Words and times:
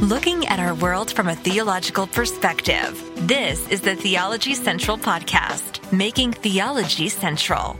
looking 0.00 0.46
at 0.46 0.58
our 0.58 0.74
world 0.76 1.12
from 1.12 1.28
a 1.28 1.36
theological 1.36 2.06
perspective. 2.06 2.98
This 3.28 3.68
is 3.68 3.82
the 3.82 3.94
Theology 3.94 4.54
Central 4.54 4.96
Podcast, 4.96 5.92
making 5.92 6.32
theology 6.32 7.10
central. 7.10 7.78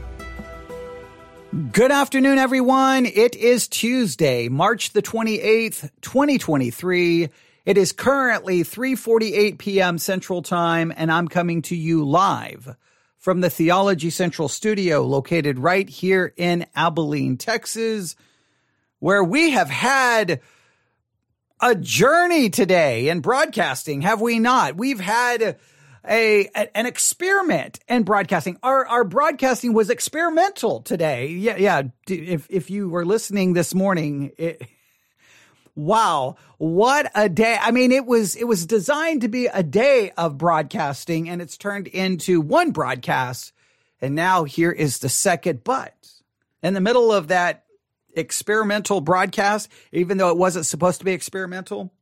Good 1.73 1.91
afternoon, 1.91 2.37
everyone. 2.37 3.07
It 3.07 3.37
is 3.37 3.69
Tuesday, 3.69 4.51
March 4.51 4.93
the 4.93 5.01
28th, 5.01 5.89
2023. 6.03 7.31
It 7.65 7.79
is 7.79 7.93
currently 7.93 8.65
3:48 8.65 9.57
p.m. 9.57 9.97
Central 9.97 10.43
Time 10.43 10.93
and 10.95 11.11
I'm 11.11 11.27
coming 11.27 11.63
to 11.63 11.77
you 11.77 12.05
live 12.05 12.77
from 13.17 13.41
the 13.41 13.51
Theology 13.51 14.11
Central 14.11 14.49
studio 14.49 15.07
located 15.07 15.59
right 15.59 15.89
here 15.89 16.35
in 16.37 16.67
Abilene, 16.77 17.39
Texas, 17.39 18.15
where 18.99 19.25
we 19.25 19.51
have 19.51 19.71
had 19.71 20.41
a 21.61 21.75
journey 21.75 22.51
today 22.51 23.09
in 23.09 23.21
broadcasting, 23.21 24.03
have 24.03 24.21
we 24.21 24.39
not? 24.39 24.77
We've 24.77 25.01
had 25.01 25.59
a, 26.09 26.47
an 26.75 26.87
experiment 26.87 27.81
in 27.89 28.05
broadcasting. 28.05 28.59
Our 28.63 28.87
our 28.87 29.05
broadcasting 29.05 29.75
was 29.75 29.91
experimental 29.91 30.81
today. 30.81 31.29
Yeah, 31.29 31.57
yeah. 31.57 31.83
If 32.09 32.47
if 32.51 32.71
you 32.71 32.89
were 32.89 33.05
listening 33.05 33.53
this 33.53 33.75
morning, 33.75 34.33
it, 34.39 34.63
wow, 35.75 36.37
what 36.59 37.11
a 37.15 37.29
day! 37.29 37.59
I 37.61 37.71
mean, 37.71 37.93
it 37.93 38.07
was 38.07 38.35
it 38.37 38.45
was 38.45 38.67
designed 38.67 39.21
to 39.23 39.29
be 39.29 39.47
a 39.47 39.63
day 39.63 40.13
of 40.17 40.39
broadcasting, 40.39 41.29
and 41.29 41.43
it's 41.43 41.59
turned 41.59 41.87
into 41.87 42.41
one 42.41 42.71
broadcast. 42.71 43.53
And 44.03 44.15
now 44.15 44.45
here 44.45 44.73
is 44.73 45.01
the 45.01 45.11
second. 45.11 45.63
But 45.63 45.95
in 46.63 46.73
the 46.73 46.81
middle 46.81 47.13
of 47.13 47.29
that 47.29 47.65
experimental 48.15 49.01
broadcast, 49.01 49.69
even 49.93 50.19
though 50.19 50.31
it 50.31 50.37
wasn't 50.37 50.67
supposed 50.67 50.99
to 51.01 51.05
be 51.05 51.13
experimental, 51.13 51.93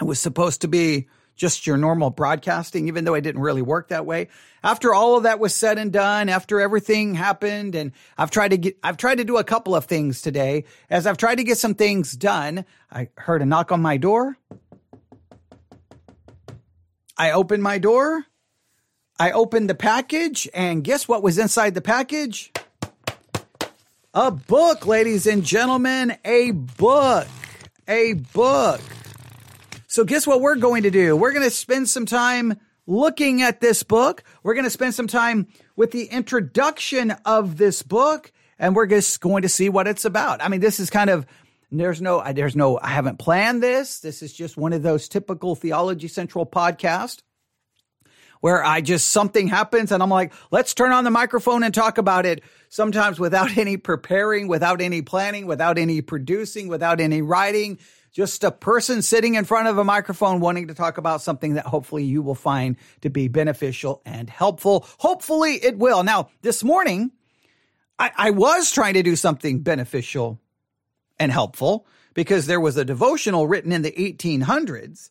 it 0.00 0.04
was 0.04 0.20
supposed 0.20 0.60
to 0.62 0.68
be 0.68 1.08
just 1.38 1.66
your 1.66 1.76
normal 1.76 2.10
broadcasting, 2.10 2.88
even 2.88 3.04
though 3.04 3.14
it 3.14 3.20
didn't 3.20 3.40
really 3.40 3.62
work 3.62 3.88
that 3.88 4.04
way. 4.04 4.28
After 4.62 4.92
all 4.92 5.16
of 5.16 5.22
that 5.22 5.38
was 5.38 5.54
said 5.54 5.78
and 5.78 5.92
done, 5.92 6.28
after 6.28 6.60
everything 6.60 7.14
happened, 7.14 7.74
and 7.76 7.92
I've 8.18 8.32
tried 8.32 8.48
to 8.48 8.58
get, 8.58 8.76
I've 8.82 8.96
tried 8.96 9.18
to 9.18 9.24
do 9.24 9.36
a 9.36 9.44
couple 9.44 9.74
of 9.74 9.84
things 9.84 10.20
today. 10.20 10.64
As 10.90 11.06
I've 11.06 11.16
tried 11.16 11.36
to 11.36 11.44
get 11.44 11.56
some 11.56 11.74
things 11.74 12.12
done, 12.12 12.64
I 12.90 13.08
heard 13.16 13.40
a 13.40 13.46
knock 13.46 13.70
on 13.70 13.80
my 13.80 13.96
door. 13.96 14.36
I 17.16 17.30
opened 17.30 17.62
my 17.62 17.78
door. 17.78 18.24
I 19.20 19.32
opened 19.32 19.68
the 19.68 19.74
package, 19.74 20.48
and 20.54 20.84
guess 20.84 21.08
what 21.08 21.22
was 21.24 21.38
inside 21.38 21.74
the 21.74 21.80
package? 21.80 22.52
A 24.14 24.30
book, 24.30 24.86
ladies 24.86 25.26
and 25.26 25.44
gentlemen, 25.44 26.16
a 26.24 26.52
book, 26.52 27.26
a 27.86 28.14
book. 28.14 28.80
So 29.86 30.02
guess 30.04 30.26
what 30.26 30.40
we're 30.40 30.56
going 30.56 30.84
to 30.84 30.90
do? 30.90 31.14
We're 31.14 31.32
going 31.32 31.44
to 31.44 31.50
spend 31.50 31.90
some 31.90 32.06
time 32.06 32.58
looking 32.86 33.42
at 33.42 33.60
this 33.60 33.82
book. 33.82 34.24
We're 34.42 34.54
going 34.54 34.64
to 34.64 34.70
spend 34.70 34.94
some 34.94 35.08
time 35.08 35.48
with 35.76 35.90
the 35.90 36.06
introduction 36.06 37.10
of 37.26 37.58
this 37.58 37.82
book 37.82 38.32
and 38.58 38.74
we're 38.74 38.86
just 38.86 39.20
going 39.20 39.42
to 39.42 39.48
see 39.48 39.68
what 39.68 39.86
it's 39.86 40.06
about. 40.06 40.42
I 40.42 40.48
mean, 40.48 40.60
this 40.60 40.80
is 40.80 40.88
kind 40.88 41.10
of 41.10 41.26
there's 41.70 42.00
no 42.00 42.22
there's 42.32 42.56
no 42.56 42.80
I 42.82 42.88
haven't 42.88 43.18
planned 43.18 43.62
this. 43.62 44.00
This 44.00 44.22
is 44.22 44.32
just 44.32 44.56
one 44.56 44.72
of 44.72 44.82
those 44.82 45.06
typical 45.10 45.54
Theology 45.54 46.08
Central 46.08 46.46
podcast 46.46 47.20
where 48.40 48.64
I 48.64 48.80
just 48.80 49.10
something 49.10 49.48
happens 49.48 49.92
and 49.92 50.02
I'm 50.02 50.10
like, 50.10 50.32
let's 50.50 50.74
turn 50.74 50.92
on 50.92 51.04
the 51.04 51.10
microphone 51.10 51.62
and 51.62 51.74
talk 51.74 51.98
about 51.98 52.26
it. 52.26 52.42
Sometimes 52.68 53.18
without 53.18 53.56
any 53.56 53.76
preparing, 53.76 54.48
without 54.48 54.80
any 54.80 55.02
planning, 55.02 55.46
without 55.46 55.78
any 55.78 56.00
producing, 56.00 56.68
without 56.68 57.00
any 57.00 57.22
writing 57.22 57.78
just 58.12 58.42
a 58.42 58.50
person 58.50 59.02
sitting 59.02 59.34
in 59.34 59.44
front 59.44 59.68
of 59.68 59.78
a 59.78 59.84
microphone 59.84 60.40
wanting 60.40 60.68
to 60.68 60.74
talk 60.74 60.98
about 60.98 61.22
something 61.22 61.54
that 61.54 61.66
hopefully 61.66 62.04
you 62.04 62.22
will 62.22 62.34
find 62.34 62.76
to 63.00 63.10
be 63.10 63.28
beneficial 63.28 64.02
and 64.04 64.28
helpful. 64.28 64.86
Hopefully 64.98 65.54
it 65.54 65.78
will. 65.78 66.02
Now, 66.02 66.30
this 66.42 66.64
morning, 66.64 67.12
I, 67.98 68.10
I 68.16 68.30
was 68.30 68.70
trying 68.70 68.94
to 68.94 69.02
do 69.02 69.16
something 69.16 69.60
beneficial 69.60 70.40
and 71.18 71.30
helpful 71.30 71.86
because 72.14 72.46
there 72.46 72.60
was 72.60 72.76
a 72.76 72.84
devotional 72.84 73.46
written 73.46 73.72
in 73.72 73.82
the 73.82 73.92
1800s 73.92 75.10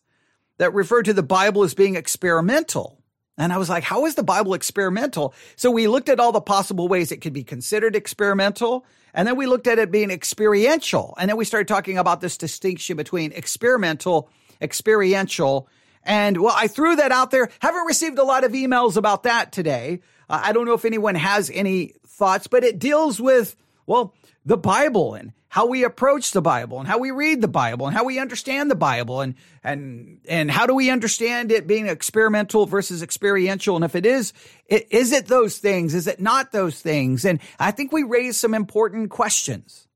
that 0.58 0.74
referred 0.74 1.04
to 1.04 1.14
the 1.14 1.22
Bible 1.22 1.62
as 1.62 1.74
being 1.74 1.96
experimental. 1.96 2.97
And 3.38 3.52
I 3.52 3.56
was 3.56 3.68
like, 3.68 3.84
how 3.84 4.04
is 4.04 4.16
the 4.16 4.24
Bible 4.24 4.52
experimental? 4.54 5.32
So 5.54 5.70
we 5.70 5.86
looked 5.86 6.08
at 6.08 6.18
all 6.18 6.32
the 6.32 6.40
possible 6.40 6.88
ways 6.88 7.12
it 7.12 7.20
could 7.20 7.32
be 7.32 7.44
considered 7.44 7.94
experimental. 7.94 8.84
And 9.14 9.26
then 9.26 9.36
we 9.36 9.46
looked 9.46 9.68
at 9.68 9.78
it 9.78 9.90
being 9.92 10.10
experiential. 10.10 11.14
And 11.18 11.30
then 11.30 11.36
we 11.36 11.44
started 11.44 11.68
talking 11.68 11.98
about 11.98 12.20
this 12.20 12.36
distinction 12.36 12.96
between 12.96 13.32
experimental, 13.32 14.28
experiential. 14.60 15.68
And 16.02 16.38
well, 16.38 16.54
I 16.56 16.66
threw 16.66 16.96
that 16.96 17.12
out 17.12 17.30
there. 17.30 17.48
Haven't 17.60 17.86
received 17.86 18.18
a 18.18 18.24
lot 18.24 18.42
of 18.42 18.52
emails 18.52 18.96
about 18.96 19.22
that 19.22 19.52
today. 19.52 20.00
Uh, 20.28 20.40
I 20.44 20.52
don't 20.52 20.66
know 20.66 20.74
if 20.74 20.84
anyone 20.84 21.14
has 21.14 21.50
any 21.50 21.94
thoughts, 22.06 22.48
but 22.48 22.64
it 22.64 22.78
deals 22.78 23.20
with, 23.20 23.54
well, 23.86 24.14
the 24.48 24.56
Bible 24.56 25.12
and 25.12 25.32
how 25.48 25.66
we 25.66 25.84
approach 25.84 26.32
the 26.32 26.40
Bible 26.40 26.78
and 26.78 26.88
how 26.88 26.96
we 26.96 27.10
read 27.10 27.42
the 27.42 27.48
Bible 27.48 27.86
and 27.86 27.94
how 27.94 28.04
we 28.04 28.18
understand 28.18 28.70
the 28.70 28.74
Bible 28.74 29.20
and 29.20 29.34
and 29.62 30.20
and 30.26 30.50
how 30.50 30.64
do 30.64 30.74
we 30.74 30.88
understand 30.88 31.52
it 31.52 31.66
being 31.66 31.86
experimental 31.86 32.64
versus 32.64 33.02
experiential 33.02 33.76
and 33.76 33.84
if 33.84 33.94
it 33.94 34.06
is 34.06 34.32
it, 34.64 34.86
is 34.90 35.12
it 35.12 35.26
those 35.26 35.58
things 35.58 35.94
is 35.94 36.06
it 36.06 36.18
not 36.18 36.50
those 36.50 36.80
things 36.80 37.26
and 37.26 37.40
I 37.58 37.72
think 37.72 37.92
we 37.92 38.04
raise 38.04 38.38
some 38.38 38.54
important 38.54 39.10
questions. 39.10 39.86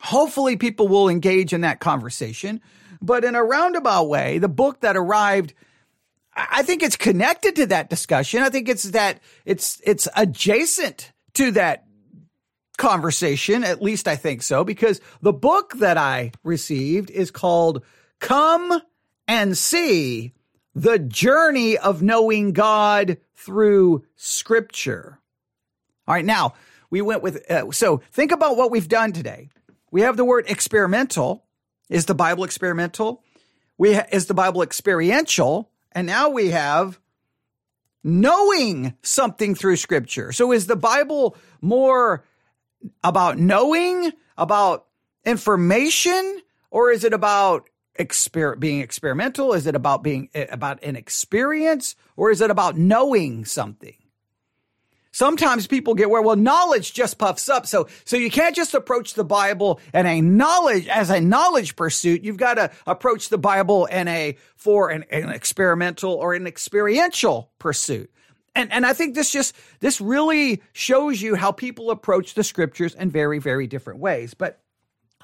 Hopefully 0.00 0.56
people 0.56 0.88
will 0.88 1.08
engage 1.08 1.52
in 1.52 1.60
that 1.60 1.78
conversation, 1.78 2.60
but 3.00 3.24
in 3.24 3.36
a 3.36 3.44
roundabout 3.44 4.08
way, 4.08 4.38
the 4.38 4.48
book 4.48 4.80
that 4.80 4.96
arrived 4.96 5.54
I 6.34 6.64
think 6.64 6.82
it's 6.82 6.96
connected 6.96 7.54
to 7.56 7.66
that 7.66 7.90
discussion. 7.90 8.42
I 8.42 8.48
think 8.48 8.68
it's 8.68 8.90
that 8.90 9.20
it's 9.44 9.80
it's 9.84 10.08
adjacent 10.16 11.12
to 11.34 11.52
that 11.52 11.86
conversation. 12.78 13.64
At 13.64 13.82
least 13.82 14.08
I 14.08 14.16
think 14.16 14.42
so, 14.42 14.64
because 14.64 15.00
the 15.20 15.32
book 15.32 15.74
that 15.78 15.96
I 15.96 16.32
received 16.42 17.10
is 17.10 17.30
called 17.30 17.82
Come 18.18 18.80
and 19.28 19.56
See 19.56 20.32
the 20.74 20.98
Journey 20.98 21.76
of 21.76 22.02
Knowing 22.02 22.52
God 22.52 23.18
Through 23.34 24.04
Scripture. 24.16 25.18
All 26.06 26.14
right, 26.14 26.24
now 26.24 26.54
we 26.90 27.02
went 27.02 27.22
with, 27.22 27.50
uh, 27.50 27.70
so 27.70 28.02
think 28.12 28.32
about 28.32 28.56
what 28.56 28.70
we've 28.70 28.88
done 28.88 29.12
today. 29.12 29.48
We 29.90 30.02
have 30.02 30.16
the 30.16 30.24
word 30.24 30.46
experimental. 30.48 31.44
Is 31.88 32.06
the 32.06 32.14
Bible 32.14 32.44
experimental? 32.44 33.22
We 33.76 33.94
ha- 33.94 34.06
is 34.10 34.26
the 34.26 34.34
Bible 34.34 34.62
experiential? 34.62 35.70
And 35.92 36.06
now 36.06 36.30
we 36.30 36.50
have 36.50 36.98
knowing 38.02 38.94
something 39.02 39.54
through 39.54 39.76
scripture. 39.76 40.32
So 40.32 40.52
is 40.52 40.66
the 40.66 40.76
Bible 40.76 41.36
more 41.60 42.24
about 43.02 43.38
knowing, 43.38 44.12
about 44.36 44.86
information, 45.24 46.40
or 46.70 46.90
is 46.90 47.04
it 47.04 47.12
about 47.12 47.68
exper- 47.98 48.58
being 48.58 48.80
experimental? 48.80 49.52
Is 49.52 49.66
it 49.66 49.74
about 49.74 50.02
being 50.02 50.28
eh, 50.34 50.46
about 50.50 50.82
an 50.82 50.96
experience, 50.96 51.96
or 52.16 52.30
is 52.30 52.40
it 52.40 52.50
about 52.50 52.76
knowing 52.76 53.44
something? 53.44 53.96
Sometimes 55.14 55.66
people 55.66 55.94
get 55.94 56.08
where, 56.08 56.22
well, 56.22 56.36
knowledge 56.36 56.94
just 56.94 57.18
puffs 57.18 57.50
up. 57.50 57.66
So, 57.66 57.86
so 58.06 58.16
you 58.16 58.30
can't 58.30 58.56
just 58.56 58.72
approach 58.72 59.12
the 59.12 59.24
Bible 59.24 59.78
and 59.92 60.08
a 60.08 60.22
knowledge 60.22 60.88
as 60.88 61.10
a 61.10 61.20
knowledge 61.20 61.76
pursuit. 61.76 62.24
You've 62.24 62.38
got 62.38 62.54
to 62.54 62.70
approach 62.86 63.28
the 63.28 63.36
Bible 63.36 63.84
in 63.84 64.08
a, 64.08 64.38
for 64.56 64.88
an, 64.88 65.04
an 65.10 65.28
experimental 65.28 66.14
or 66.14 66.32
an 66.32 66.46
experiential 66.46 67.50
pursuit. 67.58 68.10
And, 68.54 68.70
and 68.72 68.84
I 68.84 68.92
think 68.92 69.14
this 69.14 69.32
just, 69.32 69.54
this 69.80 70.00
really 70.00 70.62
shows 70.72 71.22
you 71.22 71.34
how 71.34 71.52
people 71.52 71.90
approach 71.90 72.34
the 72.34 72.44
scriptures 72.44 72.94
in 72.94 73.10
very, 73.10 73.38
very 73.38 73.66
different 73.66 74.00
ways. 74.00 74.34
But 74.34 74.60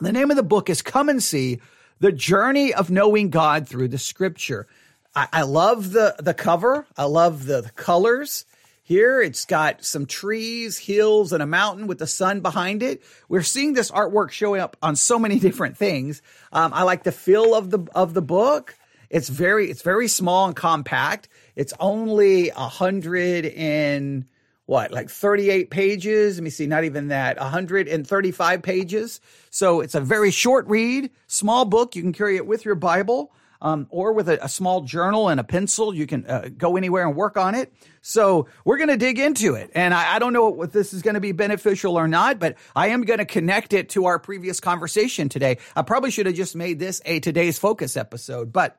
the 0.00 0.12
name 0.12 0.30
of 0.30 0.36
the 0.36 0.42
book 0.42 0.70
is 0.70 0.80
Come 0.80 1.08
and 1.08 1.22
See 1.22 1.60
the 2.00 2.12
Journey 2.12 2.72
of 2.72 2.90
Knowing 2.90 3.30
God 3.30 3.68
Through 3.68 3.88
the 3.88 3.98
Scripture. 3.98 4.66
I, 5.14 5.28
I 5.32 5.42
love 5.42 5.92
the, 5.92 6.14
the 6.18 6.34
cover. 6.34 6.86
I 6.96 7.04
love 7.04 7.46
the, 7.46 7.60
the 7.60 7.70
colors. 7.70 8.46
Here 8.82 9.20
it's 9.20 9.44
got 9.44 9.84
some 9.84 10.06
trees, 10.06 10.78
hills, 10.78 11.34
and 11.34 11.42
a 11.42 11.46
mountain 11.46 11.88
with 11.88 11.98
the 11.98 12.06
sun 12.06 12.40
behind 12.40 12.82
it. 12.82 13.02
We're 13.28 13.42
seeing 13.42 13.74
this 13.74 13.90
artwork 13.90 14.30
showing 14.30 14.62
up 14.62 14.78
on 14.80 14.96
so 14.96 15.18
many 15.18 15.38
different 15.40 15.76
things. 15.76 16.22
Um, 16.52 16.72
I 16.72 16.84
like 16.84 17.02
the 17.02 17.12
feel 17.12 17.54
of 17.54 17.68
the 17.68 17.86
of 17.94 18.14
the 18.14 18.22
book. 18.22 18.76
It's 19.10 19.28
very 19.28 19.70
it's 19.70 19.82
very 19.82 20.08
small 20.08 20.46
and 20.46 20.56
compact. 20.56 21.28
It's 21.58 21.74
only 21.80 22.50
a 22.50 22.68
hundred 22.68 23.46
and 23.46 24.24
what, 24.66 24.92
like 24.92 25.10
38 25.10 25.70
pages. 25.70 26.36
Let 26.36 26.44
me 26.44 26.50
see, 26.50 26.68
not 26.68 26.84
even 26.84 27.08
that, 27.08 27.36
135 27.36 28.62
pages. 28.62 29.20
So 29.50 29.80
it's 29.80 29.96
a 29.96 30.00
very 30.00 30.30
short 30.30 30.68
read, 30.68 31.10
small 31.26 31.64
book. 31.64 31.96
You 31.96 32.02
can 32.02 32.12
carry 32.12 32.36
it 32.36 32.46
with 32.46 32.64
your 32.64 32.76
Bible. 32.76 33.32
um, 33.60 33.88
or 33.90 34.12
with 34.12 34.28
a, 34.28 34.44
a, 34.44 34.48
small 34.48 34.82
journal 34.82 35.28
and 35.28 35.40
a 35.40 35.42
pencil. 35.44 35.92
You 35.92 36.06
can 36.06 36.24
uh, 36.26 36.48
go 36.56 36.76
anywhere 36.76 37.04
and 37.04 37.16
work 37.16 37.36
on 37.36 37.56
it. 37.56 37.72
So 38.02 38.46
we're 38.64 38.76
going 38.76 38.88
to 38.88 38.96
dig 38.96 39.18
into 39.18 39.54
it. 39.54 39.72
And 39.74 39.92
I, 39.92 40.14
I 40.14 40.18
don't 40.20 40.32
know 40.32 40.62
if 40.62 40.70
this 40.70 40.94
is 40.94 41.02
going 41.02 41.14
to 41.14 41.20
be 41.20 41.32
beneficial 41.32 41.98
or 41.98 42.06
not, 42.06 42.38
but 42.38 42.54
I 42.76 42.88
am 42.88 43.02
going 43.02 43.18
to 43.18 43.24
connect 43.24 43.72
it 43.72 43.88
to 43.90 44.04
our 44.04 44.20
previous 44.20 44.60
conversation 44.60 45.28
today. 45.28 45.58
I 45.74 45.82
probably 45.82 46.12
should 46.12 46.26
have 46.26 46.36
just 46.36 46.54
made 46.54 46.78
this 46.78 47.02
a 47.04 47.18
today's 47.18 47.58
focus 47.58 47.96
episode, 47.96 48.52
but 48.52 48.76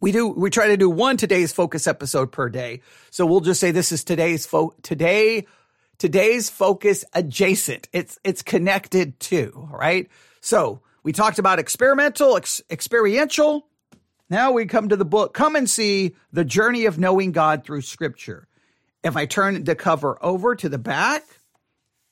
we 0.00 0.12
do 0.12 0.28
we 0.28 0.50
try 0.50 0.68
to 0.68 0.76
do 0.76 0.90
one 0.90 1.16
today's 1.16 1.52
focus 1.52 1.86
episode 1.86 2.32
per 2.32 2.48
day. 2.48 2.80
So 3.10 3.26
we'll 3.26 3.40
just 3.40 3.60
say 3.60 3.70
this 3.70 3.92
is 3.92 4.02
today's 4.04 4.46
fo- 4.46 4.74
today 4.82 5.46
today's 5.98 6.48
focus 6.48 7.04
adjacent. 7.12 7.88
It's 7.92 8.18
it's 8.24 8.42
connected 8.42 9.20
to, 9.20 9.68
right? 9.70 10.08
So 10.40 10.80
we 11.02 11.12
talked 11.12 11.38
about 11.38 11.58
experimental, 11.58 12.36
ex- 12.36 12.62
experiential. 12.70 13.66
Now 14.28 14.52
we 14.52 14.66
come 14.66 14.88
to 14.88 14.96
the 14.96 15.04
book. 15.04 15.34
Come 15.34 15.56
and 15.56 15.68
see 15.68 16.16
the 16.32 16.44
journey 16.44 16.86
of 16.86 16.98
knowing 16.98 17.32
God 17.32 17.64
through 17.64 17.82
Scripture. 17.82 18.48
If 19.04 19.16
I 19.16 19.26
turn 19.26 19.64
the 19.64 19.74
cover 19.74 20.18
over 20.24 20.54
to 20.56 20.68
the 20.68 20.78
back, 20.78 21.24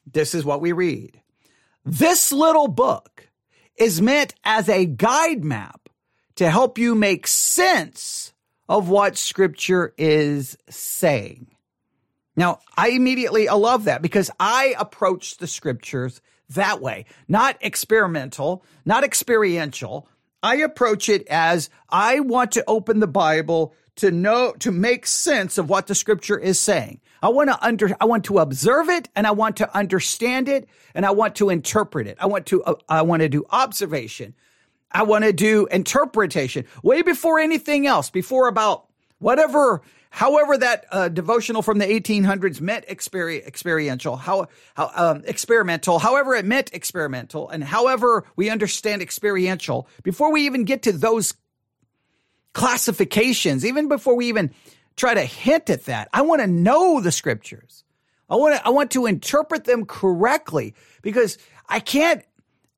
this 0.06 0.34
is 0.34 0.44
what 0.44 0.60
we 0.60 0.72
read. 0.72 1.20
This 1.84 2.32
little 2.32 2.68
book 2.68 3.28
is 3.76 4.02
meant 4.02 4.34
as 4.44 4.68
a 4.68 4.84
guide 4.84 5.44
map 5.44 5.77
to 6.38 6.48
help 6.48 6.78
you 6.78 6.94
make 6.94 7.26
sense 7.26 8.32
of 8.68 8.88
what 8.88 9.16
Scripture 9.16 9.92
is 9.98 10.56
saying. 10.70 11.48
Now, 12.36 12.60
I 12.76 12.90
immediately 12.90 13.48
I 13.48 13.54
love 13.54 13.84
that 13.84 14.02
because 14.02 14.30
I 14.38 14.76
approach 14.78 15.38
the 15.38 15.48
Scriptures 15.48 16.20
that 16.50 16.80
way, 16.80 17.06
not 17.26 17.56
experimental, 17.60 18.64
not 18.84 19.02
experiential. 19.02 20.08
I 20.40 20.56
approach 20.56 21.08
it 21.08 21.26
as 21.26 21.70
I 21.88 22.20
want 22.20 22.52
to 22.52 22.64
open 22.68 23.00
the 23.00 23.08
Bible 23.08 23.74
to 23.96 24.12
know, 24.12 24.52
to 24.60 24.70
make 24.70 25.06
sense 25.06 25.58
of 25.58 25.68
what 25.68 25.88
the 25.88 25.94
scripture 25.94 26.38
is 26.38 26.60
saying. 26.60 27.00
I 27.20 27.30
want 27.30 27.50
to 27.50 27.66
under, 27.66 27.96
I 28.00 28.04
want 28.04 28.24
to 28.26 28.38
observe 28.38 28.88
it 28.88 29.08
and 29.16 29.26
I 29.26 29.32
want 29.32 29.56
to 29.56 29.76
understand 29.76 30.48
it 30.48 30.68
and 30.94 31.04
I 31.04 31.10
want 31.10 31.34
to 31.36 31.50
interpret 31.50 32.06
it. 32.06 32.16
I 32.20 32.26
want 32.26 32.46
to, 32.46 32.62
uh, 32.62 32.74
I 32.88 33.02
want 33.02 33.22
to 33.22 33.28
do 33.28 33.44
observation. 33.50 34.34
I 34.90 35.02
want 35.02 35.24
to 35.24 35.32
do 35.32 35.66
interpretation 35.66 36.64
way 36.82 37.02
before 37.02 37.38
anything 37.38 37.86
else, 37.86 38.10
before 38.10 38.48
about 38.48 38.86
whatever 39.18 39.82
However, 40.10 40.56
that 40.58 40.86
uh, 40.90 41.08
devotional 41.08 41.62
from 41.62 41.78
the 41.78 41.86
1800s 41.86 42.60
meant 42.60 42.86
experi- 42.86 43.46
experiential, 43.46 44.16
how, 44.16 44.48
how 44.74 44.90
um, 44.94 45.22
experimental. 45.26 45.98
However, 45.98 46.34
it 46.34 46.44
meant 46.44 46.70
experimental, 46.72 47.48
and 47.50 47.62
however 47.62 48.24
we 48.34 48.48
understand 48.48 49.02
experiential. 49.02 49.86
Before 50.02 50.32
we 50.32 50.46
even 50.46 50.64
get 50.64 50.82
to 50.82 50.92
those 50.92 51.34
classifications, 52.54 53.64
even 53.64 53.88
before 53.88 54.16
we 54.16 54.28
even 54.28 54.52
try 54.96 55.14
to 55.14 55.22
hint 55.22 55.68
at 55.68 55.84
that, 55.84 56.08
I 56.12 56.22
want 56.22 56.40
to 56.40 56.46
know 56.46 57.00
the 57.00 57.12
scriptures. 57.12 57.84
I 58.30 58.36
want 58.36 58.56
to 58.56 58.66
I 58.66 58.70
want 58.70 58.90
to 58.92 59.06
interpret 59.06 59.64
them 59.64 59.86
correctly 59.86 60.74
because 61.02 61.38
I 61.68 61.80
can't 61.80 62.24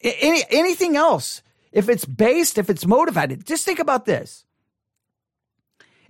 any 0.00 0.42
anything 0.50 0.96
else. 0.96 1.42
If 1.72 1.88
it's 1.88 2.04
based, 2.04 2.58
if 2.58 2.68
it's 2.68 2.86
motivated, 2.86 3.46
just 3.46 3.64
think 3.64 3.78
about 3.78 4.04
this 4.04 4.44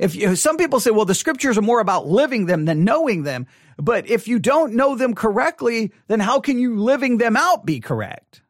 if 0.00 0.14
you, 0.14 0.34
some 0.34 0.56
people 0.56 0.80
say, 0.80 0.90
well, 0.90 1.04
the 1.04 1.14
scriptures 1.14 1.58
are 1.58 1.62
more 1.62 1.78
about 1.78 2.06
living 2.06 2.46
them 2.46 2.64
than 2.64 2.84
knowing 2.84 3.22
them. 3.22 3.46
But 3.76 4.08
if 4.08 4.26
you 4.26 4.38
don't 4.38 4.74
know 4.74 4.96
them 4.96 5.14
correctly, 5.14 5.92
then 6.08 6.20
how 6.20 6.40
can 6.40 6.58
you 6.58 6.76
living 6.76 7.18
them 7.18 7.36
out 7.36 7.66
be 7.66 7.80
correct? 7.80 8.40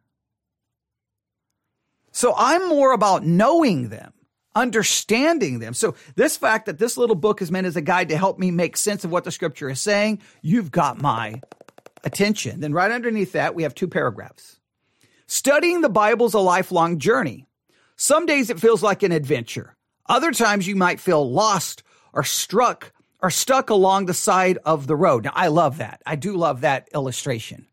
So 2.13 2.33
I'm 2.37 2.69
more 2.69 2.93
about 2.93 3.25
knowing 3.27 3.89
them, 3.89 4.13
understanding 4.55 5.59
them. 5.59 5.75
So 5.75 5.97
this 6.15 6.37
fact 6.37 6.67
that 6.67 6.79
this 6.79 6.97
little 6.97 7.17
book 7.17 7.43
is 7.43 7.51
meant 7.51 7.67
as 7.67 7.77
a 7.77 7.83
guide 7.83 8.11
to 8.11 8.17
help 8.17 8.39
me 8.39 8.53
make 8.53 8.77
sense 8.77 9.05
of 9.05 9.11
what 9.11 9.25
the 9.25 9.33
scripture 9.33 9.69
is 9.69 9.81
saying, 9.81 10.21
you've 10.43 10.71
got 10.71 11.03
my 11.03 11.41
attention. 12.05 12.61
Then 12.61 12.73
right 12.73 12.93
underneath 12.93 13.33
that, 13.33 13.57
we 13.57 13.65
have 13.65 13.75
two 13.75 13.89
paragraphs. 13.89 14.60
Studying 15.31 15.81
the 15.81 15.89
Bible 15.89 16.27
is 16.27 16.35
a 16.35 16.41
lifelong 16.41 16.99
journey. 16.99 17.47
Some 17.95 18.27
days 18.27 18.51
it 18.51 18.59
feels 18.59 18.83
like 18.83 19.05
an 19.05 19.13
adventure. 19.13 19.77
Other 20.07 20.33
times 20.33 20.67
you 20.67 20.75
might 20.75 20.99
feel 20.99 21.31
lost 21.31 21.85
or 22.13 22.25
struck 22.25 22.93
or 23.23 23.31
stuck 23.31 23.71
along 23.71 24.07
the 24.07 24.13
side 24.13 24.59
of 24.65 24.89
the 24.89 24.97
road. 24.97 25.23
Now, 25.23 25.31
I 25.37 25.47
love 25.47 25.79
that. 25.79 26.03
I 26.05 26.17
do 26.17 26.37
love 26.37 26.63
that 26.63 26.89
illustration. 26.93 27.69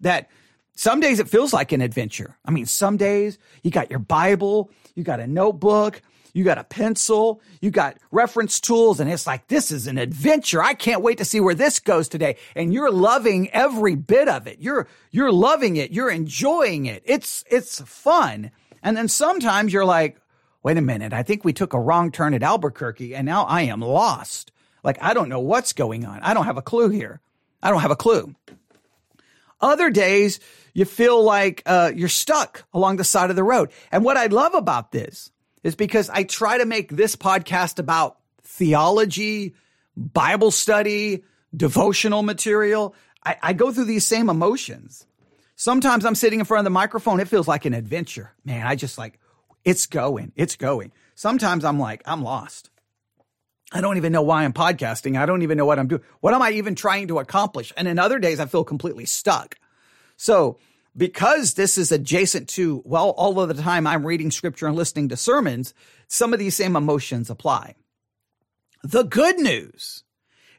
That 0.00 0.28
some 0.74 0.98
days 0.98 1.20
it 1.20 1.28
feels 1.28 1.52
like 1.52 1.70
an 1.70 1.82
adventure. 1.82 2.36
I 2.44 2.50
mean, 2.50 2.66
some 2.66 2.96
days 2.96 3.38
you 3.62 3.70
got 3.70 3.90
your 3.90 4.00
Bible, 4.00 4.68
you 4.96 5.04
got 5.04 5.20
a 5.20 5.26
notebook, 5.28 6.02
you 6.38 6.44
got 6.44 6.56
a 6.56 6.62
pencil, 6.62 7.42
you 7.60 7.72
got 7.72 7.96
reference 8.12 8.60
tools, 8.60 9.00
and 9.00 9.10
it's 9.10 9.26
like, 9.26 9.48
this 9.48 9.72
is 9.72 9.88
an 9.88 9.98
adventure. 9.98 10.62
I 10.62 10.74
can't 10.74 11.02
wait 11.02 11.18
to 11.18 11.24
see 11.24 11.40
where 11.40 11.54
this 11.54 11.80
goes 11.80 12.08
today. 12.08 12.36
And 12.54 12.72
you're 12.72 12.92
loving 12.92 13.50
every 13.50 13.96
bit 13.96 14.28
of 14.28 14.46
it. 14.46 14.60
You're, 14.60 14.86
you're 15.10 15.32
loving 15.32 15.76
it. 15.76 15.90
You're 15.90 16.10
enjoying 16.10 16.86
it. 16.86 17.02
It's, 17.04 17.42
it's 17.50 17.80
fun. 17.80 18.52
And 18.84 18.96
then 18.96 19.08
sometimes 19.08 19.72
you're 19.72 19.84
like, 19.84 20.20
wait 20.62 20.76
a 20.76 20.80
minute, 20.80 21.12
I 21.12 21.24
think 21.24 21.44
we 21.44 21.52
took 21.52 21.74
a 21.74 21.80
wrong 21.80 22.12
turn 22.12 22.34
at 22.34 22.44
Albuquerque 22.44 23.16
and 23.16 23.26
now 23.26 23.42
I 23.42 23.62
am 23.62 23.80
lost. 23.80 24.52
Like, 24.84 24.98
I 25.02 25.14
don't 25.14 25.28
know 25.28 25.40
what's 25.40 25.72
going 25.72 26.06
on. 26.06 26.20
I 26.20 26.34
don't 26.34 26.44
have 26.44 26.56
a 26.56 26.62
clue 26.62 26.88
here. 26.88 27.20
I 27.60 27.70
don't 27.70 27.80
have 27.80 27.90
a 27.90 27.96
clue. 27.96 28.32
Other 29.60 29.90
days, 29.90 30.38
you 30.72 30.84
feel 30.84 31.20
like 31.20 31.64
uh, 31.66 31.90
you're 31.96 32.08
stuck 32.08 32.64
along 32.72 32.98
the 32.98 33.02
side 33.04 33.30
of 33.30 33.34
the 33.34 33.42
road. 33.42 33.70
And 33.90 34.04
what 34.04 34.16
I 34.16 34.26
love 34.26 34.54
about 34.54 34.92
this 34.92 35.32
is 35.62 35.74
because 35.74 36.10
I 36.10 36.24
try 36.24 36.58
to 36.58 36.66
make 36.66 36.90
this 36.90 37.16
podcast 37.16 37.78
about 37.78 38.18
theology, 38.42 39.54
Bible 39.96 40.50
study, 40.50 41.24
devotional 41.56 42.22
material. 42.22 42.94
I, 43.24 43.36
I 43.42 43.52
go 43.52 43.72
through 43.72 43.84
these 43.84 44.06
same 44.06 44.28
emotions. 44.28 45.06
Sometimes 45.56 46.04
I'm 46.04 46.14
sitting 46.14 46.38
in 46.38 46.46
front 46.46 46.60
of 46.60 46.64
the 46.64 46.70
microphone. 46.70 47.20
It 47.20 47.28
feels 47.28 47.48
like 47.48 47.64
an 47.64 47.74
adventure. 47.74 48.32
Man, 48.44 48.66
I 48.66 48.76
just 48.76 48.96
like, 48.96 49.18
it's 49.64 49.86
going. 49.86 50.32
It's 50.36 50.56
going. 50.56 50.92
Sometimes 51.14 51.64
I'm 51.64 51.80
like, 51.80 52.02
I'm 52.06 52.22
lost. 52.22 52.70
I 53.72 53.80
don't 53.80 53.96
even 53.96 54.12
know 54.12 54.22
why 54.22 54.44
I'm 54.44 54.52
podcasting. 54.52 55.18
I 55.18 55.26
don't 55.26 55.42
even 55.42 55.58
know 55.58 55.66
what 55.66 55.78
I'm 55.78 55.88
doing. 55.88 56.02
What 56.20 56.32
am 56.32 56.42
I 56.42 56.52
even 56.52 56.74
trying 56.74 57.08
to 57.08 57.18
accomplish? 57.18 57.72
And 57.76 57.86
in 57.86 57.98
other 57.98 58.18
days, 58.18 58.40
I 58.40 58.46
feel 58.46 58.64
completely 58.64 59.04
stuck. 59.04 59.56
So, 60.16 60.58
because 60.96 61.54
this 61.54 61.78
is 61.78 61.92
adjacent 61.92 62.48
to, 62.50 62.82
well, 62.84 63.10
all 63.10 63.40
of 63.40 63.48
the 63.48 63.62
time 63.62 63.86
I'm 63.86 64.06
reading 64.06 64.30
scripture 64.30 64.66
and 64.66 64.76
listening 64.76 65.08
to 65.10 65.16
sermons, 65.16 65.74
some 66.08 66.32
of 66.32 66.38
these 66.38 66.56
same 66.56 66.76
emotions 66.76 67.30
apply. 67.30 67.74
The 68.82 69.04
good 69.04 69.38
news 69.38 70.04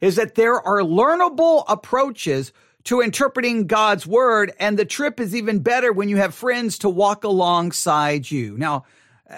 is 0.02 0.16
that 0.16 0.36
there 0.36 0.62
are 0.62 0.80
learnable 0.80 1.64
approaches 1.68 2.54
to 2.86 3.02
interpreting 3.02 3.68
God's 3.68 4.08
word, 4.08 4.54
and 4.60 4.80
the 4.80 4.86
trip 4.86 5.20
is 5.20 5.36
even 5.36 5.60
better 5.60 5.92
when 5.92 6.10
you 6.10 6.18
have 6.18 6.34
friends 6.34 6.80
to 6.80 6.90
walk 6.90 7.24
alongside 7.24 8.30
you. 8.30 8.58
Now, 8.58 8.86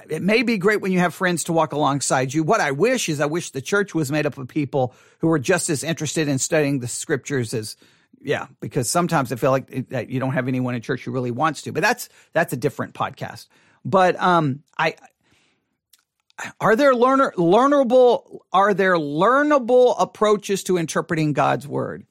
it 0.09 0.21
may 0.21 0.43
be 0.43 0.57
great 0.57 0.81
when 0.81 0.91
you 0.91 0.99
have 0.99 1.13
friends 1.13 1.43
to 1.45 1.53
walk 1.53 1.73
alongside 1.73 2.33
you. 2.33 2.43
What 2.43 2.61
I 2.61 2.71
wish 2.71 3.09
is 3.09 3.19
I 3.19 3.25
wish 3.25 3.49
the 3.49 3.61
church 3.61 3.93
was 3.93 4.11
made 4.11 4.25
up 4.25 4.37
of 4.37 4.47
people 4.47 4.93
who 5.19 5.27
were 5.27 5.39
just 5.39 5.69
as 5.69 5.83
interested 5.83 6.27
in 6.27 6.37
studying 6.37 6.79
the 6.79 6.87
scriptures 6.87 7.53
as 7.53 7.75
yeah, 8.23 8.47
because 8.59 8.89
sometimes 8.89 9.31
I 9.31 9.35
feel 9.35 9.51
like 9.51 9.89
that 9.89 10.09
you 10.09 10.19
don't 10.19 10.33
have 10.33 10.47
anyone 10.47 10.75
in 10.75 10.81
church 10.81 11.03
who 11.03 11.11
really 11.11 11.31
wants 11.31 11.63
to. 11.63 11.71
But 11.71 11.81
that's 11.81 12.09
that's 12.33 12.53
a 12.53 12.57
different 12.57 12.93
podcast. 12.93 13.47
But 13.83 14.19
um 14.21 14.63
I 14.77 14.95
are 16.59 16.75
there 16.75 16.95
learner 16.95 17.33
learnable 17.37 18.39
are 18.51 18.73
there 18.73 18.95
learnable 18.95 19.95
approaches 19.99 20.63
to 20.63 20.77
interpreting 20.77 21.33
God's 21.33 21.67
word? 21.67 22.05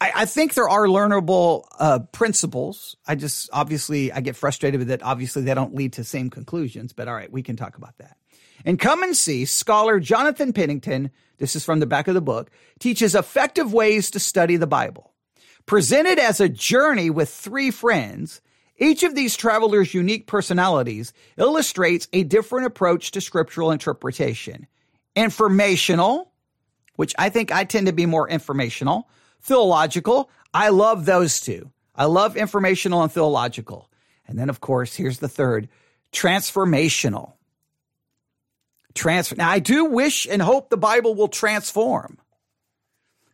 I, 0.00 0.12
I 0.16 0.24
think 0.24 0.54
there 0.54 0.68
are 0.68 0.86
learnable 0.86 1.64
uh, 1.78 2.00
principles. 2.12 2.96
I 3.06 3.14
just 3.14 3.50
obviously 3.52 4.12
I 4.12 4.20
get 4.20 4.36
frustrated 4.36 4.78
with 4.78 4.90
it. 4.90 5.02
Obviously, 5.02 5.42
they 5.42 5.54
don't 5.54 5.74
lead 5.74 5.94
to 5.94 6.04
same 6.04 6.30
conclusions. 6.30 6.92
But 6.92 7.08
all 7.08 7.14
right, 7.14 7.30
we 7.30 7.42
can 7.42 7.56
talk 7.56 7.76
about 7.76 7.96
that. 7.98 8.16
And 8.64 8.78
come 8.78 9.02
and 9.02 9.16
see 9.16 9.44
scholar 9.44 10.00
Jonathan 10.00 10.52
Pennington. 10.52 11.10
This 11.38 11.56
is 11.56 11.64
from 11.64 11.80
the 11.80 11.86
back 11.86 12.08
of 12.08 12.14
the 12.14 12.20
book. 12.20 12.50
Teaches 12.78 13.14
effective 13.14 13.72
ways 13.72 14.10
to 14.10 14.20
study 14.20 14.56
the 14.56 14.66
Bible. 14.66 15.09
Presented 15.66 16.18
as 16.18 16.40
a 16.40 16.48
journey 16.48 17.10
with 17.10 17.28
three 17.28 17.70
friends, 17.70 18.40
each 18.78 19.02
of 19.02 19.14
these 19.14 19.36
travelers' 19.36 19.94
unique 19.94 20.26
personalities 20.26 21.12
illustrates 21.36 22.08
a 22.12 22.24
different 22.24 22.66
approach 22.66 23.10
to 23.12 23.20
scriptural 23.20 23.70
interpretation. 23.70 24.66
Informational, 25.14 26.32
which 26.96 27.14
I 27.18 27.28
think 27.28 27.52
I 27.52 27.64
tend 27.64 27.86
to 27.86 27.92
be 27.92 28.06
more 28.06 28.28
informational 28.28 29.08
theological. 29.42 30.30
I 30.52 30.70
love 30.70 31.06
those 31.06 31.40
two. 31.40 31.70
I 31.94 32.04
love 32.06 32.36
informational 32.36 33.02
and 33.02 33.12
theological. 33.12 33.90
And 34.26 34.38
then, 34.38 34.48
of 34.48 34.60
course, 34.60 34.94
here's 34.94 35.18
the 35.18 35.28
third 35.28 35.68
transformational. 36.12 37.34
Transfer. 38.94 39.36
Now, 39.36 39.50
I 39.50 39.60
do 39.60 39.84
wish 39.84 40.26
and 40.26 40.42
hope 40.42 40.68
the 40.68 40.76
Bible 40.76 41.14
will 41.14 41.28
transform. 41.28 42.18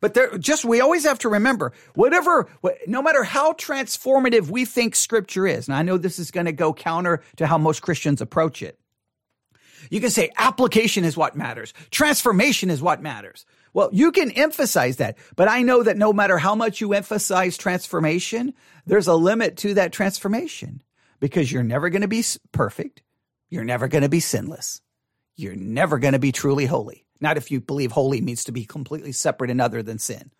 But 0.06 0.14
there, 0.14 0.38
just 0.38 0.64
we 0.64 0.80
always 0.80 1.02
have 1.02 1.18
to 1.18 1.28
remember, 1.28 1.72
whatever, 1.96 2.48
no 2.86 3.02
matter 3.02 3.24
how 3.24 3.54
transformative 3.54 4.48
we 4.48 4.64
think 4.64 4.94
Scripture 4.94 5.48
is, 5.48 5.66
and 5.66 5.76
I 5.76 5.82
know 5.82 5.98
this 5.98 6.20
is 6.20 6.30
going 6.30 6.46
to 6.46 6.52
go 6.52 6.72
counter 6.72 7.24
to 7.38 7.46
how 7.48 7.58
most 7.58 7.82
Christians 7.82 8.20
approach 8.20 8.62
it. 8.62 8.78
You 9.90 10.00
can 10.00 10.10
say 10.10 10.30
application 10.38 11.04
is 11.04 11.16
what 11.16 11.34
matters. 11.34 11.74
Transformation 11.90 12.70
is 12.70 12.80
what 12.80 13.02
matters. 13.02 13.46
Well, 13.74 13.90
you 13.92 14.12
can 14.12 14.30
emphasize 14.30 14.98
that, 14.98 15.18
but 15.34 15.48
I 15.48 15.62
know 15.62 15.82
that 15.82 15.96
no 15.96 16.12
matter 16.12 16.38
how 16.38 16.54
much 16.54 16.80
you 16.80 16.92
emphasize 16.92 17.58
transformation, 17.58 18.54
there's 18.86 19.08
a 19.08 19.14
limit 19.16 19.56
to 19.56 19.74
that 19.74 19.90
transformation 19.90 20.84
because 21.18 21.50
you're 21.50 21.64
never 21.64 21.90
going 21.90 22.02
to 22.02 22.06
be 22.06 22.22
perfect. 22.52 23.02
You're 23.50 23.64
never 23.64 23.88
going 23.88 24.02
to 24.02 24.08
be 24.08 24.20
sinless. 24.20 24.80
You're 25.34 25.56
never 25.56 25.98
going 25.98 26.12
to 26.12 26.20
be 26.20 26.30
truly 26.30 26.66
holy. 26.66 27.05
Not 27.20 27.36
if 27.36 27.50
you 27.50 27.60
believe 27.60 27.92
holy 27.92 28.20
means 28.20 28.44
to 28.44 28.52
be 28.52 28.64
completely 28.64 29.12
separate 29.12 29.50
and 29.50 29.60
other 29.60 29.82
than 29.82 29.98
sin. 29.98 30.30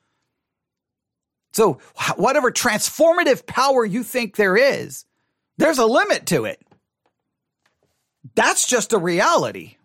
So, 1.52 1.78
whatever 2.16 2.50
transformative 2.50 3.46
power 3.46 3.84
you 3.84 4.02
think 4.02 4.36
there 4.36 4.56
is, 4.56 5.06
there's 5.56 5.78
a 5.78 5.86
limit 5.86 6.26
to 6.26 6.44
it. 6.44 6.60
That's 8.34 8.66
just 8.66 8.92
a 8.92 8.98
reality. 8.98 9.76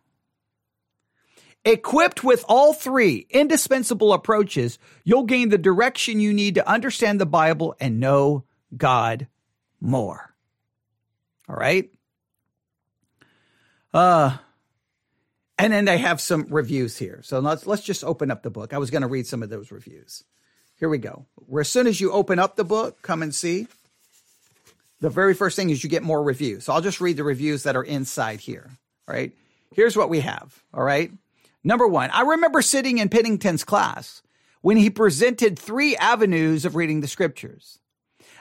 Equipped 1.64 2.24
with 2.24 2.44
all 2.50 2.74
three 2.74 3.28
indispensable 3.30 4.14
approaches, 4.14 4.80
you'll 5.04 5.24
gain 5.24 5.50
the 5.50 5.58
direction 5.58 6.20
you 6.20 6.34
need 6.34 6.56
to 6.56 6.68
understand 6.68 7.22
the 7.22 7.26
Bible 7.26 7.76
and 7.80 8.00
know 8.00 8.46
God 8.76 9.28
more. 9.80 10.34
All 11.48 11.56
right? 11.56 11.90
Uh 13.94 14.38
and 15.64 15.74
then 15.74 15.88
I 15.88 15.98
have 15.98 16.20
some 16.22 16.48
reviews 16.50 16.98
here. 16.98 17.22
So 17.24 17.40
let's 17.40 17.66
let's 17.68 17.84
just 17.84 18.04
open 18.04 18.32
up 18.32 18.44
the 18.44 18.50
book. 18.50 18.74
I 18.74 18.78
was 18.78 18.90
going 18.90 19.02
to 19.02 19.08
read 19.08 19.28
some 19.28 19.44
of 19.44 19.50
those 19.50 19.72
reviews. 19.72 20.24
Here 20.78 20.90
we 20.90 20.98
go. 20.98 21.26
Where 21.36 21.62
as 21.62 21.70
soon 21.70 21.88
as 21.88 22.02
you 22.02 22.12
open 22.12 22.40
up 22.40 22.56
the 22.56 22.64
book, 22.64 23.02
come 23.02 23.22
and 23.22 23.34
see. 23.34 23.68
The 25.00 25.10
very 25.10 25.34
first 25.34 25.56
thing 25.56 25.70
is 25.70 25.84
you 25.84 25.90
get 25.90 26.04
more 26.04 26.24
reviews. 26.24 26.66
So 26.66 26.74
I'll 26.74 26.82
just 26.82 27.02
read 27.02 27.18
the 27.18 27.24
reviews 27.24 27.64
that 27.64 27.76
are 27.76 27.84
inside 27.84 28.40
here. 28.40 28.70
All 29.08 29.16
right. 29.16 29.32
Here's 29.74 29.96
what 29.96 30.10
we 30.10 30.20
have. 30.20 30.64
All 30.74 30.84
right. 30.84 31.12
Number 31.64 31.88
one, 31.88 32.10
I 32.12 32.22
remember 32.22 32.62
sitting 32.62 32.98
in 32.98 33.10
Pennington's 33.10 33.64
class 33.64 34.22
when 34.62 34.78
he 34.78 34.90
presented 34.90 35.58
three 35.58 35.96
avenues 35.96 36.66
of 36.66 36.76
reading 36.76 37.02
the 37.02 37.08
scriptures. 37.08 37.80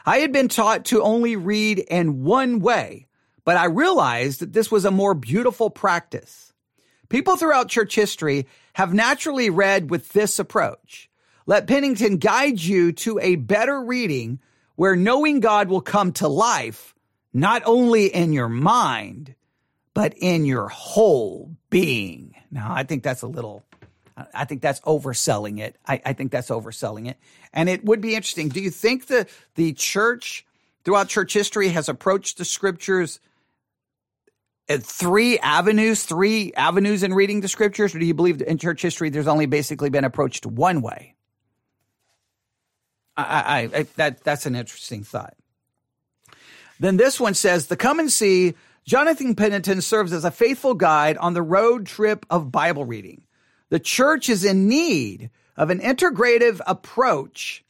I 0.07 0.19
had 0.19 0.33
been 0.33 0.49
taught 0.49 0.87
to 0.87 1.03
only 1.03 1.37
read 1.37 1.79
in 1.79 2.25
one 2.25 2.61
way, 2.61 3.07
but 3.45 3.57
I 3.57 3.67
realized 3.67 4.41
that 4.41 4.53
this 4.53 4.71
was 4.71 4.85
a 4.85 4.91
more 4.91 5.15
beautiful 5.15 5.71
practice. 5.71 6.50
People 7.11 7.37
throughout 7.37 7.69
church 7.69 7.95
history 7.95 8.47
have 8.73 8.95
naturally 8.95 9.51
read 9.51 9.91
with 9.91 10.13
this 10.13 10.39
approach. 10.39 11.11
Let 11.45 11.67
Pennington 11.67 12.17
guide 12.17 12.61
you 12.61 12.93
to 12.93 13.19
a 13.19 13.35
better 13.35 13.83
reading 13.83 14.39
where 14.77 14.97
knowing 14.97 15.41
God 15.41 15.69
will 15.69 15.81
come 15.81 16.13
to 16.13 16.29
life, 16.29 16.95
not 17.35 17.63
only 17.67 18.07
in 18.07 18.33
your 18.33 18.49
mind, 18.49 19.35
but 19.93 20.15
in 20.17 20.45
your 20.45 20.69
whole 20.69 21.57
being. 21.69 22.37
Now, 22.51 22.73
I 22.73 22.85
think 22.85 23.03
that's 23.03 23.23
a 23.23 23.27
little, 23.27 23.65
I 24.33 24.45
think 24.45 24.63
that's 24.63 24.81
overselling 24.83 25.59
it. 25.59 25.77
I, 25.87 26.01
I 26.07 26.13
think 26.13 26.31
that's 26.31 26.49
overselling 26.49 27.09
it. 27.09 27.19
And 27.53 27.69
it 27.69 27.85
would 27.85 28.01
be 28.01 28.15
interesting. 28.15 28.49
Do 28.51 28.61
you 28.61 28.71
think 28.71 29.09
the, 29.09 29.27
the 29.57 29.73
church 29.73 30.47
throughout 30.85 31.09
church 31.09 31.33
history 31.33 31.69
has 31.71 31.89
approached 31.89 32.39
the 32.39 32.45
scriptures 32.45 33.19
three 34.79 35.39
avenues, 35.41 36.05
three 36.05 36.53
avenues 36.55 37.03
in 37.03 37.13
reading 37.13 37.41
the 37.41 37.49
scriptures? 37.49 37.95
Or 37.95 37.99
do 37.99 38.07
you 38.07 38.15
believe 38.15 38.41
in 38.41 38.59
church 38.59 38.83
history 38.83 39.11
there's 39.11 39.27
only 39.27 39.47
basically 39.47 39.91
been 39.91 40.05
approached 40.05 40.47
one 40.47 40.81
way? 40.81 41.15
I, 43.17 43.23
I, 43.23 43.79
I 43.79 43.83
that, 43.97 44.23
that's 44.23 44.47
an 44.47 44.55
interesting 44.55 45.03
thought. 45.03 45.35
Then 46.79 46.97
this 46.97 47.21
one 47.21 47.35
says, 47.35 47.67
the 47.67 47.77
come 47.77 47.99
and 47.99 48.11
see 48.11 48.55
Jonathan 48.85 49.35
Pennington 49.35 49.83
serves 49.83 50.13
as 50.13 50.25
a 50.25 50.31
faithful 50.31 50.75
guide 50.75 51.19
on 51.19 51.35
the 51.35 51.43
road 51.43 51.87
trip 51.87 52.25
of 52.31 52.51
Bible 52.51 52.85
reading. 52.85 53.23
The 53.69 53.79
church 53.81 54.29
is 54.29 54.45
in 54.45 54.69
need 54.69 55.31
of 55.57 55.71
an 55.71 55.81
integrative 55.81 56.61
approach. 56.67 57.65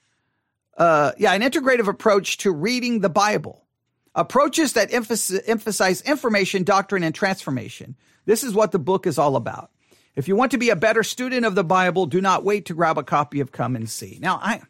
Uh, 0.76 1.12
yeah, 1.18 1.32
an 1.32 1.42
integrative 1.42 1.88
approach 1.88 2.38
to 2.38 2.52
reading 2.52 3.00
the 3.00 3.10
Bible. 3.10 3.64
Approaches 4.14 4.72
that 4.72 4.92
emphasize 4.92 6.00
information, 6.02 6.64
doctrine, 6.64 7.02
and 7.02 7.14
transformation. 7.14 7.96
This 8.26 8.42
is 8.42 8.54
what 8.54 8.72
the 8.72 8.78
book 8.78 9.06
is 9.06 9.18
all 9.18 9.36
about. 9.36 9.70
If 10.16 10.26
you 10.26 10.34
want 10.34 10.50
to 10.50 10.58
be 10.58 10.70
a 10.70 10.76
better 10.76 11.02
student 11.02 11.46
of 11.46 11.54
the 11.54 11.64
Bible, 11.64 12.06
do 12.06 12.20
not 12.20 12.44
wait 12.44 12.66
to 12.66 12.74
grab 12.74 12.98
a 12.98 13.04
copy 13.04 13.40
of 13.40 13.52
Come 13.52 13.76
and 13.76 13.88
See. 13.88 14.18
Now, 14.20 14.36
I 14.42 14.62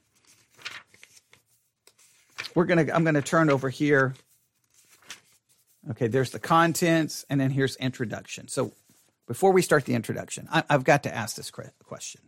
we're 2.54 2.66
gonna 2.66 2.87
I'm 2.92 3.04
gonna 3.04 3.23
turn 3.23 3.49
over 3.49 3.70
here 3.70 4.14
Okay, 5.88 6.09
there's 6.09 6.30
the 6.30 6.38
contents, 6.38 7.25
and 7.30 7.40
then 7.40 7.50
here's 7.50 7.76
introduction. 7.76 8.49
So 8.49 8.73
before 9.26 9.52
we 9.52 9.62
start 9.62 9.87
the 9.87 9.94
introduction, 9.94 10.47
I, 10.52 10.62
have 10.68 10.85
got 10.85 11.04
to 11.04 11.14
ask 11.14 11.37
this 11.37 11.50
question. 11.50 12.20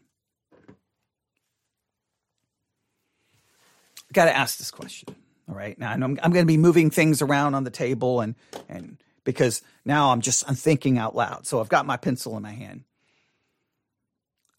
I've 3.99 4.15
got 4.15 4.25
to 4.27 4.37
ask 4.37 4.59
this 4.59 4.71
question. 4.71 5.15
All 5.53 5.59
right, 5.59 5.79
now 5.79 5.93
I'm, 5.93 6.03
I'm 6.03 6.33
going 6.33 6.47
to 6.47 6.47
be 6.47 6.57
moving 6.57 6.89
things 6.89 7.21
around 7.21 7.55
on 7.55 7.65
the 7.65 7.71
table, 7.71 8.23
and 8.23 8.35
and 8.71 8.97
because 9.23 9.61
now 9.85 10.11
I'm 10.11 10.23
just 10.23 10.49
I'm 10.49 10.55
thinking 10.55 10.97
out 10.97 11.15
loud. 11.15 11.47
So 11.47 11.61
I've 11.61 11.69
got 11.69 11.85
my 11.85 11.99
pencil 11.99 12.39
in 12.39 12.43
my 12.43 12.53
hand. 12.53 12.85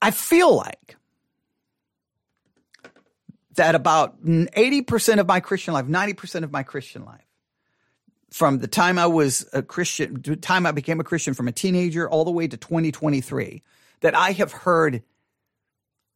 I 0.04 0.12
feel 0.12 0.56
like 0.56 0.98
that 3.56 3.74
about 3.74 4.24
80% 4.24 5.20
of 5.20 5.28
my 5.28 5.40
Christian 5.40 5.74
life, 5.74 5.88
90% 5.88 6.44
of 6.44 6.52
my 6.52 6.62
Christian 6.62 7.06
life 7.06 7.26
from 8.30 8.60
the 8.60 8.68
time 8.68 9.00
I 9.00 9.08
was 9.08 9.48
a 9.52 9.64
Christian, 9.64 10.22
the 10.22 10.36
time 10.36 10.68
I 10.68 10.72
became 10.72 11.00
a 11.00 11.04
Christian 11.04 11.34
from 11.34 11.48
a 11.48 11.52
teenager 11.52 12.08
all 12.08 12.24
the 12.24 12.30
way 12.30 12.48
to 12.48 12.56
2023, 12.56 13.64
that 14.02 14.16
I 14.16 14.34
have 14.34 14.52
heard 14.52 15.02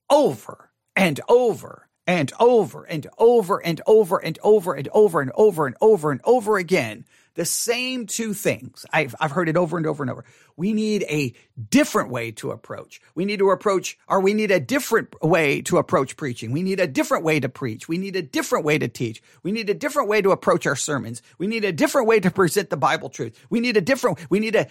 over 0.07 0.69
and 0.95 1.19
over 1.27 1.86
and 2.07 2.31
over 2.39 2.85
and 2.85 3.05
over 3.19 3.63
and 3.63 3.81
over 3.85 4.17
and 4.17 4.39
over 4.41 4.73
and 4.73 4.89
over 4.93 5.21
and 5.21 5.31
over 5.35 5.67
and 5.67 5.75
over 5.81 6.11
and 6.11 6.21
over 6.23 6.57
again 6.57 7.05
the 7.35 7.45
same 7.45 8.07
two 8.07 8.33
things. 8.33 8.85
I've, 8.91 9.13
I've 9.19 9.31
heard 9.31 9.47
it 9.47 9.55
over 9.55 9.77
and 9.77 9.85
over 9.85 10.01
and 10.01 10.09
over. 10.09 10.25
We 10.57 10.73
need 10.73 11.03
a 11.03 11.33
different 11.69 12.09
way 12.09 12.31
to 12.31 12.51
approach. 12.51 12.99
We 13.15 13.25
need 13.25 13.39
to 13.39 13.51
approach, 13.51 13.97
or 14.07 14.19
we 14.21 14.33
need 14.33 14.51
a 14.51 14.59
different 14.59 15.15
way 15.23 15.61
to 15.61 15.77
approach 15.77 16.17
preaching. 16.17 16.51
We 16.51 16.63
need 16.63 16.79
a 16.79 16.87
different 16.87 17.23
way 17.23 17.39
to 17.39 17.49
preach. 17.49 17.87
We 17.87 17.97
need 17.97 18.15
a 18.15 18.21
different 18.21 18.65
way 18.65 18.77
to 18.79 18.87
teach. 18.87 19.21
We 19.43 19.51
need 19.51 19.69
a 19.69 19.73
different 19.73 20.09
way 20.09 20.21
to 20.21 20.31
approach 20.31 20.65
our 20.65 20.75
sermons. 20.75 21.21
We 21.37 21.47
need 21.47 21.63
a 21.63 21.71
different 21.71 22.07
way 22.07 22.19
to 22.19 22.31
present 22.31 22.69
the 22.69 22.77
Bible 22.77 23.09
truth. 23.09 23.39
We 23.49 23.59
need 23.59 23.77
a 23.77 23.81
different, 23.81 24.19
we 24.29 24.39
need 24.39 24.55
a, 24.55 24.67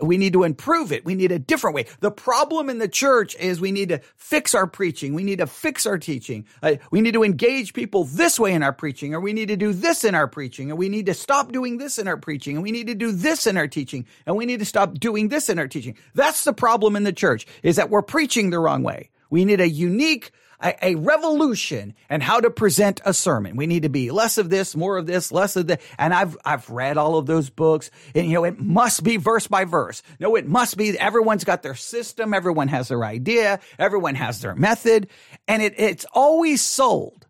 we 0.00 0.16
need 0.18 0.32
to 0.32 0.44
improve 0.44 0.92
it. 0.92 1.04
We 1.04 1.14
need 1.14 1.32
a 1.32 1.38
different 1.38 1.74
way. 1.74 1.86
The 2.00 2.10
problem 2.10 2.70
in 2.70 2.78
the 2.78 2.88
church 2.88 3.34
is 3.36 3.60
we 3.60 3.72
need 3.72 3.88
to 3.90 4.00
fix 4.16 4.54
our 4.54 4.66
preaching. 4.66 5.14
We 5.14 5.24
need 5.24 5.38
to 5.38 5.46
fix 5.46 5.84
our 5.84 5.98
teaching. 5.98 6.46
Uh, 6.62 6.76
we 6.90 7.00
need 7.00 7.14
to 7.14 7.24
engage 7.24 7.74
people 7.74 8.04
this 8.04 8.38
way 8.38 8.52
in 8.52 8.62
our 8.62 8.72
preaching, 8.72 9.14
or 9.14 9.20
we 9.20 9.32
need 9.32 9.48
to 9.48 9.56
do 9.56 9.72
this 9.72 10.04
in 10.04 10.14
our 10.14 10.28
preaching, 10.28 10.70
or 10.70 10.76
we 10.76 10.88
need 10.88 11.06
to 11.06 11.14
stop 11.14 11.50
doing 11.52 11.78
this 11.78 11.98
in 11.98 12.06
our 12.06 12.16
preaching, 12.16 12.56
and 12.56 12.62
we 12.62 12.70
need 12.70 12.86
to 12.86 12.94
do 12.94 13.10
this 13.10 13.46
in 13.46 13.56
our 13.56 13.68
teaching, 13.68 14.06
and 14.26 14.36
we 14.36 14.46
need 14.46 14.60
to 14.60 14.64
stop 14.64 14.94
doing 14.94 15.23
this 15.28 15.48
in 15.48 15.58
our 15.58 15.68
teaching. 15.68 15.96
That's 16.14 16.44
the 16.44 16.52
problem 16.52 16.96
in 16.96 17.04
the 17.04 17.12
church, 17.12 17.46
is 17.62 17.76
that 17.76 17.90
we're 17.90 18.02
preaching 18.02 18.50
the 18.50 18.58
wrong 18.58 18.82
way. 18.82 19.10
We 19.30 19.44
need 19.44 19.60
a 19.60 19.68
unique, 19.68 20.30
a, 20.62 20.74
a, 20.80 20.94
revolution 20.94 21.94
and 22.08 22.22
how 22.22 22.40
to 22.40 22.50
present 22.50 23.00
a 23.04 23.12
sermon. 23.12 23.56
We 23.56 23.66
need 23.66 23.82
to 23.82 23.88
be 23.88 24.10
less 24.10 24.38
of 24.38 24.48
this, 24.50 24.76
more 24.76 24.96
of 24.96 25.06
this, 25.06 25.32
less 25.32 25.56
of 25.56 25.66
that. 25.68 25.80
And 25.98 26.14
I've, 26.14 26.36
I've 26.44 26.68
read 26.70 26.96
all 26.96 27.16
of 27.16 27.26
those 27.26 27.50
books 27.50 27.90
and, 28.14 28.26
you 28.26 28.34
know, 28.34 28.44
it 28.44 28.60
must 28.60 29.02
be 29.02 29.16
verse 29.16 29.46
by 29.46 29.64
verse. 29.64 30.02
No, 30.20 30.36
it 30.36 30.46
must 30.46 30.76
be, 30.76 30.98
everyone's 30.98 31.44
got 31.44 31.62
their 31.62 31.74
system. 31.74 32.32
Everyone 32.32 32.68
has 32.68 32.88
their 32.88 33.04
idea. 33.04 33.60
Everyone 33.78 34.14
has 34.14 34.40
their 34.40 34.54
method. 34.54 35.08
And 35.48 35.62
it, 35.62 35.74
it's 35.78 36.06
always 36.12 36.62
sold 36.62 37.26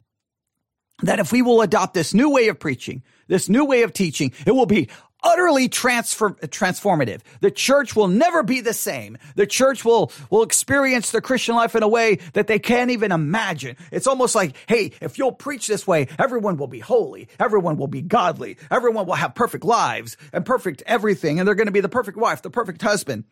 that 1.03 1.19
if 1.19 1.33
we 1.33 1.43
will 1.43 1.63
adopt 1.63 1.95
this 1.95 2.15
new 2.15 2.31
way 2.31 2.49
of 2.49 2.59
preaching, 2.59 3.03
this 3.27 3.49
new 3.49 3.65
way 3.65 3.83
of 3.83 3.93
teaching, 3.93 4.33
it 4.47 4.53
will 4.53 4.67
be 4.67 4.89
utterly 5.25 5.69
transformative. 5.69 7.21
The 7.41 7.51
church 7.51 7.97
will 7.97 8.09
never 8.09 8.43
be 8.43 8.61
the 8.61 8.75
same. 8.75 9.19
The 9.35 9.47
church 9.47 9.85
will, 9.85 10.13
will 10.31 10.43
experience 10.43 11.11
the 11.11 11.21
Christian 11.21 11.57
life 11.57 11.75
in 11.75 11.83
a 11.83 11.89
way 11.89 12.19
that 12.35 12.47
they 12.47 12.59
can't 12.59 12.91
even 12.91 13.11
imagine. 13.11 13.77
It's 13.91 14.07
almost 14.07 14.35
like, 14.35 14.55
hey, 14.69 14.93
if 15.01 15.19
you'll 15.19 15.33
preach 15.33 15.67
this 15.67 15.87
way, 15.87 16.09
everyone 16.19 16.59
will 16.59 16.69
be 16.69 16.81
holy. 16.81 17.29
Everyone 17.41 17.77
will 17.77 17.89
be 17.89 18.03
godly. 18.03 18.59
Everyone 18.71 19.07
will 19.07 19.15
have 19.15 19.35
perfect 19.35 19.65
lives 19.65 20.17
and 20.33 20.45
perfect 20.45 20.83
everything. 20.87 21.39
And 21.39 21.49
they're 21.49 21.55
going 21.55 21.67
to 21.67 21.73
be 21.73 21.81
the 21.81 21.89
perfect 21.89 22.19
wife, 22.19 22.43
the 22.43 22.51
perfect 22.51 22.83
husband 22.83 23.25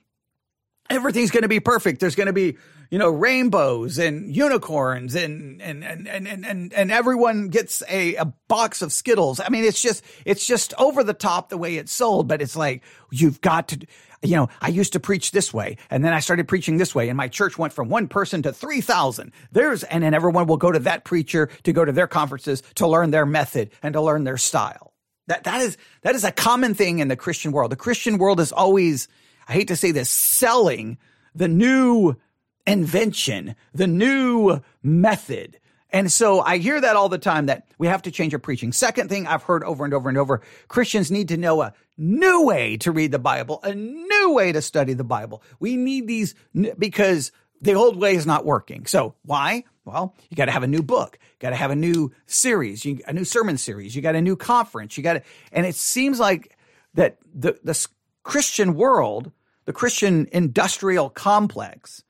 everything's 0.91 1.31
going 1.31 1.43
to 1.43 1.49
be 1.49 1.61
perfect. 1.61 2.01
There's 2.01 2.15
going 2.15 2.27
to 2.27 2.33
be, 2.33 2.57
you 2.93 2.99
know, 2.99 3.09
rainbows 3.09 3.97
and 3.97 4.37
unicorns 4.37 5.15
and, 5.15 5.63
and, 5.63 5.83
and, 5.83 6.07
and, 6.07 6.45
and, 6.45 6.75
and 6.75 6.93
everyone 6.93 7.49
gets 7.49 7.83
a, 7.89 8.17
a 8.17 8.27
box 8.49 8.83
of 8.83 8.93
Skittles. 8.93 9.41
I 9.41 9.49
mean, 9.49 9.65
it's 9.65 9.81
just, 9.81 10.05
it's 10.27 10.47
just 10.47 10.75
over 10.77 11.03
the 11.03 11.15
top 11.15 11.49
the 11.49 11.57
way 11.57 11.77
it's 11.77 11.91
sold, 11.91 12.29
but 12.29 12.43
it's 12.43 12.55
like, 12.55 12.83
you've 13.11 13.41
got 13.41 13.69
to, 13.69 13.87
you 14.21 14.37
know, 14.37 14.51
I 14.61 14.69
used 14.69 14.93
to 14.93 15.01
preach 15.01 15.31
this 15.31 15.55
way 15.55 15.79
and 15.89 16.05
then 16.05 16.13
I 16.13 16.21
started 16.21 16.47
preaching 16.49 16.77
this 16.77 16.95
way 16.95 17.09
and 17.09 17.17
my 17.17 17.29
church 17.29 17.57
went 17.57 17.73
from 17.73 17.89
one 17.89 18.09
person 18.09 18.43
to 18.43 18.53
3,000. 18.53 19.33
There's, 19.53 19.85
and 19.85 20.05
then 20.05 20.13
everyone 20.13 20.47
will 20.47 20.59
go 20.59 20.71
to 20.71 20.81
that 20.81 21.05
preacher 21.05 21.49
to 21.63 21.73
go 21.73 21.87
to 21.87 21.93
their 21.93 22.07
conferences 22.07 22.63
to 22.75 22.87
learn 22.87 23.11
their 23.11 23.25
method 23.25 23.71
and 23.83 23.95
to 23.95 24.03
learn 24.03 24.25
their 24.25 24.37
style. 24.37 24.93
That, 25.29 25.45
that 25.45 25.63
is, 25.63 25.79
that 26.03 26.15
is 26.15 26.25
a 26.25 26.31
common 26.31 26.75
thing 26.75 26.99
in 26.99 27.09
the 27.09 27.17
Christian 27.17 27.53
world. 27.53 27.73
The 27.73 27.77
Christian 27.77 28.19
world 28.19 28.39
is 28.39 28.53
always, 28.53 29.09
I 29.49 29.55
hate 29.55 29.69
to 29.69 29.77
say 29.77 29.93
this, 29.93 30.11
selling 30.11 30.99
the 31.35 31.49
new 31.49 32.17
invention, 32.66 33.54
the 33.75 33.87
new 33.87 34.61
method. 34.83 35.59
And 35.90 36.11
so 36.11 36.40
I 36.40 36.59
hear 36.59 36.81
that 36.81 36.97
all 36.97 37.11
the 37.11 37.19
time 37.19 37.47
that 37.47 37.66
we 37.78 37.87
have 37.87 38.02
to 38.02 38.11
change 38.11 38.33
our 38.33 38.40
preaching. 38.40 38.73
Second 38.73 39.11
thing 39.11 39.26
I've 39.26 39.42
heard 39.42 39.62
over 39.62 39.85
and 39.85 39.92
over 39.92 40.09
and 40.09 40.16
over 40.16 40.40
Christians 40.69 41.11
need 41.11 41.28
to 41.28 41.37
know 41.37 41.61
a 41.61 41.75
new 41.99 42.45
way 42.45 42.78
to 42.78 42.90
read 42.90 43.12
the 43.12 43.19
Bible, 43.19 43.61
a 43.62 43.75
new 43.75 44.33
way 44.33 44.52
to 44.52 44.62
study 44.62 44.95
the 44.95 45.04
Bible. 45.04 45.42
We 45.61 45.76
need 45.76 46.07
these 46.07 46.35
because 46.78 47.31
the 47.61 47.75
old 47.75 47.97
way 47.97 48.14
is 48.14 48.26
not 48.26 48.47
working. 48.47 48.87
So 48.87 49.14
why? 49.23 49.64
Well, 49.85 50.14
you 50.31 50.37
got 50.37 50.47
to 50.47 50.52
have 50.52 50.62
a 50.62 50.69
new 50.69 50.83
book, 50.83 51.19
got 51.40 51.50
to 51.50 51.57
have 51.57 51.71
a 51.71 51.76
new 51.76 52.12
series, 52.26 52.87
a 52.87 53.12
new 53.12 53.25
sermon 53.25 53.59
series, 53.59 53.95
you 53.95 54.00
got 54.00 54.14
a 54.14 54.23
new 54.23 54.37
conference, 54.37 54.97
you 54.97 55.02
got 55.02 55.14
to, 55.14 55.23
and 55.50 55.66
it 55.66 55.75
seems 55.75 56.21
like 56.21 56.57
that 56.95 57.19
the, 57.35 57.59
the 57.64 57.87
Christian 58.23 58.75
world, 58.75 59.33
the 59.64 59.73
Christian 59.73 60.28
industrial 60.33 61.11
complex 61.11 62.04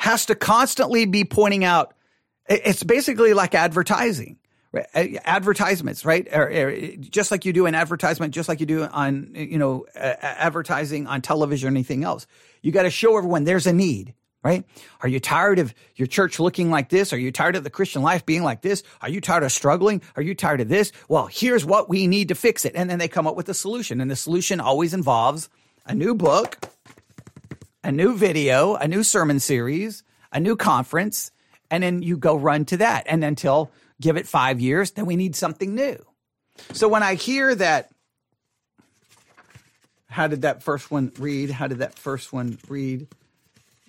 has 0.00 0.26
to 0.26 0.34
constantly 0.34 1.04
be 1.04 1.24
pointing 1.24 1.62
out 1.62 1.94
it's 2.48 2.82
basically 2.82 3.34
like 3.34 3.54
advertising. 3.54 4.38
Right? 4.72 5.18
Advertisements, 5.24 6.04
right? 6.04 7.00
Just 7.00 7.30
like 7.30 7.44
you 7.44 7.52
do 7.52 7.66
an 7.66 7.74
advertisement, 7.74 8.32
just 8.32 8.48
like 8.48 8.60
you 8.60 8.66
do 8.66 8.84
on, 8.84 9.32
you 9.34 9.58
know, 9.58 9.84
advertising 9.94 11.06
on 11.06 11.22
television 11.22 11.68
or 11.68 11.70
anything 11.70 12.02
else. 12.04 12.26
You 12.62 12.72
got 12.72 12.84
to 12.84 12.90
show 12.90 13.16
everyone 13.18 13.44
there's 13.44 13.66
a 13.66 13.72
need, 13.72 14.14
right? 14.44 14.64
Are 15.00 15.08
you 15.08 15.20
tired 15.20 15.58
of 15.58 15.74
your 15.96 16.06
church 16.06 16.38
looking 16.38 16.70
like 16.70 16.88
this? 16.88 17.12
Are 17.12 17.18
you 17.18 17.32
tired 17.32 17.56
of 17.56 17.64
the 17.64 17.70
Christian 17.70 18.02
life 18.02 18.24
being 18.24 18.44
like 18.44 18.62
this? 18.62 18.84
Are 19.02 19.08
you 19.10 19.20
tired 19.20 19.42
of 19.42 19.52
struggling? 19.52 20.02
Are 20.16 20.22
you 20.22 20.34
tired 20.34 20.60
of 20.60 20.68
this? 20.68 20.92
Well, 21.08 21.26
here's 21.26 21.64
what 21.64 21.88
we 21.88 22.06
need 22.06 22.28
to 22.28 22.34
fix 22.34 22.64
it. 22.64 22.72
And 22.76 22.88
then 22.88 23.00
they 23.00 23.08
come 23.08 23.26
up 23.26 23.36
with 23.36 23.48
a 23.48 23.54
solution. 23.54 24.00
And 24.00 24.10
the 24.10 24.16
solution 24.16 24.60
always 24.60 24.94
involves 24.94 25.48
a 25.84 25.94
new 25.94 26.14
book, 26.14 26.58
a 27.82 27.92
new 27.92 28.16
video, 28.16 28.74
a 28.74 28.86
new 28.86 29.02
sermon 29.02 29.40
series, 29.40 30.02
a 30.32 30.40
new 30.40 30.56
conference, 30.56 31.30
and 31.70 31.82
then 31.82 32.02
you 32.02 32.16
go 32.16 32.36
run 32.36 32.64
to 32.66 32.76
that. 32.78 33.06
And 33.06 33.24
until 33.24 33.70
give 34.00 34.16
it 34.16 34.26
five 34.26 34.60
years, 34.60 34.92
then 34.92 35.06
we 35.06 35.16
need 35.16 35.36
something 35.36 35.74
new. 35.74 36.04
So 36.72 36.88
when 36.88 37.02
I 37.02 37.14
hear 37.14 37.54
that, 37.54 37.90
how 40.08 40.26
did 40.26 40.42
that 40.42 40.62
first 40.62 40.90
one 40.90 41.12
read? 41.18 41.50
How 41.50 41.68
did 41.68 41.78
that 41.78 41.98
first 41.98 42.32
one 42.32 42.58
read? 42.68 43.06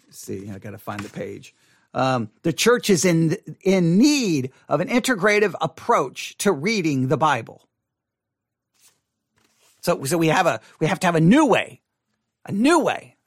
Let's 0.05 0.19
see, 0.19 0.50
I 0.50 0.60
got 0.60 0.71
to 0.71 0.77
find 0.77 1.00
the 1.01 1.10
page. 1.10 1.55
Um, 1.93 2.29
the 2.43 2.53
church 2.53 2.89
is 2.89 3.03
in 3.03 3.38
in 3.62 3.98
need 3.98 4.51
of 4.69 4.79
an 4.79 4.88
integrative 4.88 5.53
approach 5.60 6.38
to 6.38 6.51
reading 6.51 7.10
the 7.10 7.17
Bible. 7.17 7.67
So, 9.81 10.03
so 10.05 10.17
we 10.17 10.27
have 10.27 10.45
a 10.45 10.62
we 10.79 10.88
have 10.88 11.00
to 11.01 11.07
have 11.07 11.15
a 11.15 11.21
new 11.21 11.45
way, 11.48 11.81
a 12.45 12.51
new 12.51 12.79
way. 12.79 13.17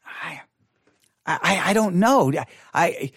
I 1.26 1.62
I, 1.64 1.72
don't 1.72 1.96
know. 1.96 2.32
I, 2.72 3.12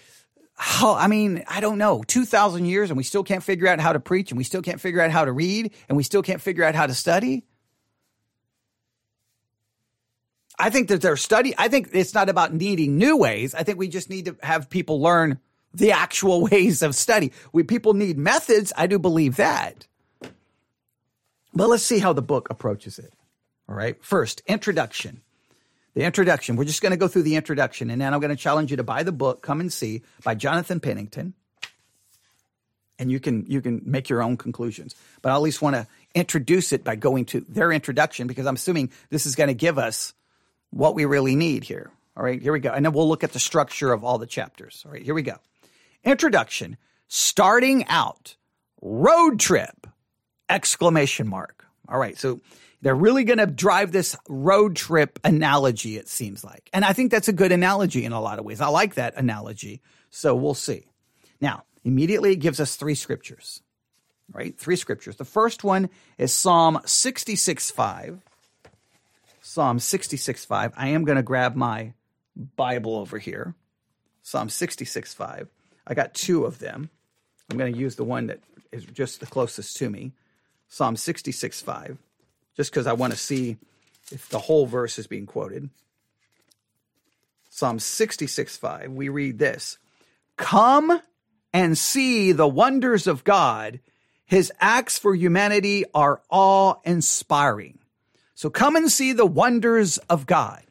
how, 0.55 0.95
I 0.95 1.07
mean, 1.07 1.43
I 1.47 1.59
don't 1.59 1.77
know, 1.77 2.03
2,000 2.07 2.65
years 2.65 2.89
and 2.89 2.97
we 2.97 3.03
still 3.03 3.23
can't 3.23 3.43
figure 3.43 3.67
out 3.67 3.79
how 3.79 3.93
to 3.93 3.99
preach 3.99 4.31
and 4.31 4.37
we 4.37 4.43
still 4.43 4.61
can't 4.61 4.81
figure 4.81 5.01
out 5.01 5.11
how 5.11 5.25
to 5.25 5.31
read 5.31 5.71
and 5.87 5.95
we 5.95 6.03
still 6.03 6.23
can't 6.23 6.41
figure 6.41 6.63
out 6.63 6.73
how 6.73 6.87
to 6.87 6.93
study. 6.93 7.43
I 10.59 10.71
think 10.71 10.87
that 10.87 11.01
there's 11.01 11.21
study. 11.21 11.53
I 11.57 11.67
think 11.67 11.89
it's 11.93 12.15
not 12.15 12.29
about 12.29 12.53
needing 12.53 12.97
new 12.97 13.17
ways. 13.17 13.53
I 13.53 13.61
think 13.61 13.77
we 13.77 13.87
just 13.87 14.09
need 14.09 14.25
to 14.25 14.35
have 14.41 14.69
people 14.69 14.99
learn 14.99 15.39
the 15.73 15.91
actual 15.91 16.41
ways 16.49 16.81
of 16.81 16.95
study. 16.95 17.31
We 17.53 17.61
people 17.63 17.93
need 17.93 18.17
methods. 18.17 18.73
I 18.75 18.87
do 18.87 18.97
believe 18.97 19.35
that. 19.35 19.85
But 21.53 21.69
let's 21.69 21.83
see 21.83 21.99
how 21.99 22.13
the 22.13 22.21
book 22.21 22.49
approaches 22.49 22.97
it. 22.97 23.13
All 23.69 23.75
right. 23.75 24.03
First, 24.03 24.41
introduction 24.47 25.21
the 25.97 26.03
introduction. 26.03 26.57
We're 26.57 26.65
just 26.65 26.83
going 26.83 26.91
to 26.91 26.97
go 26.97 27.07
through 27.07 27.23
the 27.23 27.35
introduction, 27.35 27.89
and 27.89 27.99
then 27.99 28.13
I'm 28.13 28.19
going 28.19 28.29
to 28.29 28.35
challenge 28.35 28.69
you 28.69 28.77
to 28.77 28.83
buy 28.83 29.01
the 29.01 29.11
book 29.11 29.41
"Come 29.41 29.59
and 29.59 29.73
See" 29.73 30.03
by 30.23 30.35
Jonathan 30.35 30.79
Pennington, 30.79 31.33
and 32.99 33.11
you 33.11 33.19
can 33.19 33.47
you 33.47 33.61
can 33.61 33.81
make 33.83 34.07
your 34.07 34.21
own 34.21 34.37
conclusions. 34.37 34.93
But 35.23 35.31
I 35.31 35.35
at 35.35 35.41
least 35.41 35.59
want 35.59 35.75
to 35.75 35.87
introduce 36.13 36.71
it 36.71 36.83
by 36.83 36.97
going 36.97 37.25
to 37.25 37.39
their 37.49 37.71
introduction 37.71 38.27
because 38.27 38.45
I'm 38.45 38.53
assuming 38.53 38.91
this 39.09 39.25
is 39.25 39.35
going 39.35 39.47
to 39.47 39.55
give 39.55 39.79
us 39.79 40.13
what 40.69 40.93
we 40.93 41.05
really 41.05 41.35
need 41.35 41.63
here. 41.63 41.89
All 42.15 42.23
right, 42.23 42.39
here 42.39 42.53
we 42.53 42.59
go, 42.59 42.71
and 42.71 42.85
then 42.85 42.93
we'll 42.93 43.09
look 43.09 43.23
at 43.23 43.33
the 43.33 43.39
structure 43.39 43.91
of 43.91 44.03
all 44.03 44.19
the 44.19 44.27
chapters. 44.27 44.83
All 44.85 44.91
right, 44.91 45.01
here 45.01 45.15
we 45.15 45.23
go. 45.23 45.37
Introduction. 46.03 46.77
Starting 47.07 47.87
out, 47.87 48.35
road 48.83 49.39
trip! 49.39 49.87
Exclamation 50.47 51.27
mark. 51.27 51.65
All 51.89 51.97
right, 51.97 52.15
so 52.15 52.39
they're 52.87 52.95
really 52.95 53.25
going 53.25 53.39
to 53.39 53.45
drive 53.45 53.91
this 53.91 54.15
road 54.29 54.77
trip 54.77 55.19
analogy, 55.25 55.97
it 55.97 56.07
seems 56.07 56.41
like. 56.41 56.69
And 56.71 56.85
I 56.85 56.93
think 56.93 57.11
that's 57.11 57.27
a 57.27 57.33
good 57.33 57.51
analogy 57.51 58.05
in 58.05 58.13
a 58.13 58.21
lot 58.21 58.39
of 58.39 58.45
ways. 58.45 58.61
I 58.61 58.69
like 58.69 58.95
that 58.95 59.17
analogy. 59.17 59.81
So 60.09 60.33
we'll 60.33 60.53
see. 60.53 60.85
Now, 61.41 61.65
immediately 61.83 62.31
it 62.31 62.37
gives 62.37 62.61
us 62.61 62.77
three 62.77 62.95
scriptures, 62.95 63.61
right? 64.31 64.57
Three 64.57 64.77
scriptures. 64.77 65.17
The 65.17 65.25
first 65.25 65.65
one 65.65 65.89
is 66.17 66.31
Psalm 66.31 66.79
66 66.85 67.71
5. 67.71 68.21
Psalm 69.41 69.79
66 69.79 70.45
5. 70.45 70.73
I 70.77 70.87
am 70.87 71.03
going 71.03 71.17
to 71.17 71.23
grab 71.23 71.57
my 71.57 71.91
Bible 72.55 72.95
over 72.95 73.19
here. 73.19 73.53
Psalm 74.21 74.47
66 74.47 75.13
5. 75.13 75.49
I 75.85 75.93
got 75.93 76.13
two 76.13 76.45
of 76.45 76.59
them. 76.59 76.89
I'm 77.51 77.57
going 77.57 77.73
to 77.73 77.77
use 77.77 77.97
the 77.97 78.05
one 78.05 78.27
that 78.27 78.39
is 78.71 78.85
just 78.85 79.19
the 79.19 79.25
closest 79.25 79.75
to 79.75 79.89
me. 79.89 80.13
Psalm 80.69 80.95
66 80.95 81.59
5 81.59 81.97
just 82.57 82.71
because 82.71 82.87
I 82.87 82.93
want 82.93 83.13
to 83.13 83.19
see 83.19 83.55
if 84.11 84.27
the 84.29 84.39
whole 84.39 84.65
verse 84.65 84.99
is 84.99 85.07
being 85.07 85.27
quoted. 85.27 85.69
Psalm 87.49 87.79
66 87.79 88.57
5, 88.57 88.91
we 88.91 89.09
read 89.09 89.39
this 89.39 89.77
Come 90.35 90.99
and 91.53 91.77
see 91.77 92.33
the 92.33 92.47
wonders 92.47 93.07
of 93.07 93.23
God. 93.23 93.79
His 94.25 94.51
acts 94.59 94.99
for 94.99 95.15
humanity 95.15 95.85
are 95.93 96.21
awe 96.29 96.75
inspiring. 96.83 97.79
So 98.35 98.49
come 98.49 98.75
and 98.75 98.91
see 98.91 99.13
the 99.13 99.25
wonders 99.25 99.97
of 100.09 100.25
God. 100.25 100.63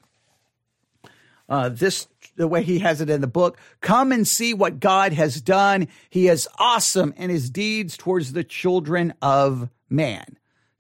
Uh, 1.49 1.71
this, 1.71 2.07
the 2.37 2.47
way 2.47 2.63
he 2.63 2.81
has 2.81 3.01
it 3.01 3.09
in 3.09 3.21
the 3.23 3.27
book, 3.27 3.59
come 3.81 4.13
and 4.13 4.29
see 4.29 4.53
what 4.53 4.79
God 4.79 5.13
has 5.15 5.41
done. 5.41 5.89
He 6.11 6.29
is 6.29 6.49
awesome 6.59 7.15
in 7.17 7.31
his 7.31 7.49
deeds 7.49 7.97
towards 7.97 8.33
the 8.33 8.45
children 8.45 9.15
of 9.23 9.71
man. 9.89 10.37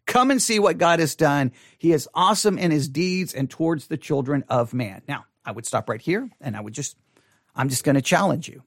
Come 0.07 0.31
and 0.31 0.41
see 0.41 0.59
what 0.59 0.79
God 0.79 1.01
has 1.01 1.15
done. 1.15 1.53
He 1.79 1.93
is 1.93 2.09
awesome 2.15 2.59
in 2.59 2.71
his 2.71 2.89
deeds 2.89 3.35
and 3.35 3.51
towards 3.51 3.89
the 3.89 3.97
children 3.97 4.45
of 4.49 4.73
man. 4.73 5.03
Now, 5.09 5.27
I 5.45 5.53
would 5.53 5.67
stop 5.67 5.89
right 5.89 6.01
here 6.01 6.31
and 6.41 6.57
I 6.57 6.61
would 6.61 6.73
just, 6.73 6.97
I'm 7.55 7.69
just 7.69 7.85
going 7.85 7.97
to 7.97 8.03
challenge 8.03 8.49
you. 8.49 8.63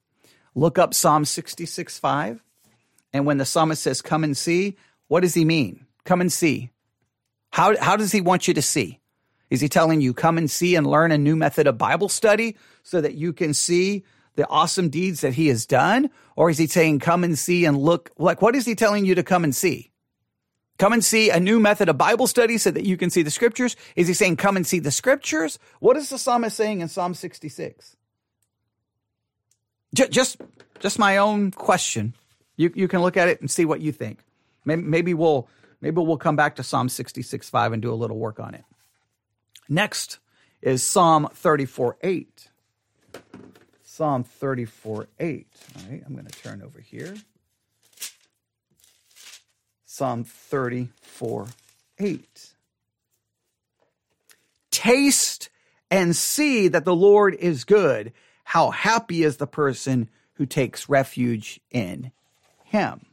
Look 0.53 0.77
up 0.77 0.93
Psalm 0.93 1.25
66 1.25 1.97
5. 1.97 2.43
And 3.13 3.25
when 3.25 3.37
the 3.37 3.45
psalmist 3.45 3.81
says, 3.81 4.01
come 4.01 4.23
and 4.23 4.37
see, 4.37 4.77
what 5.07 5.21
does 5.21 5.33
he 5.33 5.45
mean? 5.45 5.85
Come 6.03 6.21
and 6.21 6.31
see. 6.31 6.69
How, 7.51 7.75
how 7.77 7.95
does 7.95 8.11
he 8.11 8.21
want 8.21 8.47
you 8.47 8.53
to 8.53 8.61
see? 8.61 8.99
Is 9.49 9.61
he 9.61 9.69
telling 9.69 10.01
you, 10.01 10.13
come 10.13 10.37
and 10.37 10.49
see 10.49 10.75
and 10.75 10.85
learn 10.85 11.11
a 11.11 11.17
new 11.17 11.35
method 11.35 11.65
of 11.65 11.77
Bible 11.77 12.09
study 12.09 12.55
so 12.83 13.01
that 13.01 13.15
you 13.15 13.33
can 13.33 13.53
see 13.53 14.03
the 14.35 14.47
awesome 14.47 14.89
deeds 14.89 15.21
that 15.21 15.33
he 15.33 15.47
has 15.47 15.65
done? 15.65 16.11
Or 16.35 16.49
is 16.49 16.59
he 16.59 16.67
saying, 16.67 16.99
come 16.99 17.23
and 17.23 17.37
see 17.37 17.65
and 17.65 17.77
look? 17.77 18.11
Like, 18.17 18.41
what 18.41 18.55
is 18.55 18.65
he 18.65 18.75
telling 18.75 19.05
you 19.05 19.15
to 19.15 19.23
come 19.23 19.43
and 19.43 19.55
see? 19.55 19.88
Come 20.79 20.93
and 20.93 21.03
see 21.03 21.29
a 21.29 21.39
new 21.41 21.59
method 21.59 21.89
of 21.89 21.97
Bible 21.97 22.25
study 22.25 22.57
so 22.57 22.71
that 22.71 22.85
you 22.85 22.95
can 22.95 23.09
see 23.09 23.21
the 23.21 23.29
scriptures. 23.29 23.75
Is 23.97 24.07
he 24.07 24.13
saying, 24.13 24.37
come 24.37 24.55
and 24.55 24.65
see 24.65 24.79
the 24.79 24.91
scriptures? 24.91 25.59
What 25.81 25.97
is 25.97 26.09
the 26.09 26.17
psalmist 26.17 26.55
saying 26.55 26.79
in 26.79 26.87
Psalm 26.87 27.13
66? 27.13 27.97
Just, 29.93 30.37
just 30.79 30.97
my 30.97 31.17
own 31.17 31.51
question. 31.51 32.13
You, 32.55 32.71
you 32.73 32.87
can 32.87 33.01
look 33.01 33.17
at 33.17 33.27
it 33.27 33.41
and 33.41 33.51
see 33.51 33.65
what 33.65 33.81
you 33.81 33.91
think. 33.91 34.19
Maybe, 34.63 34.81
maybe 34.81 35.13
we'll, 35.13 35.49
maybe 35.81 36.01
we'll 36.01 36.17
come 36.17 36.37
back 36.37 36.55
to 36.55 36.63
Psalm 36.63 36.87
66, 36.87 37.49
5 37.49 37.73
and 37.73 37.81
do 37.81 37.91
a 37.91 37.95
little 37.95 38.17
work 38.17 38.39
on 38.39 38.55
it. 38.55 38.63
Next 39.67 40.19
is 40.61 40.81
Psalm 40.81 41.27
34, 41.33 41.97
8. 42.01 42.49
Psalm 43.83 44.23
34, 44.23 45.09
8. 45.19 45.47
All 45.75 45.91
right, 45.91 46.03
I'm 46.05 46.13
going 46.13 46.25
to 46.25 46.41
turn 46.41 46.61
over 46.61 46.79
here. 46.79 47.15
Psalm 49.99 50.23
34 50.23 51.47
8. 51.99 52.53
Taste 54.71 55.49
and 55.91 56.15
see 56.15 56.69
that 56.69 56.85
the 56.85 56.95
Lord 56.95 57.35
is 57.35 57.65
good. 57.65 58.13
How 58.45 58.69
happy 58.69 59.23
is 59.23 59.35
the 59.35 59.45
person 59.45 60.07
who 60.35 60.45
takes 60.45 60.87
refuge 60.87 61.59
in 61.69 62.13
him. 62.63 63.07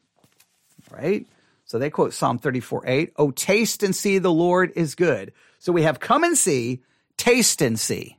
Right? 0.88 1.26
So 1.64 1.80
they 1.80 1.90
quote 1.90 2.14
Psalm 2.14 2.38
34 2.38 2.84
8. 2.86 3.12
Oh, 3.16 3.32
taste 3.32 3.82
and 3.82 3.92
see 3.92 4.18
the 4.18 4.30
Lord 4.30 4.72
is 4.76 4.94
good. 4.94 5.32
So 5.58 5.72
we 5.72 5.82
have 5.82 5.98
come 5.98 6.22
and 6.22 6.38
see, 6.38 6.82
taste 7.16 7.62
and 7.62 7.80
see. 7.80 8.16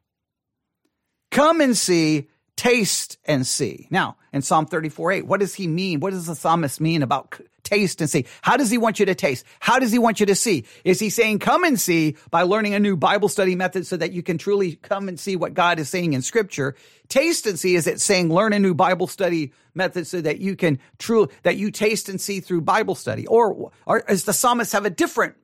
Come 1.32 1.62
and 1.62 1.78
see, 1.78 2.28
taste 2.58 3.18
and 3.24 3.48
see. 3.48 3.88
Now, 3.90 4.18
in 4.34 4.42
Psalm 4.42 4.66
34 4.66 5.14
8, 5.14 5.26
what 5.26 5.40
does 5.40 5.56
he 5.56 5.68
mean? 5.68 6.02
What 6.02 6.12
does 6.12 6.26
the 6.26 6.36
psalmist 6.36 6.82
mean 6.82 7.02
about 7.02 7.40
taste 7.68 8.00
and 8.00 8.10
see. 8.10 8.26
How 8.42 8.56
does 8.56 8.72
he 8.72 8.78
want 8.78 8.98
you 9.00 9.06
to 9.08 9.16
taste? 9.16 9.46
How 9.60 9.78
does 9.78 9.92
he 9.92 10.00
want 10.00 10.22
you 10.22 10.26
to 10.28 10.36
see? 10.36 10.66
Is 10.86 11.00
he 11.00 11.10
saying 11.10 11.40
come 11.40 11.66
and 11.66 11.80
see 11.80 12.16
by 12.32 12.44
learning 12.44 12.74
a 12.74 12.80
new 12.80 12.96
Bible 12.96 13.28
study 13.28 13.56
method 13.56 13.86
so 13.86 13.98
that 13.98 14.14
you 14.14 14.24
can 14.24 14.38
truly 14.38 14.76
come 14.78 15.10
and 15.10 15.20
see 15.20 15.36
what 15.36 15.54
God 15.54 15.78
is 15.78 15.90
saying 15.90 16.14
in 16.14 16.22
scripture? 16.22 16.76
Taste 17.10 17.46
and 17.46 17.60
see 17.60 17.76
is 17.76 17.86
it 17.86 18.00
saying 18.00 18.34
learn 18.34 18.54
a 18.54 18.60
new 18.60 18.74
Bible 18.74 19.08
study 19.08 19.52
method 19.76 20.08
so 20.08 20.22
that 20.22 20.40
you 20.40 20.56
can 20.56 20.80
truly, 20.98 21.30
that 21.44 21.58
you 21.58 21.70
taste 21.70 22.08
and 22.08 22.22
see 22.22 22.40
through 22.40 22.62
Bible 22.62 22.96
study? 22.96 23.28
Or, 23.28 23.72
or 23.86 24.02
does 24.08 24.24
the 24.24 24.34
psalmist 24.34 24.72
have 24.72 24.86
a 24.86 24.90
different 24.90 25.36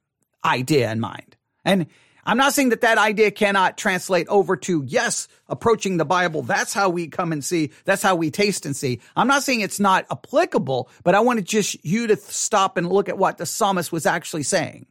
idea 0.46 0.90
in 0.92 1.02
mind? 1.02 1.36
And 1.66 1.88
I'm 2.26 2.38
not 2.38 2.54
saying 2.54 2.70
that 2.70 2.82
that 2.82 2.98
idea 2.98 3.32
cannot 3.32 3.78
translate 3.78 4.28
over 4.30 4.56
to, 4.58 4.84
yes, 4.88 5.28
approaching 5.50 5.98
the 5.98 6.06
Bible. 6.06 6.42
That's 6.42 6.74
how 6.74 6.90
we 6.90 7.08
come 7.08 7.32
and 7.34 7.44
see. 7.44 7.72
That's 7.84 8.02
how 8.02 8.16
we 8.16 8.32
taste 8.32 8.66
and 8.66 8.76
see. 8.76 9.02
I'm 9.16 9.28
not 9.28 9.44
saying 9.44 9.62
it's 9.62 9.80
not 9.80 10.06
applicable, 10.10 10.90
but 11.04 11.16
I 11.16 11.20
want 11.20 11.40
to 11.40 11.44
just 11.44 11.84
you 11.84 12.08
to 12.08 12.16
stop 12.16 12.78
and 12.78 12.90
look 12.90 13.10
at 13.10 13.18
what 13.18 13.38
the 13.38 13.46
psalmist 13.46 13.92
was 13.92 14.06
actually 14.06 14.44
saying. 14.44 14.86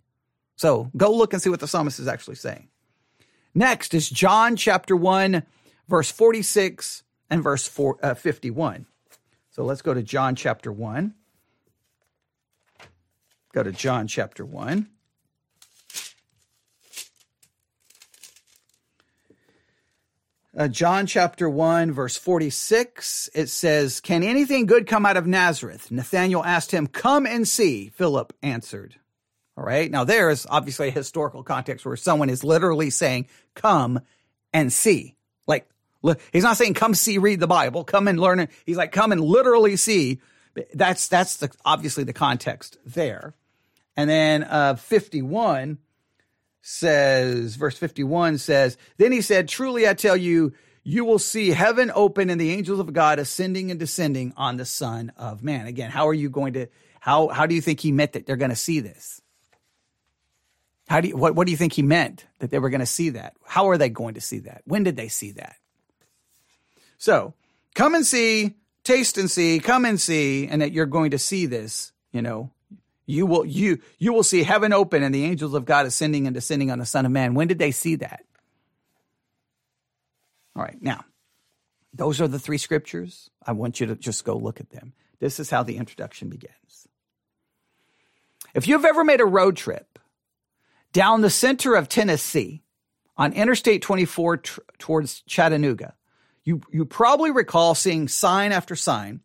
So 0.56 0.90
go 0.96 1.12
look 1.12 1.32
and 1.32 1.40
see 1.40 1.50
what 1.50 1.60
the 1.60 1.68
psalmist 1.68 1.98
is 1.98 2.08
actually 2.08 2.36
saying. 2.36 2.68
Next 3.54 3.94
is 3.94 4.08
John 4.08 4.56
chapter 4.56 4.94
1, 4.96 5.42
verse 5.88 6.10
46 6.10 7.02
and 7.30 7.42
verse 7.42 7.66
four, 7.66 7.98
uh, 8.02 8.14
51. 8.14 8.86
So 9.50 9.64
let's 9.64 9.82
go 9.82 9.94
to 9.94 10.02
John 10.02 10.34
chapter 10.34 10.72
1. 10.72 11.14
Go 13.52 13.62
to 13.62 13.72
John 13.72 14.06
chapter 14.06 14.44
1. 14.44 14.88
Uh, 20.54 20.68
John 20.68 21.06
chapter 21.06 21.48
1, 21.48 21.92
verse 21.92 22.18
46, 22.18 23.30
it 23.34 23.48
says, 23.48 24.00
Can 24.00 24.22
anything 24.22 24.66
good 24.66 24.86
come 24.86 25.06
out 25.06 25.16
of 25.16 25.26
Nazareth? 25.26 25.90
Nathanael 25.90 26.44
asked 26.44 26.72
him, 26.72 26.86
Come 26.88 27.26
and 27.26 27.48
see. 27.48 27.88
Philip 27.88 28.34
answered. 28.42 28.96
All 29.56 29.64
right. 29.64 29.90
Now, 29.90 30.04
there 30.04 30.28
is 30.28 30.46
obviously 30.50 30.88
a 30.88 30.92
historical 30.92 31.42
context 31.42 31.86
where 31.86 31.96
someone 31.96 32.28
is 32.28 32.44
literally 32.44 32.90
saying, 32.90 33.28
Come 33.54 34.00
and 34.52 34.70
see. 34.70 35.16
Like, 35.46 35.66
he's 36.34 36.44
not 36.44 36.58
saying, 36.58 36.74
Come 36.74 36.94
see, 36.94 37.16
read 37.16 37.40
the 37.40 37.46
Bible, 37.46 37.82
come 37.82 38.06
and 38.06 38.20
learn 38.20 38.38
it. 38.38 38.50
He's 38.66 38.76
like, 38.76 38.92
Come 38.92 39.10
and 39.10 39.22
literally 39.22 39.76
see. 39.76 40.20
That's, 40.74 41.08
that's 41.08 41.38
the, 41.38 41.50
obviously 41.64 42.04
the 42.04 42.12
context 42.12 42.76
there. 42.84 43.34
And 43.96 44.08
then 44.08 44.44
uh, 44.44 44.74
51, 44.74 45.78
says, 46.62 47.56
verse 47.56 47.76
51 47.76 48.38
says, 48.38 48.78
Then 48.96 49.12
he 49.12 49.20
said, 49.20 49.48
Truly 49.48 49.86
I 49.86 49.94
tell 49.94 50.16
you, 50.16 50.54
you 50.84 51.04
will 51.04 51.18
see 51.18 51.50
heaven 51.50 51.92
open 51.94 52.30
and 52.30 52.40
the 52.40 52.52
angels 52.52 52.80
of 52.80 52.92
God 52.92 53.18
ascending 53.18 53.70
and 53.70 53.78
descending 53.78 54.32
on 54.36 54.56
the 54.56 54.64
Son 54.64 55.12
of 55.16 55.42
Man. 55.42 55.66
Again, 55.66 55.90
how 55.90 56.08
are 56.08 56.14
you 56.14 56.30
going 56.30 56.54
to, 56.54 56.68
how, 57.00 57.28
how 57.28 57.46
do 57.46 57.54
you 57.54 57.60
think 57.60 57.80
he 57.80 57.92
meant 57.92 58.14
that 58.14 58.26
they're 58.26 58.36
going 58.36 58.50
to 58.50 58.56
see 58.56 58.80
this? 58.80 59.20
How 60.88 61.00
do 61.00 61.08
you, 61.08 61.16
what, 61.16 61.34
what 61.34 61.46
do 61.46 61.50
you 61.50 61.56
think 61.56 61.72
he 61.72 61.82
meant 61.82 62.26
that 62.38 62.50
they 62.50 62.58
were 62.58 62.70
going 62.70 62.80
to 62.80 62.86
see 62.86 63.10
that? 63.10 63.34
How 63.46 63.68
are 63.68 63.78
they 63.78 63.88
going 63.88 64.14
to 64.14 64.20
see 64.20 64.40
that? 64.40 64.62
When 64.64 64.82
did 64.82 64.96
they 64.96 65.08
see 65.08 65.32
that? 65.32 65.56
So 66.98 67.34
come 67.74 67.94
and 67.94 68.06
see, 68.06 68.54
taste 68.84 69.18
and 69.18 69.30
see, 69.30 69.60
come 69.60 69.84
and 69.84 70.00
see, 70.00 70.46
and 70.48 70.62
that 70.62 70.72
you're 70.72 70.86
going 70.86 71.12
to 71.12 71.18
see 71.18 71.46
this, 71.46 71.92
you 72.12 72.22
know, 72.22 72.50
you 73.06 73.26
will 73.26 73.44
you 73.44 73.80
you 73.98 74.12
will 74.12 74.22
see 74.22 74.42
heaven 74.42 74.72
open 74.72 75.02
and 75.02 75.14
the 75.14 75.24
angels 75.24 75.54
of 75.54 75.64
God 75.64 75.86
ascending 75.86 76.26
and 76.26 76.34
descending 76.34 76.70
on 76.70 76.78
the 76.78 76.86
Son 76.86 77.06
of 77.06 77.12
Man. 77.12 77.34
When 77.34 77.48
did 77.48 77.58
they 77.58 77.70
see 77.70 77.96
that? 77.96 78.24
All 80.54 80.62
right, 80.62 80.80
now 80.80 81.04
those 81.94 82.20
are 82.20 82.28
the 82.28 82.38
three 82.38 82.58
scriptures. 82.58 83.30
I 83.44 83.52
want 83.52 83.80
you 83.80 83.86
to 83.86 83.96
just 83.96 84.24
go 84.24 84.36
look 84.36 84.60
at 84.60 84.70
them. 84.70 84.92
This 85.18 85.40
is 85.40 85.50
how 85.50 85.62
the 85.62 85.76
introduction 85.76 86.28
begins. 86.28 86.88
If 88.54 88.68
you've 88.68 88.84
ever 88.84 89.04
made 89.04 89.20
a 89.20 89.26
road 89.26 89.56
trip 89.56 89.98
down 90.92 91.20
the 91.20 91.30
center 91.30 91.74
of 91.74 91.88
Tennessee 91.88 92.62
on 93.16 93.32
Interstate 93.32 93.82
24 93.82 94.36
tr- 94.38 94.60
towards 94.78 95.22
Chattanooga, 95.22 95.94
you, 96.44 96.60
you 96.70 96.84
probably 96.84 97.30
recall 97.30 97.74
seeing 97.74 98.08
sign 98.08 98.52
after 98.52 98.76
sign 98.76 99.20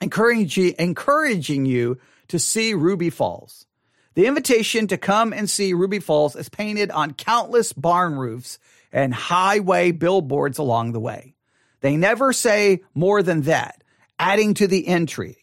encouraging, 0.00 0.74
encouraging 0.78 1.66
you 1.66 1.98
to 2.32 2.38
see 2.38 2.72
Ruby 2.72 3.10
Falls. 3.10 3.66
The 4.14 4.24
invitation 4.24 4.86
to 4.86 4.96
come 4.96 5.34
and 5.34 5.50
see 5.50 5.74
Ruby 5.74 5.98
Falls 5.98 6.34
is 6.34 6.48
painted 6.48 6.90
on 6.90 7.12
countless 7.12 7.74
barn 7.74 8.16
roofs 8.16 8.58
and 8.90 9.12
highway 9.12 9.92
billboards 9.92 10.56
along 10.56 10.92
the 10.92 11.00
way. 11.00 11.34
They 11.82 11.94
never 11.98 12.32
say 12.32 12.84
more 12.94 13.22
than 13.22 13.42
that, 13.42 13.84
adding 14.18 14.54
to 14.54 14.66
the 14.66 14.88
intrigue. 14.88 15.36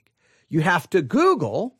You 0.47 0.61
have 0.61 0.89
to 0.89 1.03
Google 1.03 1.75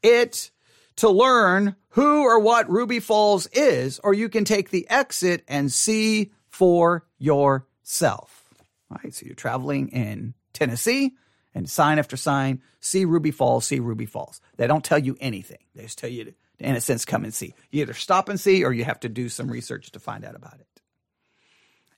it 0.00 0.52
to 0.98 1.10
learn 1.10 1.74
who 1.88 2.22
or 2.22 2.38
what 2.38 2.70
Ruby 2.70 3.00
Falls 3.00 3.48
is, 3.48 3.98
or 4.04 4.14
you 4.14 4.28
can 4.28 4.44
take 4.44 4.70
the 4.70 4.88
exit 4.88 5.42
and 5.48 5.72
see 5.72 6.30
for 6.50 7.04
yourself. 7.18 8.44
All 8.92 8.98
right, 9.02 9.12
so 9.12 9.26
you're 9.26 9.34
traveling 9.34 9.88
in 9.88 10.34
Tennessee 10.52 11.16
and 11.54 11.68
sign 11.68 11.98
after 11.98 12.16
sign, 12.16 12.62
see 12.80 13.04
Ruby 13.04 13.30
Falls, 13.30 13.66
see 13.66 13.80
Ruby 13.80 14.06
Falls. 14.06 14.40
They 14.56 14.66
don't 14.66 14.84
tell 14.84 14.98
you 14.98 15.16
anything. 15.20 15.58
They 15.74 15.82
just 15.82 15.98
tell 15.98 16.10
you 16.10 16.24
to, 16.24 16.34
in 16.58 16.76
a 16.76 16.80
sense, 16.80 17.04
come 17.04 17.24
and 17.24 17.34
see. 17.34 17.54
You 17.70 17.82
either 17.82 17.94
stop 17.94 18.28
and 18.28 18.38
see 18.38 18.64
or 18.64 18.72
you 18.72 18.84
have 18.84 19.00
to 19.00 19.08
do 19.08 19.28
some 19.28 19.50
research 19.50 19.90
to 19.92 20.00
find 20.00 20.24
out 20.24 20.36
about 20.36 20.54
it. 20.54 20.66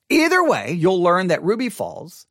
Either 0.09 0.43
way, 0.43 0.73
you'll 0.73 1.03
learn 1.03 1.29
that 1.29 1.43
Ruby 1.43 1.69
Falls 1.69 2.27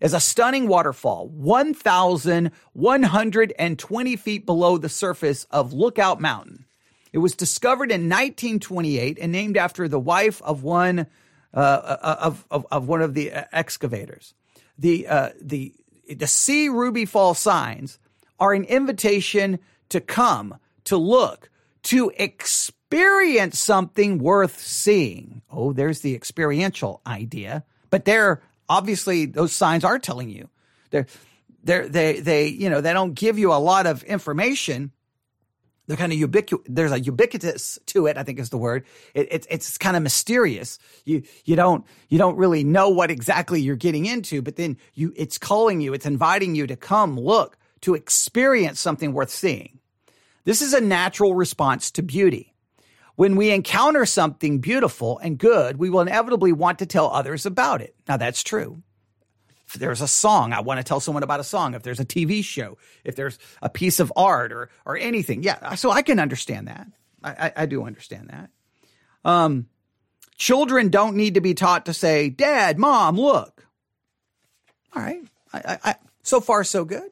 is 0.00 0.14
a 0.14 0.20
stunning 0.20 0.66
waterfall, 0.66 1.28
1,120 1.28 4.16
feet 4.16 4.46
below 4.46 4.78
the 4.78 4.88
surface 4.88 5.44
of 5.50 5.74
Lookout 5.74 6.20
Mountain. 6.20 6.64
It 7.12 7.18
was 7.18 7.34
discovered 7.34 7.90
in 7.90 8.08
1928 8.08 9.18
and 9.20 9.32
named 9.32 9.58
after 9.58 9.88
the 9.88 9.98
wife 9.98 10.40
of 10.42 10.62
one 10.62 11.08
uh, 11.52 11.58
uh 11.58 12.16
of, 12.20 12.46
of, 12.50 12.64
of 12.70 12.86
one 12.86 13.02
of 13.02 13.14
the 13.14 13.32
uh, 13.32 13.42
excavators. 13.52 14.34
The 14.78 15.08
uh, 15.08 15.30
the 15.40 15.74
the 16.14 16.26
see 16.26 16.68
Ruby 16.68 17.04
Fall 17.04 17.34
signs 17.34 17.98
are 18.38 18.52
an 18.52 18.64
invitation 18.64 19.58
to 19.90 20.00
come, 20.00 20.56
to 20.84 20.96
look, 20.96 21.50
to 21.84 22.12
experience 22.16 23.58
something 23.58 24.18
worth 24.18 24.58
seeing. 24.60 25.42
Oh, 25.50 25.72
there's 25.72 26.00
the 26.00 26.14
experiential 26.14 27.00
idea. 27.06 27.64
But 27.90 28.04
they're 28.04 28.42
obviously 28.68 29.26
those 29.26 29.52
signs 29.52 29.84
are 29.84 29.98
telling 29.98 30.30
you. 30.30 30.48
They're 30.90 31.06
they're 31.62 31.88
they 31.88 32.20
they 32.20 32.46
you 32.46 32.70
know 32.70 32.80
they 32.80 32.92
don't 32.92 33.14
give 33.14 33.38
you 33.38 33.52
a 33.52 33.54
lot 33.54 33.86
of 33.86 34.02
information 34.04 34.92
they're 35.90 35.96
kind 35.96 36.12
of 36.12 36.18
ubiquitous. 36.20 36.64
There's 36.68 36.92
a 36.92 37.00
ubiquitous 37.00 37.76
to 37.86 38.06
it. 38.06 38.16
I 38.16 38.22
think 38.22 38.38
is 38.38 38.50
the 38.50 38.56
word. 38.56 38.84
It, 39.12 39.26
it's 39.32 39.46
it's 39.50 39.76
kind 39.76 39.96
of 39.96 40.04
mysterious. 40.04 40.78
You 41.04 41.24
you 41.44 41.56
don't 41.56 41.84
you 42.08 42.16
don't 42.16 42.36
really 42.36 42.62
know 42.62 42.90
what 42.90 43.10
exactly 43.10 43.60
you're 43.60 43.74
getting 43.74 44.06
into, 44.06 44.40
but 44.40 44.54
then 44.54 44.76
you 44.94 45.12
it's 45.16 45.36
calling 45.36 45.80
you. 45.80 45.92
It's 45.92 46.06
inviting 46.06 46.54
you 46.54 46.68
to 46.68 46.76
come 46.76 47.18
look 47.18 47.58
to 47.80 47.96
experience 47.96 48.78
something 48.78 49.12
worth 49.12 49.30
seeing. 49.30 49.80
This 50.44 50.62
is 50.62 50.74
a 50.74 50.80
natural 50.80 51.34
response 51.34 51.90
to 51.90 52.02
beauty. 52.02 52.54
When 53.16 53.34
we 53.34 53.50
encounter 53.50 54.06
something 54.06 54.60
beautiful 54.60 55.18
and 55.18 55.38
good, 55.38 55.76
we 55.76 55.90
will 55.90 56.02
inevitably 56.02 56.52
want 56.52 56.78
to 56.78 56.86
tell 56.86 57.10
others 57.10 57.46
about 57.46 57.82
it. 57.82 57.96
Now 58.06 58.16
that's 58.16 58.44
true 58.44 58.80
if 59.70 59.78
there's 59.80 60.00
a 60.00 60.08
song, 60.08 60.52
I 60.52 60.60
want 60.60 60.78
to 60.78 60.84
tell 60.84 60.98
someone 60.98 61.22
about 61.22 61.38
a 61.38 61.44
song. 61.44 61.74
If 61.74 61.82
there's 61.82 62.00
a 62.00 62.04
TV 62.04 62.44
show, 62.44 62.76
if 63.04 63.14
there's 63.14 63.38
a 63.62 63.68
piece 63.68 64.00
of 64.00 64.12
art 64.16 64.52
or 64.52 64.68
or 64.84 64.96
anything, 64.96 65.44
yeah. 65.44 65.74
So 65.76 65.90
I 65.90 66.02
can 66.02 66.18
understand 66.18 66.66
that. 66.68 66.88
I, 67.22 67.30
I, 67.30 67.52
I 67.58 67.66
do 67.66 67.84
understand 67.84 68.30
that. 68.30 68.50
Um, 69.24 69.68
children 70.36 70.88
don't 70.88 71.14
need 71.14 71.34
to 71.34 71.40
be 71.40 71.54
taught 71.54 71.86
to 71.86 71.94
say, 71.94 72.30
"Dad, 72.30 72.78
Mom, 72.78 73.16
look." 73.16 73.66
All 74.94 75.02
right. 75.02 75.22
I, 75.52 75.78
I, 75.84 75.94
so 76.22 76.40
far, 76.40 76.64
so 76.64 76.84
good. 76.84 77.10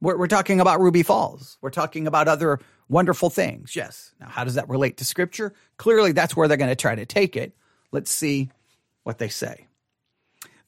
We're, 0.00 0.16
we're 0.16 0.26
talking 0.26 0.60
about 0.60 0.80
Ruby 0.80 1.02
Falls. 1.02 1.58
We're 1.60 1.70
talking 1.70 2.06
about 2.06 2.28
other 2.28 2.60
wonderful 2.88 3.30
things. 3.30 3.76
Yes. 3.76 4.14
Now, 4.20 4.28
how 4.28 4.44
does 4.44 4.54
that 4.54 4.68
relate 4.68 4.98
to 4.98 5.04
Scripture? 5.04 5.52
Clearly, 5.76 6.12
that's 6.12 6.34
where 6.34 6.48
they're 6.48 6.56
going 6.56 6.70
to 6.70 6.76
try 6.76 6.94
to 6.94 7.06
take 7.06 7.36
it. 7.36 7.54
Let's 7.92 8.10
see 8.10 8.50
what 9.02 9.18
they 9.18 9.28
say. 9.28 9.67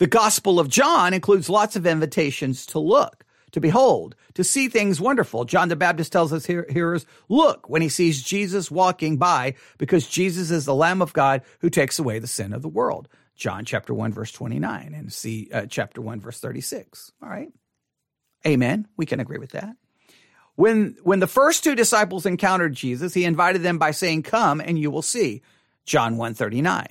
The 0.00 0.06
Gospel 0.06 0.58
of 0.58 0.70
John 0.70 1.12
includes 1.12 1.50
lots 1.50 1.76
of 1.76 1.86
invitations 1.86 2.64
to 2.66 2.78
look, 2.78 3.26
to 3.52 3.60
behold, 3.60 4.16
to 4.32 4.42
see 4.42 4.66
things 4.66 4.98
wonderful. 4.98 5.44
John 5.44 5.68
the 5.68 5.76
Baptist 5.76 6.10
tells 6.10 6.32
us 6.32 6.46
here, 6.46 6.64
hearers, 6.70 7.04
look 7.28 7.68
when 7.68 7.82
he 7.82 7.90
sees 7.90 8.22
Jesus 8.22 8.70
walking 8.70 9.18
by 9.18 9.56
because 9.76 10.08
Jesus 10.08 10.50
is 10.50 10.64
the 10.64 10.74
Lamb 10.74 11.02
of 11.02 11.12
God 11.12 11.42
who 11.60 11.68
takes 11.68 11.98
away 11.98 12.18
the 12.18 12.26
sin 12.26 12.54
of 12.54 12.62
the 12.62 12.68
world. 12.68 13.08
John 13.36 13.66
chapter 13.66 13.92
1 13.92 14.14
verse 14.14 14.32
29 14.32 14.94
and 14.94 15.12
see 15.12 15.50
uh, 15.52 15.66
chapter 15.68 16.00
1 16.00 16.18
verse 16.18 16.40
36. 16.40 17.12
All 17.22 17.28
right. 17.28 17.52
Amen. 18.46 18.88
We 18.96 19.04
can 19.04 19.20
agree 19.20 19.38
with 19.38 19.50
that. 19.50 19.76
When 20.54 20.96
when 21.02 21.20
the 21.20 21.26
first 21.26 21.62
two 21.62 21.74
disciples 21.74 22.24
encountered 22.24 22.72
Jesus, 22.72 23.12
he 23.12 23.24
invited 23.26 23.62
them 23.62 23.76
by 23.76 23.90
saying, 23.90 24.22
"Come 24.22 24.62
and 24.62 24.78
you 24.78 24.90
will 24.90 25.02
see." 25.02 25.42
John 25.84 26.16
1:39. 26.16 26.86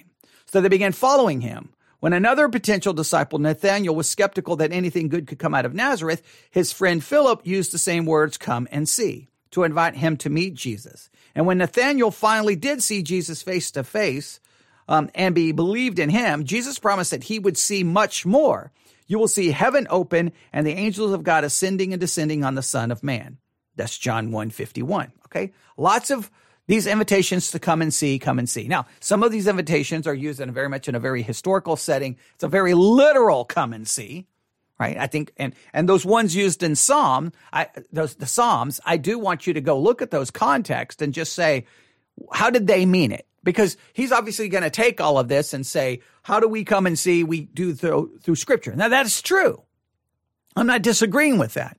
So 0.46 0.62
they 0.62 0.70
began 0.70 0.92
following 0.92 1.42
him 1.42 1.74
When 2.00 2.14
another 2.14 2.48
potential 2.48 2.94
disciple, 2.94 3.40
Nathanael, 3.40 3.96
was 3.96 4.10
skeptical 4.10 4.56
that 4.58 4.72
anything 4.72 5.10
good 5.10 5.28
could 5.28 5.40
come 5.40 5.54
out 5.54 5.66
of 5.66 5.74
Nazareth, 5.74 6.24
his 6.50 6.72
friend 6.72 7.04
Philip 7.04 7.46
used 7.46 7.74
the 7.74 7.78
same 7.78 8.06
words, 8.06 8.38
come 8.38 8.68
and 8.72 8.88
see, 8.88 9.28
to 9.52 9.64
invite 9.64 9.96
him 9.96 10.16
to 10.18 10.30
meet 10.30 10.54
Jesus. 10.54 11.10
And 11.36 11.46
when 11.46 11.58
Nathanael 11.58 12.12
finally 12.12 12.56
did 12.56 12.82
see 12.82 13.04
Jesus 13.04 13.42
face 13.42 13.72
to 13.72 13.84
face 13.84 14.40
um, 14.88 15.10
and 15.14 15.36
be 15.36 15.52
believed 15.52 16.00
in 16.00 16.10
him, 16.10 16.46
Jesus 16.46 16.80
promised 16.80 17.12
that 17.12 17.26
he 17.26 17.38
would 17.38 17.58
see 17.58 17.84
much 17.84 18.26
more. 18.26 18.72
You 19.08 19.20
will 19.20 19.28
see 19.28 19.52
heaven 19.52 19.88
open 19.90 20.32
and 20.54 20.66
the 20.66 20.74
angels 20.74 21.12
of 21.12 21.24
God 21.24 21.44
ascending 21.44 21.94
and 21.94 22.00
descending 22.00 22.46
on 22.46 22.56
the 22.56 22.62
Son 22.62 22.92
of 22.92 23.04
Man. 23.04 23.40
That's 23.76 23.98
John 23.98 24.32
1 24.32 24.52
51. 24.52 25.12
Okay. 25.26 25.52
Lots 25.78 26.12
of 26.12 26.30
these 26.70 26.86
invitations 26.86 27.50
to 27.50 27.58
come 27.58 27.82
and 27.82 27.92
see, 27.92 28.20
come 28.20 28.38
and 28.38 28.48
see. 28.48 28.68
Now, 28.68 28.86
some 29.00 29.24
of 29.24 29.32
these 29.32 29.48
invitations 29.48 30.06
are 30.06 30.14
used 30.14 30.40
in 30.40 30.50
a 30.50 30.52
very 30.52 30.70
much 30.70 30.88
in 30.88 30.94
a 30.94 31.00
very 31.00 31.24
historical 31.24 31.76
setting. 31.76 32.16
It's 32.36 32.44
a 32.44 32.48
very 32.48 32.76
literal 32.76 33.44
come 33.44 33.74
and 33.74 33.88
see, 33.88 34.28
right? 34.80 34.96
I 34.96 35.08
think, 35.08 35.34
and, 35.38 35.56
and 35.74 35.90
those 35.90 36.06
ones 36.06 36.36
used 36.36 36.62
in 36.62 36.76
Psalm, 36.76 37.34
I, 37.52 37.70
those, 37.92 38.14
the 38.14 38.28
Psalms, 38.28 38.80
I 38.86 38.98
do 38.98 39.18
want 39.18 39.48
you 39.48 39.54
to 39.54 39.62
go 39.62 39.80
look 39.80 40.04
at 40.04 40.12
those 40.12 40.30
context 40.30 41.02
and 41.02 41.12
just 41.12 41.34
say, 41.34 41.66
how 42.32 42.52
did 42.52 42.68
they 42.68 42.86
mean 42.86 43.12
it? 43.14 43.26
Because 43.44 43.76
he's 43.94 44.12
obviously 44.12 44.48
going 44.48 44.64
to 44.64 44.70
take 44.70 45.02
all 45.02 45.18
of 45.18 45.28
this 45.28 45.56
and 45.56 45.66
say, 45.66 46.02
how 46.22 46.40
do 46.40 46.48
we 46.48 46.64
come 46.64 46.86
and 46.86 47.00
see? 47.00 47.24
We 47.24 47.42
do 47.46 47.74
through, 47.74 48.20
through 48.22 48.36
scripture. 48.36 48.76
Now 48.76 48.90
that's 48.90 49.24
true. 49.24 49.64
I'm 50.56 50.68
not 50.68 50.84
disagreeing 50.84 51.40
with 51.40 51.56
that. 51.56 51.78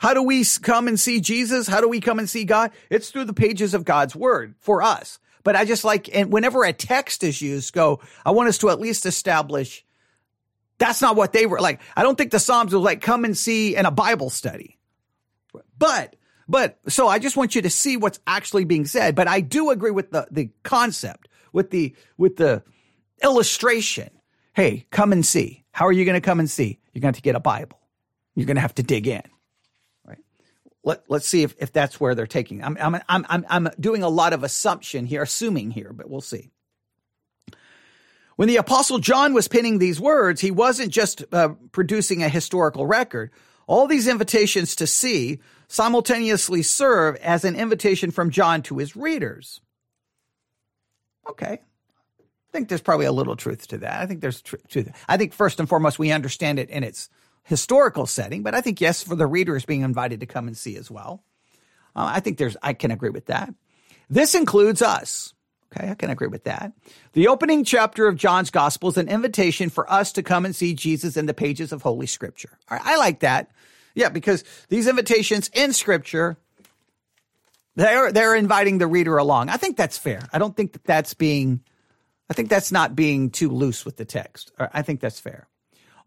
How 0.00 0.14
do 0.14 0.22
we 0.22 0.46
come 0.62 0.88
and 0.88 0.98
see 0.98 1.20
Jesus? 1.20 1.68
How 1.68 1.82
do 1.82 1.88
we 1.88 2.00
come 2.00 2.18
and 2.18 2.28
see 2.28 2.44
God? 2.44 2.70
It's 2.88 3.10
through 3.10 3.26
the 3.26 3.34
pages 3.34 3.74
of 3.74 3.84
God's 3.84 4.16
word 4.16 4.54
for 4.58 4.82
us. 4.82 5.18
But 5.44 5.56
I 5.56 5.66
just 5.66 5.84
like, 5.84 6.08
and 6.16 6.32
whenever 6.32 6.64
a 6.64 6.72
text 6.72 7.22
is 7.22 7.42
used, 7.42 7.74
go, 7.74 8.00
I 8.24 8.30
want 8.30 8.48
us 8.48 8.56
to 8.58 8.70
at 8.70 8.80
least 8.80 9.04
establish 9.04 9.84
that's 10.78 11.02
not 11.02 11.16
what 11.16 11.34
they 11.34 11.44
were 11.44 11.60
like. 11.60 11.82
I 11.94 12.02
don't 12.02 12.16
think 12.16 12.30
the 12.30 12.38
Psalms 12.38 12.72
was 12.72 12.82
like, 12.82 13.02
come 13.02 13.26
and 13.26 13.36
see 13.36 13.76
in 13.76 13.84
a 13.84 13.90
Bible 13.90 14.30
study. 14.30 14.78
But, 15.78 16.16
but, 16.48 16.78
so 16.88 17.06
I 17.06 17.18
just 17.18 17.36
want 17.36 17.54
you 17.54 17.60
to 17.60 17.70
see 17.70 17.98
what's 17.98 18.20
actually 18.26 18.64
being 18.64 18.86
said. 18.86 19.14
But 19.14 19.28
I 19.28 19.42
do 19.42 19.68
agree 19.68 19.90
with 19.90 20.12
the, 20.12 20.26
the 20.30 20.48
concept, 20.62 21.28
with 21.52 21.68
the, 21.68 21.94
with 22.16 22.36
the 22.36 22.62
illustration. 23.22 24.08
Hey, 24.54 24.86
come 24.90 25.12
and 25.12 25.26
see. 25.26 25.66
How 25.72 25.86
are 25.86 25.92
you 25.92 26.06
going 26.06 26.14
to 26.14 26.22
come 26.22 26.40
and 26.40 26.50
see? 26.50 26.80
You're 26.94 27.02
going 27.02 27.12
to, 27.12 27.18
have 27.18 27.22
to 27.22 27.22
get 27.22 27.36
a 27.36 27.40
Bible. 27.40 27.78
You're 28.34 28.46
going 28.46 28.56
to 28.56 28.62
have 28.62 28.76
to 28.76 28.82
dig 28.82 29.06
in 29.06 29.22
let, 30.82 31.04
let's 31.08 31.26
see 31.26 31.42
if, 31.42 31.54
if 31.58 31.72
that's 31.72 32.00
where 32.00 32.14
they're 32.14 32.26
taking. 32.26 32.64
I'm, 32.64 32.76
I'm, 32.80 33.02
I'm, 33.08 33.46
I'm 33.48 33.68
doing 33.78 34.02
a 34.02 34.08
lot 34.08 34.32
of 34.32 34.42
assumption 34.42 35.06
here, 35.06 35.22
assuming 35.22 35.70
here, 35.70 35.92
but 35.92 36.08
we'll 36.08 36.20
see. 36.20 36.50
When 38.36 38.48
the 38.48 38.56
apostle 38.56 38.98
John 38.98 39.34
was 39.34 39.48
penning 39.48 39.78
these 39.78 40.00
words, 40.00 40.40
he 40.40 40.50
wasn't 40.50 40.92
just 40.92 41.24
uh, 41.32 41.50
producing 41.72 42.22
a 42.22 42.28
historical 42.28 42.86
record. 42.86 43.30
All 43.66 43.86
these 43.86 44.08
invitations 44.08 44.76
to 44.76 44.86
see 44.86 45.40
simultaneously 45.68 46.62
serve 46.62 47.16
as 47.16 47.44
an 47.44 47.54
invitation 47.54 48.10
from 48.10 48.30
John 48.30 48.62
to 48.62 48.78
his 48.78 48.96
readers. 48.96 49.60
Okay. 51.28 51.60
I 51.60 52.52
think 52.52 52.68
there's 52.68 52.80
probably 52.80 53.06
a 53.06 53.12
little 53.12 53.36
truth 53.36 53.68
to 53.68 53.78
that. 53.78 54.00
I 54.00 54.06
think 54.06 54.22
there's 54.22 54.40
truth. 54.40 54.90
I 55.06 55.18
think 55.18 55.34
first 55.34 55.60
and 55.60 55.68
foremost, 55.68 55.98
we 55.98 56.10
understand 56.10 56.58
it 56.58 56.70
in 56.70 56.82
its 56.82 57.10
historical 57.42 58.06
setting, 58.06 58.42
but 58.42 58.54
I 58.54 58.60
think, 58.60 58.80
yes, 58.80 59.02
for 59.02 59.16
the 59.16 59.26
readers 59.26 59.64
being 59.64 59.82
invited 59.82 60.20
to 60.20 60.26
come 60.26 60.46
and 60.46 60.56
see 60.56 60.76
as 60.76 60.90
well. 60.90 61.24
Uh, 61.96 62.12
I 62.14 62.20
think 62.20 62.38
there's, 62.38 62.56
I 62.62 62.72
can 62.72 62.90
agree 62.90 63.10
with 63.10 63.26
that. 63.26 63.52
This 64.08 64.34
includes 64.34 64.82
us. 64.82 65.34
Okay, 65.72 65.88
I 65.88 65.94
can 65.94 66.10
agree 66.10 66.26
with 66.26 66.44
that. 66.44 66.72
The 67.12 67.28
opening 67.28 67.62
chapter 67.62 68.08
of 68.08 68.16
John's 68.16 68.50
gospel 68.50 68.88
is 68.88 68.96
an 68.96 69.08
invitation 69.08 69.70
for 69.70 69.90
us 69.90 70.12
to 70.12 70.22
come 70.22 70.44
and 70.44 70.54
see 70.54 70.74
Jesus 70.74 71.16
in 71.16 71.26
the 71.26 71.34
pages 71.34 71.70
of 71.70 71.82
Holy 71.82 72.06
Scripture. 72.06 72.58
I 72.68 72.96
like 72.96 73.20
that. 73.20 73.50
Yeah, 73.94 74.08
because 74.08 74.42
these 74.68 74.88
invitations 74.88 75.48
in 75.54 75.72
Scripture, 75.72 76.36
they're, 77.76 78.10
they're 78.10 78.34
inviting 78.34 78.78
the 78.78 78.88
reader 78.88 79.16
along. 79.16 79.48
I 79.48 79.58
think 79.58 79.76
that's 79.76 79.96
fair. 79.96 80.28
I 80.32 80.38
don't 80.38 80.56
think 80.56 80.72
that 80.72 80.84
that's 80.84 81.14
being, 81.14 81.60
I 82.28 82.34
think 82.34 82.48
that's 82.48 82.72
not 82.72 82.96
being 82.96 83.30
too 83.30 83.50
loose 83.50 83.84
with 83.84 83.96
the 83.96 84.04
text. 84.04 84.50
I 84.58 84.82
think 84.82 85.00
that's 85.00 85.20
fair. 85.20 85.46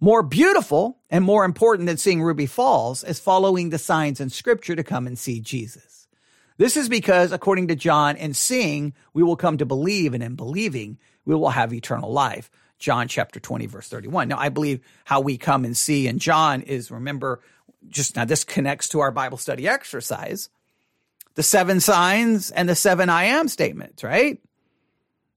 More 0.04 0.22
beautiful 0.22 0.98
and 1.10 1.24
more 1.24 1.46
important 1.46 1.88
than 1.88 1.96
seeing 1.96 2.22
Ruby 2.22 2.46
Falls 2.46 3.06
is 3.06 3.22
following 3.22 3.70
the 3.70 3.78
signs 3.78 4.20
in 4.20 4.30
scripture 4.30 4.76
to 4.76 4.84
come 4.84 5.08
and 5.08 5.18
see 5.18 5.40
Jesus. 5.40 6.10
This 6.58 6.76
is 6.76 6.90
because, 6.90 7.32
according 7.32 7.70
to 7.70 7.76
John, 7.78 8.18
in 8.18 8.34
seeing, 8.34 8.96
we 9.14 9.24
will 9.24 9.38
come 9.38 9.60
to 9.60 9.66
believe, 9.66 10.14
and 10.14 10.22
in 10.22 10.36
believing, 10.36 10.98
we 11.24 11.36
will 11.36 11.52
have 11.52 11.74
eternal 11.74 12.12
life. 12.12 12.52
John 12.78 13.08
chapter 13.08 13.40
20, 13.40 13.66
verse 13.68 13.88
31. 13.88 14.28
Now, 14.28 14.38
I 14.38 14.50
believe 14.50 14.82
how 15.06 15.22
we 15.22 15.38
come 15.38 15.64
and 15.64 15.78
see 15.78 16.06
in 16.06 16.20
John 16.20 16.64
is 16.64 16.92
remember, 16.92 17.40
just 17.88 18.18
now 18.18 18.26
this 18.26 18.44
connects 18.44 18.90
to 18.90 19.00
our 19.00 19.12
Bible 19.12 19.38
study 19.38 19.70
exercise 19.70 20.50
the 21.36 21.44
seven 21.44 21.80
signs 21.80 22.52
and 22.52 22.68
the 22.68 22.76
seven 22.76 23.08
I 23.08 23.24
am 23.24 23.48
statements, 23.48 24.04
right? 24.04 24.38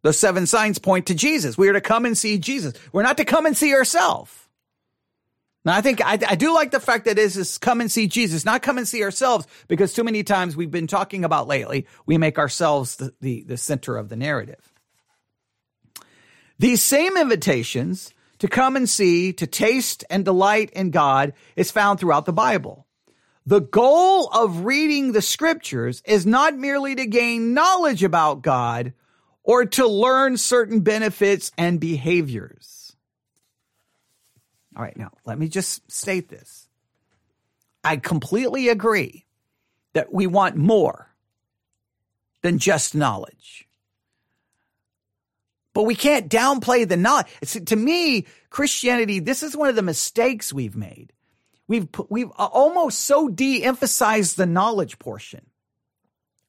Those 0.02 0.18
seven 0.18 0.44
signs 0.44 0.81
point 0.81 1.07
to 1.07 1.14
Jesus. 1.14 1.57
We 1.57 1.68
are 1.68 1.74
to 1.74 1.81
come 1.81 2.05
and 2.05 2.18
see 2.18 2.37
Jesus. 2.38 2.74
We're 2.92 3.05
not 3.05 3.18
to 3.18 3.24
come 3.24 3.46
and 3.46 3.57
see 3.57 3.72
ourselves. 3.72 4.45
Now, 5.66 5.76
I 5.76 5.81
think 5.81 6.00
I, 6.00 6.12
I 6.12 6.37
do 6.37 6.55
like 6.55 6.70
the 6.70 6.79
fact 6.79 7.07
that 7.07 7.18
it 7.18 7.37
is 7.37 7.59
come 7.59 7.81
and 7.81 7.90
see 7.90 8.07
Jesus, 8.07 8.44
not 8.44 8.62
come 8.62 8.79
and 8.79 8.87
see 8.87 9.02
ourselves, 9.02 9.48
because 9.66 9.92
too 9.92 10.05
many 10.05 10.22
times 10.22 10.57
we've 10.57 10.70
been 10.70 10.87
talking 10.87 11.24
about 11.24 11.48
lately, 11.48 11.88
we 12.07 12.18
make 12.18 12.38
ourselves 12.38 12.94
the, 12.96 13.12
the, 13.20 13.42
the 13.42 13.57
center 13.57 13.96
of 13.96 14.09
the 14.09 14.14
narrative. 14.14 14.72
These 16.61 16.85
same 16.85 17.16
invitations 17.16 18.14
to 18.38 18.46
come 18.46 18.76
and 18.76 18.88
see, 18.88 19.33
to 19.33 19.46
taste 19.48 20.05
and 20.09 20.24
delight 20.24 20.70
in 20.70 20.92
God 20.92 21.33
is 21.57 21.72
found 21.72 21.98
throughout 21.98 22.26
the 22.26 22.33
Bible. 22.33 22.87
The 23.44 23.61
goal 23.61 24.29
of 24.29 24.64
reading 24.64 25.11
the 25.11 25.22
scriptures 25.22 26.00
is 26.07 26.24
not 26.24 26.57
merely 26.57 26.94
to 26.94 27.07
gain 27.07 27.55
knowledge 27.55 28.05
about 28.05 28.40
God 28.40 28.92
or 29.42 29.64
to 29.64 29.88
learn 29.88 30.37
certain 30.37 30.81
benefits 30.81 31.50
and 31.59 31.81
behaviors. 31.81 32.75
All 34.76 34.82
right, 34.82 34.96
now 34.96 35.10
let 35.24 35.38
me 35.38 35.48
just 35.48 35.90
state 35.90 36.28
this. 36.28 36.68
I 37.82 37.96
completely 37.96 38.68
agree 38.68 39.24
that 39.94 40.12
we 40.12 40.26
want 40.26 40.56
more 40.56 41.14
than 42.42 42.58
just 42.58 42.94
knowledge. 42.94 43.66
But 45.72 45.84
we 45.84 45.94
can't 45.94 46.28
downplay 46.28 46.86
the 46.88 46.96
knowledge. 46.96 47.26
To 47.66 47.76
me, 47.76 48.26
Christianity, 48.50 49.20
this 49.20 49.42
is 49.42 49.56
one 49.56 49.68
of 49.68 49.76
the 49.76 49.82
mistakes 49.82 50.52
we've 50.52 50.76
made. 50.76 51.12
We've, 51.68 51.88
we've 52.08 52.30
uh, 52.30 52.46
almost 52.46 53.00
so 53.00 53.28
de 53.28 53.64
emphasized 53.64 54.36
the 54.36 54.46
knowledge 54.46 54.98
portion 54.98 55.46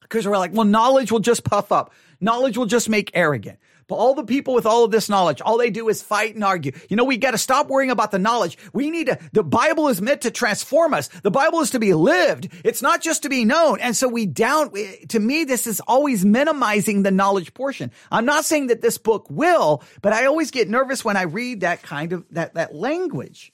because 0.02 0.28
we're 0.28 0.38
like, 0.38 0.54
well, 0.54 0.66
knowledge 0.66 1.12
will 1.12 1.20
just 1.20 1.44
puff 1.44 1.72
up. 1.72 1.94
Knowledge 2.22 2.58
will 2.58 2.66
just 2.66 2.90
make 2.90 3.12
arrogant. 3.14 3.60
But 3.88 3.96
all 3.96 4.14
the 4.14 4.26
people 4.26 4.54
with 4.54 4.66
all 4.66 4.84
of 4.84 4.92
this 4.92 5.08
knowledge, 5.08 5.40
all 5.40 5.58
they 5.58 5.70
do 5.70 5.88
is 5.88 6.02
fight 6.02 6.36
and 6.36 6.44
argue. 6.44 6.74
You 6.90 6.98
know, 6.98 7.06
we 7.06 7.16
got 7.16 7.32
to 7.32 7.38
stop 7.38 7.70
worrying 7.70 7.90
about 7.90 8.12
the 8.12 8.20
knowledge. 8.20 8.58
We 8.74 8.90
need 8.90 9.08
to, 9.08 9.18
the 9.32 9.44
Bible 9.44 9.88
is 9.88 10.02
meant 10.02 10.22
to 10.22 10.32
transform 10.32 10.94
us. 10.94 11.08
The 11.08 11.32
Bible 11.32 11.62
is 11.62 11.72
to 11.72 11.80
be 11.80 11.94
lived. 11.94 12.50
It's 12.66 12.82
not 12.82 13.02
just 13.02 13.24
to 13.24 13.30
be 13.30 13.46
known. 13.46 13.80
And 13.80 13.96
so 13.96 14.10
we 14.10 14.26
down, 14.26 14.74
to 15.08 15.20
me, 15.20 15.46
this 15.46 15.68
is 15.68 15.80
always 15.88 16.26
minimizing 16.26 17.04
the 17.04 17.12
knowledge 17.12 17.54
portion. 17.54 17.92
I'm 18.12 18.26
not 18.26 18.44
saying 18.44 18.68
that 18.68 18.82
this 18.82 18.98
book 18.98 19.28
will, 19.30 19.82
but 20.02 20.12
I 20.12 20.26
always 20.26 20.52
get 20.52 20.70
nervous 20.70 21.06
when 21.06 21.16
I 21.16 21.24
read 21.24 21.62
that 21.62 21.82
kind 21.82 22.12
of, 22.12 22.26
that, 22.32 22.56
that 22.56 22.76
language, 22.76 23.54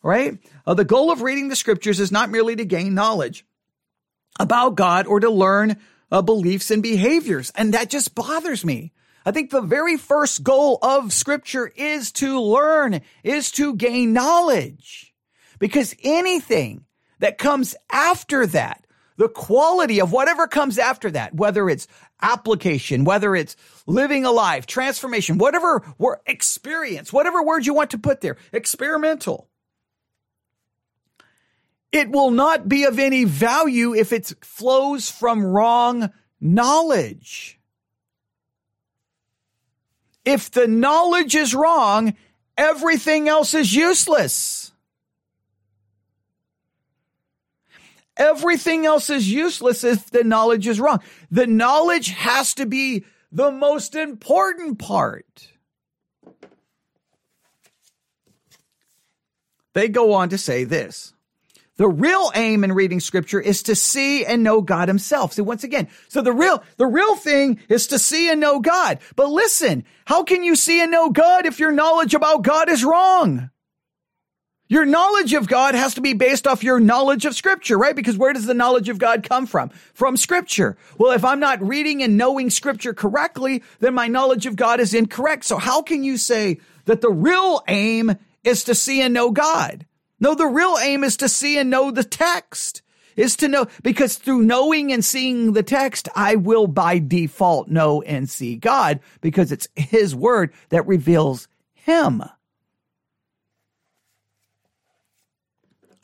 right? 0.00 0.38
Uh, 0.64 0.74
the 0.74 0.84
goal 0.84 1.10
of 1.10 1.22
reading 1.22 1.48
the 1.48 1.56
scriptures 1.56 1.98
is 1.98 2.12
not 2.12 2.30
merely 2.30 2.54
to 2.54 2.64
gain 2.64 2.94
knowledge 2.94 3.44
about 4.38 4.76
God 4.76 5.08
or 5.08 5.18
to 5.18 5.28
learn 5.28 5.78
uh, 6.12 6.22
beliefs 6.22 6.70
and 6.70 6.84
behaviors. 6.84 7.50
And 7.56 7.74
that 7.74 7.90
just 7.90 8.14
bothers 8.14 8.64
me. 8.64 8.92
I 9.24 9.30
think 9.30 9.50
the 9.50 9.60
very 9.60 9.96
first 9.96 10.42
goal 10.42 10.78
of 10.82 11.12
scripture 11.12 11.70
is 11.74 12.12
to 12.12 12.40
learn, 12.40 13.00
is 13.22 13.50
to 13.52 13.74
gain 13.74 14.12
knowledge. 14.12 15.14
Because 15.58 15.94
anything 16.02 16.84
that 17.20 17.38
comes 17.38 17.76
after 17.90 18.46
that, 18.48 18.84
the 19.16 19.28
quality 19.28 20.00
of 20.00 20.10
whatever 20.10 20.48
comes 20.48 20.78
after 20.78 21.10
that, 21.12 21.34
whether 21.34 21.68
it's 21.68 21.86
application, 22.20 23.04
whether 23.04 23.36
it's 23.36 23.56
living 23.86 24.24
alive, 24.24 24.66
transformation, 24.66 25.38
whatever 25.38 25.84
experience, 26.26 27.12
whatever 27.12 27.42
word 27.42 27.66
you 27.66 27.74
want 27.74 27.90
to 27.90 27.98
put 27.98 28.20
there, 28.20 28.36
experimental. 28.52 29.48
It 31.92 32.10
will 32.10 32.30
not 32.30 32.68
be 32.68 32.84
of 32.84 32.98
any 32.98 33.24
value 33.24 33.94
if 33.94 34.12
it 34.12 34.32
flows 34.40 35.10
from 35.10 35.44
wrong 35.44 36.10
knowledge. 36.40 37.60
If 40.24 40.50
the 40.50 40.66
knowledge 40.66 41.34
is 41.34 41.54
wrong, 41.54 42.14
everything 42.56 43.28
else 43.28 43.54
is 43.54 43.74
useless. 43.74 44.72
Everything 48.16 48.86
else 48.86 49.10
is 49.10 49.32
useless 49.32 49.84
if 49.84 50.10
the 50.10 50.22
knowledge 50.22 50.68
is 50.68 50.78
wrong. 50.78 51.00
The 51.30 51.46
knowledge 51.46 52.10
has 52.10 52.54
to 52.54 52.66
be 52.66 53.04
the 53.32 53.50
most 53.50 53.94
important 53.94 54.78
part. 54.78 55.52
they 59.74 59.88
go 59.88 60.12
on 60.12 60.28
to 60.30 60.38
say 60.38 60.64
this. 60.64 61.12
The 61.76 61.88
real 61.88 62.30
aim 62.34 62.64
in 62.64 62.72
reading 62.72 63.00
scripture 63.00 63.40
is 63.40 63.62
to 63.64 63.74
see 63.74 64.26
and 64.26 64.42
know 64.42 64.60
God 64.60 64.88
himself. 64.88 65.32
See, 65.32 65.42
once 65.42 65.64
again, 65.64 65.88
so 66.08 66.20
the 66.20 66.32
real, 66.32 66.62
the 66.76 66.86
real 66.86 67.16
thing 67.16 67.60
is 67.68 67.86
to 67.88 67.98
see 67.98 68.30
and 68.30 68.40
know 68.40 68.60
God. 68.60 68.98
But 69.16 69.30
listen, 69.30 69.84
how 70.04 70.22
can 70.22 70.42
you 70.42 70.54
see 70.54 70.82
and 70.82 70.90
know 70.90 71.08
God 71.10 71.46
if 71.46 71.58
your 71.58 71.72
knowledge 71.72 72.14
about 72.14 72.42
God 72.42 72.68
is 72.68 72.84
wrong? 72.84 73.50
Your 74.68 74.86
knowledge 74.86 75.34
of 75.34 75.48
God 75.48 75.74
has 75.74 75.94
to 75.94 76.00
be 76.00 76.14
based 76.14 76.46
off 76.46 76.62
your 76.62 76.80
knowledge 76.80 77.24
of 77.26 77.34
scripture, 77.34 77.76
right? 77.76 77.96
Because 77.96 78.16
where 78.16 78.32
does 78.32 78.46
the 78.46 78.54
knowledge 78.54 78.88
of 78.88 78.98
God 78.98 79.26
come 79.26 79.46
from? 79.46 79.68
From 79.92 80.16
scripture. 80.16 80.78
Well, 80.98 81.12
if 81.12 81.24
I'm 81.24 81.40
not 81.40 81.62
reading 81.62 82.02
and 82.02 82.16
knowing 82.16 82.48
scripture 82.48 82.94
correctly, 82.94 83.62
then 83.80 83.92
my 83.94 84.08
knowledge 84.08 84.46
of 84.46 84.56
God 84.56 84.80
is 84.80 84.94
incorrect. 84.94 85.44
So 85.44 85.58
how 85.58 85.82
can 85.82 86.04
you 86.04 86.16
say 86.16 86.58
that 86.84 87.02
the 87.02 87.10
real 87.10 87.62
aim 87.68 88.16
is 88.44 88.64
to 88.64 88.74
see 88.74 89.02
and 89.02 89.12
know 89.12 89.30
God? 89.30 89.84
No, 90.22 90.36
the 90.36 90.46
real 90.46 90.76
aim 90.80 91.02
is 91.02 91.16
to 91.16 91.28
see 91.28 91.58
and 91.58 91.68
know 91.68 91.90
the 91.90 92.04
text, 92.04 92.80
is 93.16 93.34
to 93.38 93.48
know, 93.48 93.66
because 93.82 94.14
through 94.14 94.42
knowing 94.42 94.92
and 94.92 95.04
seeing 95.04 95.52
the 95.52 95.64
text, 95.64 96.08
I 96.14 96.36
will 96.36 96.68
by 96.68 97.00
default 97.00 97.66
know 97.66 98.02
and 98.02 98.30
see 98.30 98.54
God 98.54 99.00
because 99.20 99.50
it's 99.50 99.66
His 99.74 100.14
word 100.14 100.52
that 100.68 100.86
reveals 100.86 101.48
Him. 101.74 102.22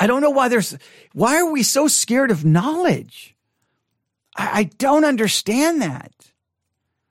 I 0.00 0.08
don't 0.08 0.20
know 0.20 0.30
why 0.30 0.48
there's, 0.48 0.76
why 1.12 1.36
are 1.36 1.52
we 1.52 1.62
so 1.62 1.86
scared 1.86 2.32
of 2.32 2.44
knowledge? 2.44 3.36
I, 4.36 4.50
I 4.52 4.62
don't 4.64 5.04
understand 5.04 5.80
that. 5.80 6.12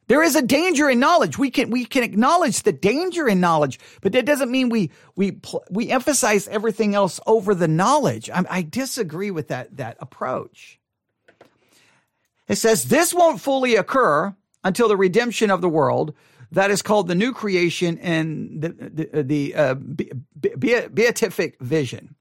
There 0.07 0.23
is 0.23 0.35
a 0.35 0.41
danger 0.41 0.89
in 0.89 0.99
knowledge. 0.99 1.37
We 1.37 1.51
can 1.51 1.69
we 1.69 1.85
can 1.85 2.03
acknowledge 2.03 2.63
the 2.63 2.71
danger 2.71 3.27
in 3.27 3.39
knowledge, 3.41 3.79
but 4.01 4.13
that 4.13 4.25
doesn't 4.25 4.49
mean 4.51 4.69
we 4.69 4.89
we 5.15 5.39
we 5.69 5.89
emphasize 5.89 6.47
everything 6.47 6.95
else 6.95 7.19
over 7.27 7.53
the 7.53 7.67
knowledge. 7.67 8.29
I, 8.29 8.45
I 8.49 8.61
disagree 8.61 9.31
with 9.31 9.49
that 9.49 9.75
that 9.77 9.97
approach. 9.99 10.79
It 12.47 12.55
says 12.55 12.85
this 12.85 13.13
won't 13.13 13.41
fully 13.41 13.75
occur 13.75 14.33
until 14.63 14.87
the 14.87 14.97
redemption 14.97 15.51
of 15.51 15.61
the 15.61 15.69
world. 15.69 16.13
That 16.51 16.71
is 16.71 16.81
called 16.81 17.09
the 17.09 17.15
new 17.15 17.33
creation 17.33 17.97
and 17.99 18.61
the 18.61 18.69
the, 18.69 19.23
the 19.23 19.55
uh, 19.55 19.75
beatific 19.75 21.59
vision. 21.59 22.15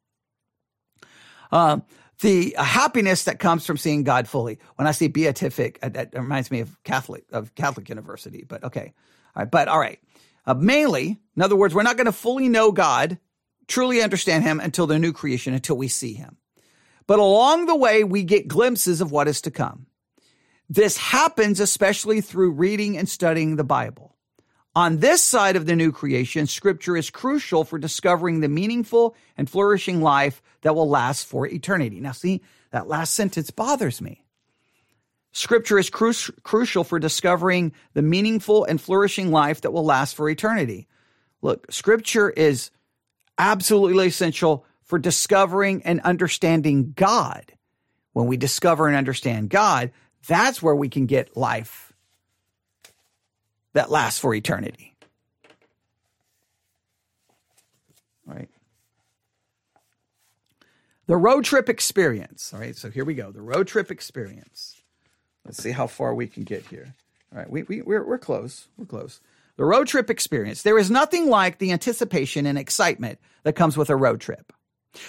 Uh, 1.53 1.79
the 2.21 2.55
happiness 2.59 3.25
that 3.25 3.39
comes 3.39 3.67
from 3.67 3.77
seeing 3.77 4.03
God 4.03 4.29
fully. 4.29 4.59
When 4.77 4.87
I 4.87 4.93
say 4.93 5.09
beatific, 5.09 5.79
uh, 5.83 5.91
that 5.91 6.15
reminds 6.15 6.51
me 6.51 6.61
of 6.61 6.83
Catholic 6.85 7.25
of 7.31 7.55
Catholic 7.55 7.89
University. 7.89 8.45
But 8.47 8.65
okay, 8.65 8.95
all 9.35 9.43
right. 9.43 9.51
But 9.51 9.69
all 9.69 9.79
right. 9.79 9.99
Uh, 10.47 10.55
mainly, 10.55 11.19
in 11.37 11.43
other 11.43 11.57
words, 11.57 11.75
we're 11.75 11.83
not 11.83 11.97
going 11.97 12.07
to 12.07 12.13
fully 12.13 12.49
know 12.49 12.71
God, 12.71 13.19
truly 13.67 14.01
understand 14.01 14.45
Him 14.45 14.61
until 14.61 14.87
the 14.87 14.99
new 14.99 15.13
creation, 15.13 15.55
until 15.55 15.77
we 15.77 15.89
see 15.89 16.15
Him. 16.15 16.37
But 17.07 17.19
along 17.19 17.67
the 17.67 17.77
way, 17.77 18.05
we 18.05 18.23
get 18.23 18.49
glimpses 18.49 19.01
of 19.01 19.11
what 19.11 19.29
is 19.29 19.41
to 19.43 19.51
come. 19.51 19.87
This 20.69 20.97
happens 20.97 21.61
especially 21.61 22.21
through 22.21 22.53
reading 22.53 22.97
and 22.97 23.09
studying 23.09 23.57
the 23.57 23.65
Bible. 23.65 24.06
On 24.77 24.99
this 24.99 25.23
side 25.23 25.57
of 25.57 25.65
the 25.65 25.75
new 25.75 25.91
creation, 25.91 26.47
scripture 26.47 26.99
is 26.99 27.09
crucial 27.09 27.65
for 27.65 27.79
discovering 27.79 28.41
the 28.41 28.49
meaningful 28.51 29.17
and 29.39 29.49
flourishing 29.49 30.03
life 30.03 30.43
that 30.61 30.75
will 30.75 30.87
last 30.87 31.27
for 31.27 31.47
eternity. 31.47 31.99
Now, 31.99 32.13
see, 32.13 32.43
that 32.73 32.87
last 32.87 33.15
sentence 33.15 33.51
bothers 33.51 34.03
me. 34.03 34.23
Scripture 35.33 35.79
is 35.79 35.89
cru- 35.89 36.13
crucial 36.43 36.85
for 36.85 36.99
discovering 36.99 37.73
the 37.95 38.03
meaningful 38.03 38.65
and 38.65 38.79
flourishing 38.79 39.31
life 39.31 39.63
that 39.63 39.73
will 39.73 39.85
last 39.85 40.15
for 40.15 40.29
eternity. 40.29 40.87
Look, 41.41 41.73
scripture 41.73 42.29
is 42.29 42.71
absolutely 43.39 44.09
essential 44.09 44.67
for 44.83 44.99
discovering 44.99 45.85
and 45.85 46.03
understanding 46.03 46.93
God. 46.95 47.51
When 48.13 48.27
we 48.27 48.37
discover 48.37 48.89
and 48.89 48.97
understand 48.97 49.49
God, 49.49 49.91
that's 50.29 50.63
where 50.63 50.77
we 50.77 50.91
can 50.91 51.07
get 51.07 51.35
life 51.35 51.86
that 53.77 53.91
lasts 53.91 54.19
for 54.19 54.35
eternity. 54.35 54.95
Right. 58.25 58.49
The 61.07 61.17
road 61.17 61.45
trip 61.45 61.69
experience. 61.69 62.53
All 62.55 62.61
right, 62.61 62.75
so 62.75 62.91
here 62.91 63.05
we 63.05 63.15
go. 63.15 63.31
The 63.31 63.43
road 63.43 63.69
trip 63.69 63.91
experience. 63.91 64.81
Let's 65.45 65.63
see 65.63 65.73
how 65.73 65.87
far 65.87 66.15
we 66.15 66.27
can 66.27 66.45
get 66.45 66.67
here. 66.67 66.95
All 67.31 67.39
right, 67.39 67.51
we, 67.51 67.65
we, 67.65 67.83
we're, 67.83 68.05
we're 68.05 68.19
close. 68.19 68.67
We're 68.79 68.87
close. 68.87 69.21
The 69.57 69.65
road 69.65 69.89
trip 69.89 70.09
experience. 70.09 70.63
There 70.63 70.79
is 70.79 70.91
nothing 70.91 71.29
like 71.29 71.59
the 71.59 71.73
anticipation 71.73 72.47
and 72.47 72.57
excitement 72.57 73.19
that 73.43 73.57
comes 73.57 73.77
with 73.77 73.91
a 73.91 73.97
road 73.97 74.23
trip. 74.23 74.55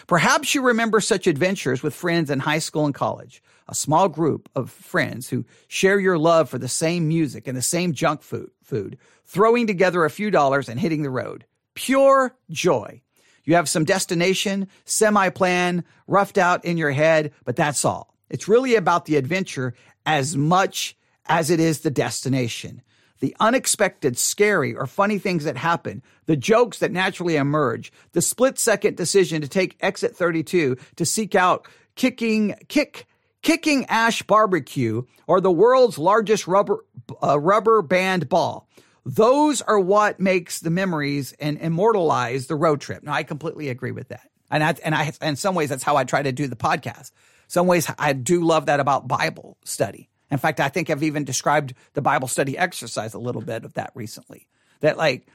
Perhaps 0.07 0.55
you 0.55 0.61
remember 0.61 0.99
such 0.99 1.27
adventures 1.27 1.83
with 1.83 1.93
friends 1.93 2.29
in 2.29 2.39
high 2.39 2.59
school 2.59 2.85
and 2.85 2.95
college 2.95 3.41
a 3.69 3.75
small 3.75 4.07
group 4.07 4.49
of 4.55 4.71
friends 4.71 5.29
who 5.29 5.45
share 5.67 5.99
your 5.99 6.17
love 6.17 6.49
for 6.49 6.57
the 6.57 6.67
same 6.67 7.07
music 7.07 7.47
and 7.47 7.57
the 7.57 7.61
same 7.61 7.93
junk 7.93 8.21
food, 8.21 8.49
food, 8.63 8.97
throwing 9.25 9.67
together 9.67 10.05
a 10.05 10.09
few 10.09 10.31
dollars 10.31 10.69
and 10.69 10.79
hitting 10.79 11.03
the 11.03 11.09
road. 11.09 11.45
Pure 11.73 12.35
joy. 12.49 13.01
You 13.43 13.55
have 13.55 13.69
some 13.69 13.85
destination, 13.85 14.67
semi 14.85 15.29
plan, 15.29 15.83
roughed 16.07 16.37
out 16.37 16.65
in 16.65 16.77
your 16.77 16.91
head, 16.91 17.31
but 17.45 17.55
that's 17.55 17.85
all. 17.85 18.13
It's 18.29 18.47
really 18.47 18.75
about 18.75 19.05
the 19.05 19.15
adventure 19.15 19.73
as 20.05 20.35
much 20.35 20.97
as 21.25 21.49
it 21.49 21.59
is 21.59 21.81
the 21.81 21.91
destination. 21.91 22.81
The 23.19 23.35
unexpected, 23.39 24.17
scary, 24.17 24.75
or 24.75 24.85
funny 24.85 25.17
things 25.17 25.43
that 25.43 25.57
happen, 25.57 26.03
the 26.25 26.35
jokes 26.35 26.79
that 26.79 26.91
naturally 26.91 27.35
emerge, 27.35 27.91
the 28.11 28.21
split 28.21 28.59
second 28.59 28.97
decision 28.97 29.41
to 29.41 29.47
take 29.47 29.77
exit 29.79 30.15
32 30.15 30.77
to 30.95 31.05
seek 31.05 31.35
out 31.35 31.67
kicking, 31.95 32.55
kick 32.67 33.07
Kicking 33.41 33.85
Ash 33.85 34.23
Barbecue, 34.23 35.03
or 35.25 35.39
the 35.39 35.51
world's 35.51 35.97
largest 35.97 36.47
rubber, 36.47 36.83
uh, 37.23 37.39
rubber 37.39 37.81
band 37.81 38.27
ball. 38.27 38.67
Those 39.05 39.61
are 39.61 39.79
what 39.79 40.19
makes 40.19 40.59
the 40.59 40.69
memories 40.69 41.33
and 41.39 41.57
immortalize 41.59 42.47
the 42.47 42.55
road 42.55 42.81
trip. 42.81 43.03
Now, 43.03 43.13
I 43.13 43.23
completely 43.23 43.69
agree 43.69 43.91
with 43.91 44.09
that. 44.09 44.27
And 44.51 44.63
I, 44.63 44.75
and 44.83 44.93
I, 44.93 45.13
in 45.21 45.37
some 45.37 45.55
ways, 45.55 45.69
that's 45.69 45.83
how 45.83 45.95
I 45.95 46.03
try 46.03 46.21
to 46.21 46.31
do 46.31 46.47
the 46.47 46.57
podcast. 46.57 47.11
Some 47.47 47.67
ways 47.67 47.89
I 47.97 48.11
do 48.13 48.43
love 48.43 48.65
that 48.65 48.81
about 48.81 49.07
Bible 49.07 49.57
study. 49.63 50.09
In 50.29 50.37
fact, 50.37 50.59
I 50.59 50.69
think 50.69 50.89
I've 50.89 51.03
even 51.03 51.23
described 51.23 51.73
the 51.93 52.01
Bible 52.01 52.27
study 52.27 52.57
exercise 52.57 53.13
a 53.13 53.19
little 53.19 53.41
bit 53.41 53.63
of 53.63 53.73
that 53.73 53.91
recently. 53.95 54.47
That 54.81 54.97
like, 54.97 55.27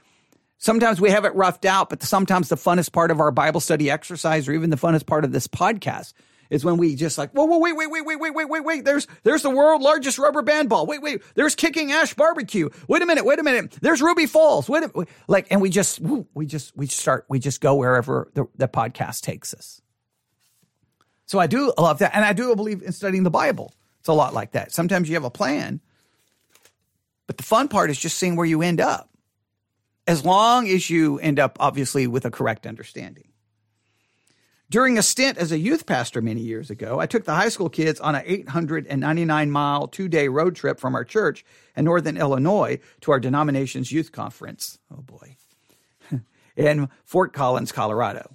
sometimes 0.59 1.00
we 1.00 1.11
have 1.11 1.24
it 1.24 1.35
roughed 1.35 1.64
out, 1.64 1.88
but 1.88 2.02
sometimes 2.02 2.48
the 2.48 2.57
funnest 2.57 2.92
part 2.92 3.11
of 3.11 3.20
our 3.20 3.31
Bible 3.31 3.61
study 3.61 3.90
exercise 3.90 4.48
or 4.48 4.52
even 4.52 4.70
the 4.70 4.76
funnest 4.76 5.07
part 5.07 5.24
of 5.24 5.33
this 5.33 5.48
podcast 5.48 6.12
is 6.52 6.66
when 6.66 6.76
we 6.76 6.94
just 6.94 7.16
like, 7.16 7.31
whoa, 7.31 7.46
whoa, 7.46 7.59
wait, 7.59 7.74
wait, 7.74 7.90
wait, 7.90 8.05
wait, 8.05 8.20
wait, 8.20 8.35
wait, 8.35 8.48
wait, 8.48 8.64
wait. 8.64 8.85
There's 8.85 9.07
there's 9.22 9.42
the 9.42 9.50
world 9.50 9.81
largest 9.81 10.18
rubber 10.18 10.42
band 10.42 10.68
ball. 10.68 10.85
Wait, 10.85 11.00
wait. 11.00 11.22
There's 11.35 11.55
Kicking 11.55 11.90
Ash 11.92 12.12
Barbecue. 12.12 12.68
Wait 12.88 13.00
a 13.00 13.07
minute, 13.07 13.24
wait 13.24 13.38
a 13.38 13.42
minute. 13.42 13.78
There's 13.81 14.02
Ruby 14.02 14.26
Falls. 14.26 14.68
Wait, 14.68 14.85
a, 14.85 15.07
like, 15.28 15.46
and 15.50 15.62
we 15.62 15.70
just 15.70 16.00
we 16.35 16.44
just 16.44 16.76
we 16.76 16.87
start 16.87 17.24
we 17.28 17.38
just 17.38 17.62
go 17.62 17.76
wherever 17.76 18.31
the, 18.35 18.46
the 18.57 18.68
podcast 18.68 19.22
takes 19.22 19.55
us. 19.55 19.81
So 21.24 21.38
I 21.38 21.46
do 21.46 21.72
love 21.78 22.00
that, 22.00 22.14
and 22.14 22.22
I 22.22 22.35
do 22.35 22.55
believe 22.55 22.83
in 22.83 22.92
studying 22.92 23.22
the 23.22 23.31
Bible. 23.31 23.72
It's 24.03 24.09
a 24.09 24.12
lot 24.12 24.35
like 24.35 24.51
that. 24.51 24.73
Sometimes 24.73 25.09
you 25.09 25.15
have 25.15 25.23
a 25.23 25.31
plan, 25.31 25.81
but 27.29 27.37
the 27.37 27.45
fun 27.45 27.69
part 27.69 27.88
is 27.88 28.01
just 28.01 28.19
seeing 28.19 28.35
where 28.35 28.45
you 28.45 28.61
end 28.61 28.81
up. 28.81 29.09
As 30.09 30.25
long 30.25 30.67
as 30.67 30.91
you 30.91 31.21
end 31.21 31.38
up, 31.38 31.57
obviously, 31.61 32.09
with 32.09 32.25
a 32.25 32.31
correct 32.33 32.67
understanding. 32.67 33.29
During 34.69 34.99
a 34.99 35.03
stint 35.03 35.38
as 35.38 35.53
a 35.53 35.59
youth 35.59 35.87
pastor 35.87 36.21
many 36.21 36.41
years 36.41 36.69
ago, 36.69 36.99
I 36.99 37.07
took 37.07 37.25
the 37.25 37.35
high 37.37 37.49
school 37.49 37.69
kids 37.69 38.01
on 38.01 38.17
an 38.17 38.25
899 38.27 39.53
mile, 39.53 39.87
two 39.87 40.09
day 40.09 40.27
road 40.27 40.57
trip 40.57 40.81
from 40.81 40.97
our 40.97 41.05
church 41.05 41.45
in 41.77 41.85
Northern 41.85 42.17
Illinois 42.17 42.81
to 43.03 43.12
our 43.12 43.21
denomination's 43.21 43.93
youth 43.93 44.11
conference. 44.11 44.81
Oh 44.91 45.03
boy. 45.03 45.37
in 46.57 46.88
Fort 47.05 47.33
Collins, 47.33 47.71
Colorado. 47.71 48.35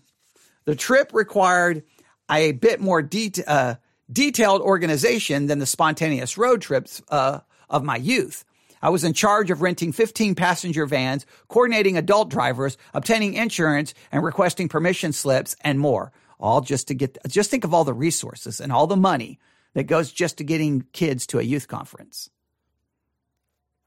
The 0.63 0.77
trip 0.77 1.11
required 1.13 1.83
a 2.31 2.53
bit 2.53 2.79
more 2.79 3.01
detail. 3.01 3.43
uh, 3.49 3.75
detailed 4.11 4.61
organization 4.61 5.47
than 5.47 5.59
the 5.59 5.65
spontaneous 5.65 6.37
road 6.37 6.61
trips 6.61 7.01
uh, 7.09 7.39
of 7.69 7.83
my 7.83 7.97
youth. 7.97 8.45
I 8.81 8.89
was 8.89 9.03
in 9.03 9.13
charge 9.13 9.49
of 9.49 9.61
renting 9.61 9.91
15 9.91 10.35
passenger 10.35 10.85
vans, 10.85 11.25
coordinating 11.47 11.97
adult 11.97 12.29
drivers, 12.29 12.77
obtaining 12.93 13.33
insurance, 13.33 13.93
and 14.11 14.23
requesting 14.23 14.69
permission 14.69 15.13
slips, 15.13 15.55
and 15.61 15.79
more 15.79 16.11
all 16.39 16.61
just 16.61 16.87
to 16.89 16.93
get, 16.93 17.17
just 17.27 17.49
think 17.49 17.63
of 17.63 17.73
all 17.73 17.83
the 17.83 17.93
resources 17.93 18.61
and 18.61 18.71
all 18.71 18.87
the 18.87 18.95
money 18.95 19.39
that 19.73 19.83
goes 19.83 20.11
just 20.11 20.37
to 20.37 20.43
getting 20.43 20.85
kids 20.93 21.27
to 21.27 21.39
a 21.39 21.43
youth 21.43 21.67
conference. 21.67 22.29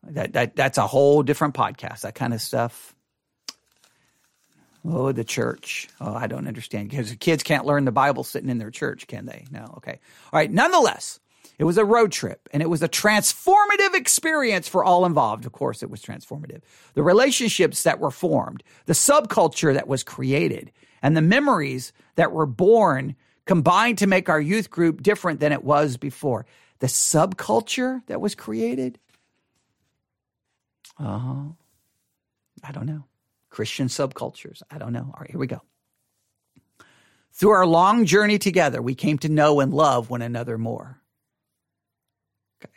That, 0.03 0.33
that 0.33 0.57
that's 0.57 0.79
a 0.79 0.87
whole 0.87 1.23
different 1.23 1.55
podcast. 1.55 2.01
That 2.01 2.15
kind 2.15 2.33
of 2.33 2.41
stuff. 2.41 2.95
Oh, 4.85 5.13
the 5.13 5.25
church. 5.25 5.89
Oh, 6.01 6.15
I 6.15 6.27
don't 6.27 6.49
understand 6.49 6.89
because 6.89 7.13
kids 7.17 7.43
can't 7.43 7.67
learn 7.67 7.85
the 7.85 7.93
Bible 7.93 8.25
sitting 8.25 8.49
in 8.49 8.59
their 8.59 8.71
church, 8.71 9.07
can 9.07 9.27
they? 9.27 9.45
No. 9.51 9.75
Okay. 9.79 10.01
All 10.33 10.39
right. 10.39 10.51
Nonetheless, 10.51 11.21
it 11.59 11.65
was 11.65 11.77
a 11.77 11.85
road 11.85 12.13
trip 12.13 12.49
and 12.53 12.63
it 12.63 12.71
was 12.71 12.83
a 12.83 12.89
transformative 12.89 13.95
experience 13.95 14.69
for 14.69 14.83
all 14.83 15.05
involved. 15.05 15.45
Of 15.45 15.53
course, 15.53 15.83
it 15.83 15.91
was 15.91 16.03
transformative. 16.03 16.63
The 16.95 17.03
relationships 17.03 17.83
that 17.83 18.01
were 18.01 18.11
formed, 18.11 18.63
the 18.87 18.95
subculture 18.95 19.75
that 19.75 19.87
was 19.87 20.03
created, 20.03 20.73
and 21.03 21.15
the 21.15 21.23
memories 21.23 21.93
that 22.15 22.33
were 22.33 22.47
born 22.47 23.17
combined 23.45 23.99
to 23.99 24.07
make 24.07 24.31
our 24.31 24.41
youth 24.41 24.71
group 24.71 25.03
different 25.03 25.41
than 25.41 25.53
it 25.53 25.65
was 25.65 25.99
before. 25.99 26.47
The 26.79 26.87
subculture 26.87 28.01
that 28.07 28.21
was 28.21 28.35
created? 28.35 28.99
Uh 30.99 31.19
huh. 31.19 31.43
I 32.65 32.73
don't 32.73 32.87
know. 32.87 33.05
Christian 33.51 33.89
subcultures. 33.89 34.63
I 34.71 34.79
don't 34.79 34.93
know. 34.93 35.11
All 35.13 35.21
right, 35.21 35.31
here 35.31 35.41
we 35.41 35.47
go. 35.47 35.61
Through 37.33 37.51
our 37.51 37.67
long 37.67 38.07
journey 38.07 38.39
together, 38.39 38.83
we 38.83 38.95
came 38.95 39.19
to 39.19 39.29
know 39.29 39.61
and 39.61 39.73
love 39.73 40.11
one 40.11 40.23
another 40.23 40.59
more. 40.59 41.01
Okay. 42.63 42.73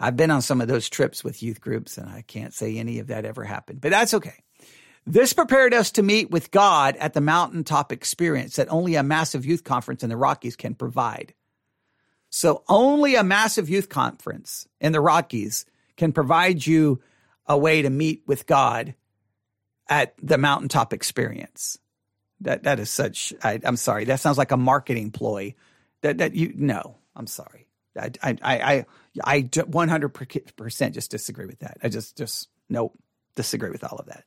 I've 0.00 0.16
been 0.16 0.30
on 0.30 0.42
some 0.42 0.60
of 0.60 0.68
those 0.68 0.88
trips 0.88 1.22
with 1.22 1.42
youth 1.42 1.60
groups, 1.60 1.98
and 1.98 2.08
I 2.08 2.22
can't 2.22 2.52
say 2.52 2.76
any 2.76 2.98
of 2.98 3.08
that 3.08 3.24
ever 3.24 3.44
happened, 3.44 3.80
but 3.80 3.90
that's 3.90 4.14
okay. 4.14 4.42
This 5.06 5.32
prepared 5.32 5.74
us 5.74 5.90
to 5.92 6.02
meet 6.02 6.30
with 6.30 6.50
God 6.50 6.96
at 6.96 7.12
the 7.12 7.20
mountaintop 7.20 7.92
experience 7.92 8.56
that 8.56 8.72
only 8.72 8.94
a 8.94 9.02
massive 9.02 9.44
youth 9.44 9.62
conference 9.62 10.02
in 10.02 10.08
the 10.08 10.16
Rockies 10.16 10.56
can 10.56 10.74
provide. 10.74 11.34
So 12.30 12.64
only 12.68 13.14
a 13.14 13.22
massive 13.22 13.68
youth 13.68 13.88
conference 13.88 14.66
in 14.80 14.92
the 14.92 15.00
Rockies 15.00 15.66
can 15.96 16.12
provide 16.12 16.66
you 16.66 17.00
a 17.46 17.56
way 17.56 17.82
to 17.82 17.90
meet 17.90 18.22
with 18.26 18.46
God 18.46 18.94
at 19.88 20.14
the 20.22 20.38
mountaintop 20.38 20.92
experience. 20.92 21.78
That 22.40 22.64
that 22.64 22.80
is 22.80 22.90
such. 22.90 23.32
I, 23.42 23.60
am 23.64 23.76
sorry. 23.76 24.04
That 24.04 24.20
sounds 24.20 24.38
like 24.38 24.50
a 24.50 24.56
marketing 24.56 25.10
ploy. 25.10 25.54
That 26.02 26.18
that 26.18 26.34
you 26.34 26.52
no. 26.56 26.96
I'm 27.16 27.26
sorry. 27.26 27.68
I 27.98 28.10
I 28.22 28.36
I 28.42 28.86
I 29.24 29.40
100 29.40 30.08
percent 30.56 30.94
just 30.94 31.10
disagree 31.10 31.46
with 31.46 31.60
that. 31.60 31.78
I 31.82 31.88
just 31.88 32.18
just 32.18 32.48
no 32.68 32.92
disagree 33.34 33.70
with 33.70 33.84
all 33.84 33.98
of 33.98 34.06
that. 34.06 34.24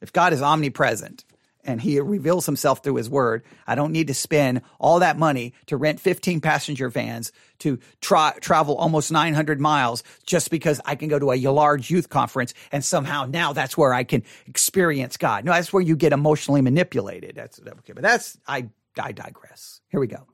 If 0.00 0.12
God 0.12 0.32
is 0.32 0.42
omnipresent, 0.42 1.24
and 1.64 1.80
he 1.80 1.98
reveals 2.00 2.46
himself 2.46 2.82
through 2.82 2.96
his 2.96 3.10
word. 3.10 3.42
I 3.66 3.74
don't 3.74 3.92
need 3.92 4.08
to 4.08 4.14
spend 4.14 4.62
all 4.78 5.00
that 5.00 5.18
money 5.18 5.54
to 5.66 5.76
rent 5.76 6.00
15 6.00 6.40
passenger 6.40 6.88
vans 6.88 7.32
to 7.60 7.78
tra- 8.00 8.34
travel 8.40 8.76
almost 8.76 9.10
900 9.10 9.60
miles 9.60 10.02
just 10.26 10.50
because 10.50 10.80
I 10.84 10.94
can 10.94 11.08
go 11.08 11.18
to 11.18 11.32
a 11.32 11.36
large 11.48 11.90
youth 11.90 12.08
conference 12.08 12.54
and 12.72 12.84
somehow 12.84 13.26
now 13.26 13.52
that's 13.52 13.76
where 13.76 13.94
I 13.94 14.04
can 14.04 14.22
experience 14.46 15.16
God. 15.16 15.44
No, 15.44 15.52
that's 15.52 15.72
where 15.72 15.82
you 15.82 15.96
get 15.96 16.12
emotionally 16.12 16.60
manipulated. 16.60 17.34
That's 17.34 17.60
okay, 17.60 17.92
but 17.92 18.02
that's 18.02 18.38
I 18.46 18.68
I 18.98 19.12
digress. 19.12 19.80
Here 19.88 20.00
we 20.00 20.06
go. 20.06 20.26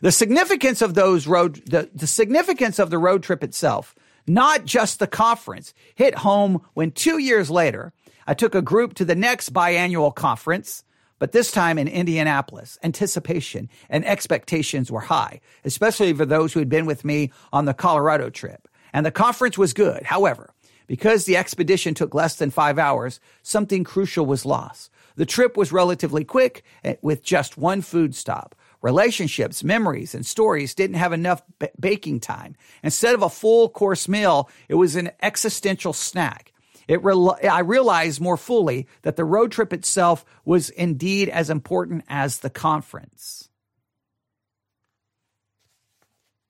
The 0.00 0.12
significance 0.12 0.82
of 0.82 0.94
those 0.94 1.26
road 1.26 1.62
the, 1.66 1.90
the 1.94 2.06
significance 2.06 2.78
of 2.78 2.90
the 2.90 2.98
road 2.98 3.22
trip 3.22 3.44
itself, 3.44 3.94
not 4.26 4.64
just 4.64 4.98
the 4.98 5.06
conference, 5.06 5.74
hit 5.94 6.14
home 6.16 6.62
when 6.74 6.92
2 6.92 7.18
years 7.18 7.50
later 7.50 7.92
I 8.26 8.34
took 8.34 8.54
a 8.54 8.62
group 8.62 8.94
to 8.94 9.04
the 9.04 9.14
next 9.14 9.52
biannual 9.52 10.14
conference, 10.14 10.84
but 11.18 11.32
this 11.32 11.50
time 11.50 11.78
in 11.78 11.88
Indianapolis. 11.88 12.78
Anticipation 12.82 13.68
and 13.88 14.04
expectations 14.04 14.90
were 14.90 15.00
high, 15.00 15.40
especially 15.64 16.12
for 16.12 16.26
those 16.26 16.52
who 16.52 16.58
had 16.58 16.68
been 16.68 16.86
with 16.86 17.04
me 17.04 17.30
on 17.52 17.64
the 17.64 17.74
Colorado 17.74 18.30
trip. 18.30 18.68
And 18.92 19.06
the 19.06 19.10
conference 19.10 19.56
was 19.56 19.72
good. 19.72 20.02
However, 20.02 20.52
because 20.86 21.24
the 21.24 21.36
expedition 21.36 21.94
took 21.94 22.14
less 22.14 22.36
than 22.36 22.50
five 22.50 22.78
hours, 22.78 23.20
something 23.42 23.84
crucial 23.84 24.26
was 24.26 24.44
lost. 24.44 24.90
The 25.16 25.26
trip 25.26 25.56
was 25.56 25.72
relatively 25.72 26.24
quick 26.24 26.64
eh, 26.84 26.96
with 27.02 27.22
just 27.22 27.56
one 27.56 27.82
food 27.82 28.14
stop. 28.14 28.54
Relationships, 28.82 29.62
memories, 29.62 30.14
and 30.14 30.26
stories 30.26 30.74
didn't 30.74 30.96
have 30.96 31.12
enough 31.12 31.42
b- 31.60 31.68
baking 31.78 32.20
time. 32.20 32.56
Instead 32.82 33.14
of 33.14 33.22
a 33.22 33.30
full 33.30 33.68
course 33.68 34.08
meal, 34.08 34.50
it 34.68 34.74
was 34.74 34.96
an 34.96 35.12
existential 35.22 35.92
snack. 35.92 36.51
It 36.88 37.02
re- 37.02 37.48
I 37.48 37.60
realized 37.60 38.20
more 38.20 38.36
fully 38.36 38.88
that 39.02 39.16
the 39.16 39.24
road 39.24 39.52
trip 39.52 39.72
itself 39.72 40.24
was 40.44 40.70
indeed 40.70 41.28
as 41.28 41.50
important 41.50 42.04
as 42.08 42.38
the 42.38 42.50
conference. 42.50 43.48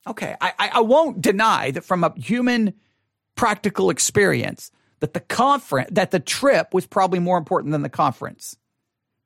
Okay, 0.06 0.34
I, 0.40 0.70
I 0.74 0.80
won't 0.80 1.20
deny 1.20 1.70
that 1.70 1.84
from 1.84 2.02
a 2.02 2.12
human 2.18 2.74
practical 3.36 3.90
experience 3.90 4.72
that 5.00 5.14
the 5.14 5.20
conference 5.20 5.90
that 5.92 6.10
the 6.10 6.20
trip 6.20 6.74
was 6.74 6.86
probably 6.86 7.18
more 7.18 7.38
important 7.38 7.72
than 7.72 7.82
the 7.82 7.88
conference. 7.88 8.56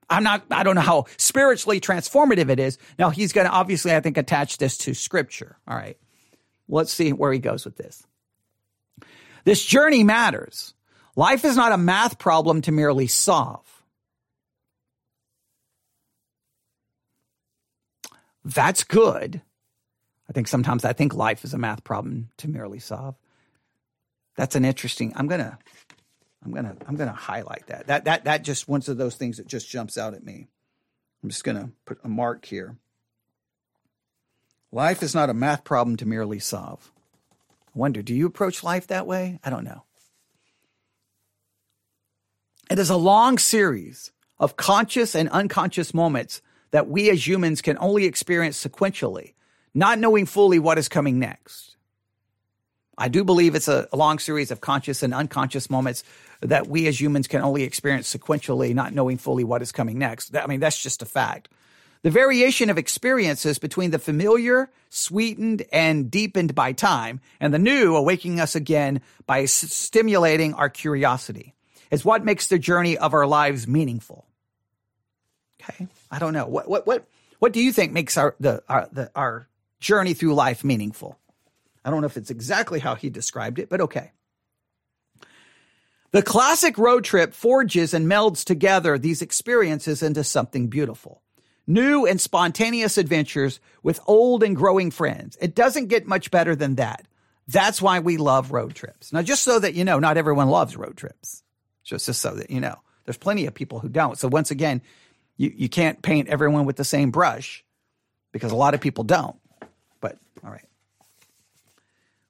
I'm 0.08 0.22
not 0.22 0.44
I 0.50 0.62
don't 0.62 0.74
know 0.74 0.80
how 0.80 1.06
spiritually 1.16 1.80
transformative 1.80 2.50
it 2.50 2.60
is. 2.60 2.78
Now 2.98 3.10
he's 3.10 3.32
going 3.32 3.46
to 3.46 3.52
obviously 3.52 3.94
I 3.94 4.00
think 4.00 4.16
attach 4.16 4.58
this 4.58 4.78
to 4.78 4.94
scripture. 4.94 5.58
All 5.66 5.76
right. 5.76 5.98
Let's 6.68 6.92
see 6.92 7.12
where 7.12 7.32
he 7.32 7.38
goes 7.38 7.64
with 7.64 7.76
this. 7.76 8.06
This 9.44 9.64
journey 9.64 10.04
matters. 10.04 10.74
Life 11.16 11.46
is 11.46 11.56
not 11.56 11.72
a 11.72 11.78
math 11.78 12.18
problem 12.18 12.60
to 12.62 12.72
merely 12.72 13.06
solve. 13.06 13.82
That's 18.44 18.84
good. 18.84 19.40
I 20.28 20.32
think 20.32 20.46
sometimes 20.46 20.84
I 20.84 20.92
think 20.92 21.14
life 21.14 21.42
is 21.42 21.54
a 21.54 21.58
math 21.58 21.82
problem 21.82 22.28
to 22.36 22.48
merely 22.48 22.78
solve. 22.78 23.16
That's 24.36 24.54
an 24.54 24.64
interesting. 24.64 25.14
I'm 25.16 25.26
gonna, 25.26 25.58
I'm 26.44 26.52
gonna, 26.52 26.76
I'm 26.86 26.96
gonna 26.96 27.12
highlight 27.12 27.66
that. 27.68 27.86
That 27.86 28.04
that 28.04 28.24
that 28.24 28.44
just 28.44 28.68
one 28.68 28.82
of 28.86 28.98
those 28.98 29.16
things 29.16 29.38
that 29.38 29.46
just 29.46 29.70
jumps 29.70 29.96
out 29.96 30.14
at 30.14 30.22
me. 30.24 30.48
I'm 31.22 31.30
just 31.30 31.44
gonna 31.44 31.70
put 31.86 31.98
a 32.04 32.08
mark 32.08 32.44
here. 32.44 32.76
Life 34.70 35.02
is 35.02 35.14
not 35.14 35.30
a 35.30 35.34
math 35.34 35.64
problem 35.64 35.96
to 35.96 36.06
merely 36.06 36.38
solve. 36.38 36.92
I 37.50 37.78
wonder, 37.78 38.02
do 38.02 38.14
you 38.14 38.26
approach 38.26 38.62
life 38.62 38.88
that 38.88 39.06
way? 39.06 39.40
I 39.42 39.48
don't 39.48 39.64
know. 39.64 39.85
It 42.68 42.80
is 42.80 42.90
a 42.90 42.96
long 42.96 43.38
series 43.38 44.10
of 44.40 44.56
conscious 44.56 45.14
and 45.14 45.28
unconscious 45.28 45.94
moments 45.94 46.42
that 46.72 46.88
we 46.88 47.10
as 47.10 47.24
humans 47.26 47.62
can 47.62 47.78
only 47.78 48.06
experience 48.06 48.62
sequentially, 48.62 49.34
not 49.72 50.00
knowing 50.00 50.26
fully 50.26 50.58
what 50.58 50.76
is 50.76 50.88
coming 50.88 51.20
next. 51.20 51.76
I 52.98 53.06
do 53.08 53.22
believe 53.22 53.54
it's 53.54 53.68
a, 53.68 53.88
long 53.92 54.18
series 54.18 54.50
of 54.50 54.60
conscious 54.60 55.04
and 55.04 55.14
unconscious 55.14 55.70
moments 55.70 56.02
that 56.40 56.66
we 56.66 56.88
as 56.88 57.00
humans 57.00 57.28
can 57.28 57.40
only 57.40 57.62
experience 57.62 58.12
sequentially, 58.12 58.74
not 58.74 58.92
knowing 58.92 59.18
fully 59.18 59.44
what 59.44 59.62
is 59.62 59.70
coming 59.70 59.98
next. 59.98 60.34
I 60.36 60.46
mean, 60.46 60.60
that's 60.60 60.82
just 60.82 61.02
a 61.02 61.06
fact. 61.06 61.48
The 62.02 62.10
variation 62.10 62.68
of 62.68 62.78
experiences 62.78 63.58
between 63.58 63.90
the 63.90 63.98
familiar, 63.98 64.70
sweetened, 64.90 65.64
and 65.72 66.10
deepened 66.10 66.54
by 66.54 66.72
time, 66.72 67.20
and 67.38 67.54
the 67.54 67.58
new 67.58 67.94
awakening 67.94 68.40
us 68.40 68.56
again 68.56 69.02
by 69.26 69.44
stimulating 69.44 70.54
our 70.54 70.68
curiosity 70.68 71.55
is 71.90 72.04
what 72.04 72.24
makes 72.24 72.46
the 72.46 72.58
journey 72.58 72.96
of 72.98 73.14
our 73.14 73.26
lives 73.26 73.66
meaningful. 73.66 74.26
Okay, 75.62 75.88
I 76.10 76.18
don't 76.18 76.32
know 76.32 76.46
what 76.46 76.68
what 76.68 76.86
what 76.86 77.06
what 77.38 77.52
do 77.52 77.60
you 77.60 77.72
think 77.72 77.92
makes 77.92 78.16
our 78.16 78.34
the 78.40 78.62
our 78.68 78.88
the, 78.92 79.10
our 79.14 79.48
journey 79.80 80.14
through 80.14 80.34
life 80.34 80.64
meaningful? 80.64 81.18
I 81.84 81.90
don't 81.90 82.00
know 82.00 82.06
if 82.06 82.16
it's 82.16 82.30
exactly 82.30 82.80
how 82.80 82.94
he 82.94 83.10
described 83.10 83.58
it, 83.58 83.68
but 83.68 83.80
okay. 83.80 84.12
The 86.12 86.22
classic 86.22 86.78
road 86.78 87.04
trip 87.04 87.34
forges 87.34 87.92
and 87.92 88.06
melds 88.06 88.44
together 88.44 88.98
these 88.98 89.22
experiences 89.22 90.02
into 90.02 90.24
something 90.24 90.68
beautiful. 90.68 91.22
New 91.66 92.06
and 92.06 92.20
spontaneous 92.20 92.96
adventures 92.96 93.60
with 93.82 94.00
old 94.06 94.42
and 94.42 94.56
growing 94.56 94.90
friends. 94.90 95.36
It 95.40 95.54
doesn't 95.54 95.88
get 95.88 96.06
much 96.06 96.30
better 96.30 96.54
than 96.56 96.76
that. 96.76 97.06
That's 97.48 97.82
why 97.82 98.00
we 98.00 98.16
love 98.16 98.52
road 98.52 98.74
trips. 98.74 99.12
Now, 99.12 99.22
just 99.22 99.42
so 99.42 99.58
that 99.58 99.74
you 99.74 99.84
know, 99.84 99.98
not 99.98 100.16
everyone 100.16 100.48
loves 100.48 100.76
road 100.76 100.96
trips. 100.96 101.42
Just, 101.86 102.06
so 102.06 102.34
that 102.34 102.50
you 102.50 102.60
know, 102.60 102.76
there's 103.04 103.16
plenty 103.16 103.46
of 103.46 103.54
people 103.54 103.78
who 103.78 103.88
don't. 103.88 104.18
So 104.18 104.28
once 104.28 104.50
again, 104.50 104.82
you, 105.36 105.52
you 105.54 105.68
can't 105.68 106.02
paint 106.02 106.28
everyone 106.28 106.64
with 106.64 106.76
the 106.76 106.84
same 106.84 107.10
brush 107.10 107.64
because 108.32 108.50
a 108.50 108.56
lot 108.56 108.74
of 108.74 108.80
people 108.80 109.04
don't. 109.04 109.36
But 110.00 110.18
all 110.44 110.50
right. 110.50 110.64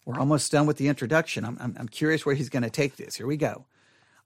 We're 0.04 0.20
almost 0.20 0.52
done 0.52 0.66
with 0.66 0.76
the 0.76 0.88
introduction. 0.88 1.44
I'm, 1.44 1.56
I'm, 1.58 1.74
I'm 1.80 1.88
curious 1.88 2.24
where 2.24 2.34
he's 2.34 2.50
going 2.50 2.62
to 2.62 2.70
take 2.70 2.96
this. 2.96 3.16
Here 3.16 3.26
we 3.26 3.36
go. 3.36 3.64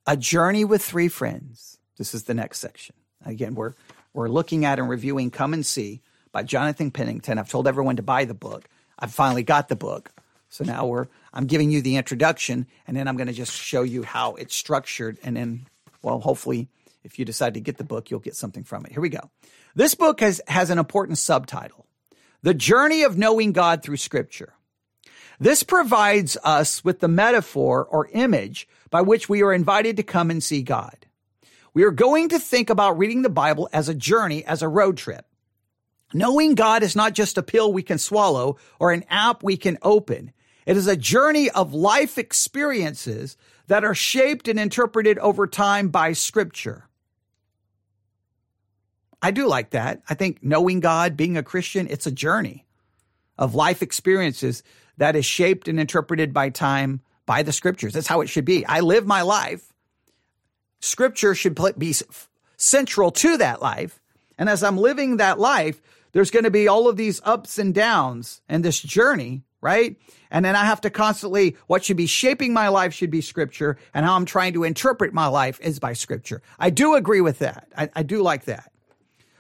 A 0.07 0.17
journey 0.17 0.65
with 0.65 0.83
three 0.83 1.09
friends. 1.09 1.79
This 1.97 2.13
is 2.13 2.25
the 2.25 2.35
next 2.35 2.59
section. 2.59 2.97
Again, 3.25 3.55
we're, 3.55 3.75
we're 4.13 4.29
looking 4.29 4.65
at 4.65 4.79
and 4.79 4.89
reviewing 4.89 5.31
Come 5.31 5.55
and 5.55 5.65
See 5.65 6.03
by 6.33 6.43
Jonathan 6.43 6.91
Pennington. 6.91 7.39
I've 7.39 7.49
told 7.49 7.69
everyone 7.69 7.97
to 7.97 8.03
buy 8.03 8.25
the 8.25 8.35
book. 8.35 8.69
I've 8.99 9.13
finally 9.13 9.43
got 9.43 9.69
the 9.69 9.77
book. 9.77 10.11
So 10.49 10.65
now 10.65 10.87
we're 10.87 11.07
I'm 11.33 11.47
giving 11.47 11.71
you 11.71 11.81
the 11.81 11.97
introduction 11.97 12.67
and 12.87 12.97
then 12.97 13.09
I'm 13.09 13.17
going 13.17 13.29
to 13.29 13.33
just 13.33 13.53
show 13.53 13.83
you 13.83 14.03
how 14.03 14.35
it's 14.35 14.55
structured 14.55 15.19
and 15.23 15.37
then 15.37 15.67
well 16.03 16.21
hopefully 16.21 16.69
if 17.05 17.19
you 17.19 17.25
decide 17.25 17.55
to 17.55 17.61
get 17.61 17.79
the 17.79 17.85
book 17.85 18.11
you'll 18.11 18.21
get 18.21 18.37
something 18.37 18.65
from 18.65 18.85
it. 18.87 18.93
Here 18.93 19.01
we 19.01 19.09
go. 19.09 19.31
This 19.75 19.95
book 19.95 20.21
has 20.21 20.41
has 20.49 20.71
an 20.71 20.79
important 20.79 21.19
subtitle. 21.19 21.87
The 22.43 22.55
Journey 22.55 23.03
of 23.03 23.19
Knowing 23.19 23.53
God 23.53 23.83
Through 23.83 23.99
Scripture. 23.99 24.55
This 25.39 25.63
provides 25.63 26.37
us 26.45 26.85
with 26.85 27.01
the 27.01 27.09
metaphor 27.09 27.85
or 27.85 28.09
image 28.13 28.69
by 28.91 29.01
which 29.01 29.29
we 29.29 29.43
are 29.43 29.53
invited 29.53 29.97
to 29.97 30.03
come 30.03 30.31
and 30.31 30.43
see 30.43 30.63
God. 30.63 31.07
We 31.73 31.85
are 31.85 31.91
going 31.91 32.31
to 32.31 32.39
think 32.39 32.69
about 32.69 32.99
reading 32.99 33.23
the 33.23 33.31
Bible 33.31 33.69
as 33.73 33.89
a 33.89 33.95
journey, 33.95 34.45
as 34.45 34.61
a 34.61 34.69
road 34.69 34.97
trip. 34.97 35.25
Knowing 36.13 36.57
God 36.57 36.83
is 36.83 36.97
not 36.97 37.15
just 37.15 37.39
a 37.39 37.43
pill 37.43 37.73
we 37.73 37.83
can 37.83 37.99
swallow 37.99 38.57
or 38.79 38.93
an 38.93 39.05
app 39.09 39.43
we 39.43 39.57
can 39.57 39.79
open. 39.83 40.33
It 40.71 40.77
is 40.77 40.87
a 40.87 40.97
journey 40.97 41.51
of 41.51 41.75
life 41.75 42.17
experiences 42.17 43.37
that 43.67 43.83
are 43.83 43.93
shaped 43.93 44.47
and 44.47 44.57
interpreted 44.57 45.19
over 45.19 45.49
time 45.49 45.89
by 45.89 46.13
scripture. 46.13 46.89
I 49.21 49.33
do 49.33 49.49
like 49.49 49.71
that. 49.71 50.01
I 50.09 50.15
think 50.15 50.45
knowing 50.45 50.79
God, 50.79 51.17
being 51.17 51.37
a 51.37 51.43
Christian, 51.43 51.89
it's 51.91 52.07
a 52.07 52.13
journey 52.13 52.67
of 53.37 53.57
life 53.57 53.83
experiences 53.83 54.63
that 54.97 55.17
is 55.17 55.25
shaped 55.25 55.67
and 55.67 55.81
interpreted 55.81 56.33
by 56.33 56.51
time 56.51 57.01
by 57.27 57.43
the 57.43 57.51
scriptures. 57.51 57.95
That's 57.95 58.07
how 58.07 58.21
it 58.21 58.29
should 58.29 58.45
be. 58.45 58.65
I 58.65 58.79
live 58.79 59.09
my 59.09 59.23
life. 59.23 59.73
Scripture 60.79 61.35
should 61.35 61.59
be 61.79 61.97
central 62.57 63.11
to 63.11 63.39
that 63.39 63.61
life. 63.61 64.01
And 64.39 64.49
as 64.49 64.63
I'm 64.63 64.79
living 64.79 65.17
that 65.17 65.41
life, 65.41 65.83
there's 66.13 66.31
going 66.31 66.45
to 66.45 66.51
be 66.53 66.69
all 66.69 66.87
of 66.87 66.97
these 66.97 67.21
ups 67.25 67.59
and 67.59 67.75
downs 67.75 68.41
and 68.49 68.65
this 68.65 68.79
journey, 68.79 69.43
right? 69.61 69.97
And 70.31 70.45
then 70.45 70.57
I 70.57 70.65
have 70.65 70.81
to 70.83 70.91
constantly, 70.91 71.57
what 71.67 71.85
should 71.85 71.97
be 71.97 72.07
shaping 72.07 72.53
my 72.53 72.69
life 72.69 72.95
should 72.95 73.11
be 73.11 73.21
scripture 73.21 73.77
and 73.93 74.07
how 74.07 74.17
I'm 74.17 74.25
trying 74.25 74.55
to 74.55 74.65
interpret 74.65 75.13
my 75.13 75.27
life 75.27 75.61
is 75.61 75.79
by 75.79 75.93
scripture. 75.93 76.43
I 76.59 76.71
do 76.71 76.95
agree 76.95 77.21
with 77.21 77.41
that. 77.41 77.69
I, 77.77 77.91
I 77.95 78.03
do 78.03 78.23
like 78.23 78.45
that. 78.45 78.73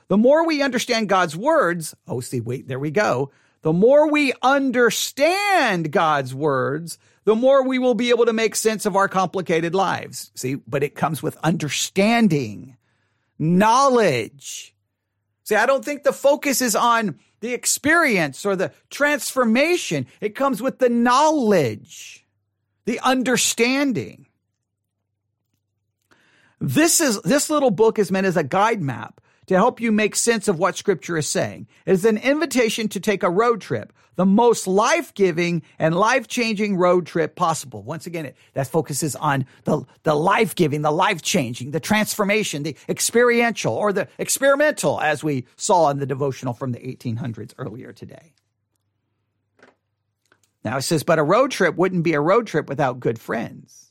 The 0.08 0.18
more 0.18 0.44
we 0.44 0.60
understand 0.60 1.08
God's 1.08 1.36
words, 1.36 1.94
oh, 2.08 2.20
see, 2.20 2.40
wait, 2.40 2.66
there 2.66 2.80
we 2.80 2.90
go. 2.90 3.30
The 3.62 3.72
more 3.72 4.10
we 4.10 4.32
understand 4.42 5.92
God's 5.92 6.34
words, 6.34 6.98
the 7.24 7.36
more 7.36 7.62
we 7.62 7.78
will 7.78 7.94
be 7.94 8.10
able 8.10 8.26
to 8.26 8.32
make 8.32 8.56
sense 8.56 8.86
of 8.86 8.96
our 8.96 9.06
complicated 9.06 9.74
lives. 9.74 10.32
See, 10.34 10.54
but 10.54 10.82
it 10.82 10.94
comes 10.94 11.22
with 11.22 11.36
understanding, 11.44 12.76
knowledge. 13.38 14.74
See, 15.50 15.56
I 15.56 15.66
don't 15.66 15.84
think 15.84 16.04
the 16.04 16.12
focus 16.12 16.62
is 16.62 16.76
on 16.76 17.18
the 17.40 17.54
experience 17.54 18.46
or 18.46 18.54
the 18.54 18.70
transformation. 18.88 20.06
It 20.20 20.36
comes 20.36 20.62
with 20.62 20.78
the 20.78 20.88
knowledge, 20.88 22.24
the 22.84 23.00
understanding. 23.00 24.26
This 26.60 27.00
is, 27.00 27.20
this 27.22 27.50
little 27.50 27.72
book 27.72 27.98
is 27.98 28.12
meant 28.12 28.28
as 28.28 28.36
a 28.36 28.44
guide 28.44 28.80
map 28.80 29.20
to 29.48 29.56
help 29.56 29.80
you 29.80 29.90
make 29.90 30.14
sense 30.14 30.46
of 30.46 30.60
what 30.60 30.76
scripture 30.76 31.16
is 31.16 31.26
saying. 31.26 31.66
It 31.84 31.94
is 31.94 32.04
an 32.04 32.18
invitation 32.18 32.86
to 32.86 33.00
take 33.00 33.24
a 33.24 33.28
road 33.28 33.60
trip, 33.60 33.92
the 34.20 34.26
most 34.26 34.66
life-giving 34.66 35.62
and 35.78 35.96
life-changing 35.96 36.76
road 36.76 37.06
trip 37.06 37.36
possible. 37.36 37.82
Once 37.82 38.06
again, 38.06 38.26
it, 38.26 38.36
that 38.52 38.66
focuses 38.66 39.16
on 39.16 39.46
the, 39.64 39.82
the 40.02 40.14
life-giving, 40.14 40.82
the 40.82 40.90
life-changing, 40.90 41.70
the 41.70 41.80
transformation, 41.80 42.62
the 42.62 42.76
experiential 42.86 43.72
or 43.72 43.94
the 43.94 44.06
experimental, 44.18 45.00
as 45.00 45.24
we 45.24 45.46
saw 45.56 45.88
in 45.88 46.00
the 46.00 46.04
devotional 46.04 46.52
from 46.52 46.72
the 46.72 46.78
1800s 46.80 47.54
earlier 47.56 47.94
today. 47.94 48.34
Now 50.66 50.76
it 50.76 50.82
says, 50.82 51.02
but 51.02 51.18
a 51.18 51.22
road 51.22 51.50
trip 51.50 51.76
wouldn't 51.76 52.04
be 52.04 52.12
a 52.12 52.20
road 52.20 52.46
trip 52.46 52.68
without 52.68 53.00
good 53.00 53.18
friends. 53.18 53.90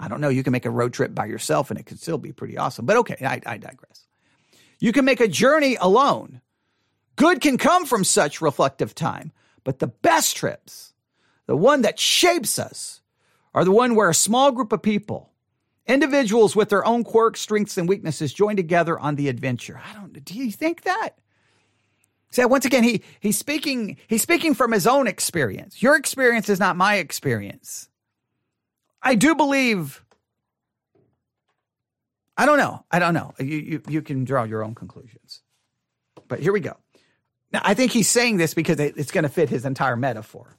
I 0.00 0.08
don't 0.08 0.20
know. 0.20 0.30
You 0.30 0.42
can 0.42 0.50
make 0.50 0.66
a 0.66 0.70
road 0.70 0.92
trip 0.92 1.14
by 1.14 1.26
yourself 1.26 1.70
and 1.70 1.78
it 1.78 1.86
could 1.86 2.00
still 2.00 2.18
be 2.18 2.32
pretty 2.32 2.58
awesome. 2.58 2.86
But 2.86 2.96
okay, 2.96 3.24
I, 3.24 3.40
I 3.46 3.56
digress. 3.56 4.04
You 4.80 4.90
can 4.90 5.04
make 5.04 5.20
a 5.20 5.28
journey 5.28 5.76
alone. 5.80 6.40
Good 7.14 7.40
can 7.40 7.56
come 7.56 7.86
from 7.86 8.02
such 8.02 8.40
reflective 8.40 8.96
time, 8.96 9.30
but 9.64 9.78
the 9.78 9.86
best 9.88 10.36
trips, 10.36 10.92
the 11.46 11.56
one 11.56 11.82
that 11.82 11.98
shapes 11.98 12.58
us, 12.58 13.00
are 13.54 13.64
the 13.64 13.72
one 13.72 13.94
where 13.94 14.08
a 14.08 14.14
small 14.14 14.52
group 14.52 14.72
of 14.72 14.82
people, 14.82 15.30
individuals 15.86 16.54
with 16.54 16.68
their 16.68 16.84
own 16.86 17.02
quirks, 17.04 17.40
strengths, 17.40 17.76
and 17.76 17.88
weaknesses 17.88 18.32
join 18.32 18.56
together 18.56 18.98
on 18.98 19.16
the 19.16 19.28
adventure. 19.28 19.80
I 19.84 19.92
don't, 19.94 20.24
do 20.24 20.34
you 20.34 20.50
think 20.50 20.82
that? 20.82 21.10
See, 22.30 22.44
once 22.44 22.64
again, 22.64 22.84
he, 22.84 23.02
he's 23.18 23.36
speaking, 23.36 23.96
he's 24.06 24.22
speaking 24.22 24.54
from 24.54 24.70
his 24.70 24.86
own 24.86 25.08
experience. 25.08 25.82
Your 25.82 25.96
experience 25.96 26.48
is 26.48 26.60
not 26.60 26.76
my 26.76 26.96
experience. 26.96 27.88
I 29.02 29.16
do 29.16 29.34
believe 29.34 30.04
I 32.40 32.46
don't 32.46 32.56
know. 32.56 32.86
I 32.90 32.98
don't 32.98 33.12
know. 33.12 33.34
You, 33.38 33.58
you, 33.58 33.82
you 33.86 34.00
can 34.00 34.24
draw 34.24 34.44
your 34.44 34.64
own 34.64 34.74
conclusions. 34.74 35.42
But 36.26 36.40
here 36.40 36.54
we 36.54 36.60
go. 36.60 36.74
Now, 37.52 37.60
I 37.64 37.74
think 37.74 37.92
he's 37.92 38.08
saying 38.08 38.36
this 38.36 38.54
because 38.54 38.78
it's 38.78 39.10
going 39.10 39.24
to 39.24 39.28
fit 39.28 39.48
his 39.48 39.64
entire 39.64 39.96
metaphor. 39.96 40.56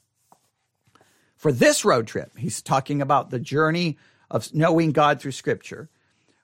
For 1.38 1.52
this 1.52 1.86
road 1.86 2.08
trip, 2.08 2.38
he's 2.38 2.62
talking 2.62 3.02
about 3.02 3.30
the 3.30 3.40
journey 3.40 3.98
of 4.30 4.54
knowing 4.54 4.92
God 4.92 5.20
through 5.20 5.32
scripture. 5.32 5.90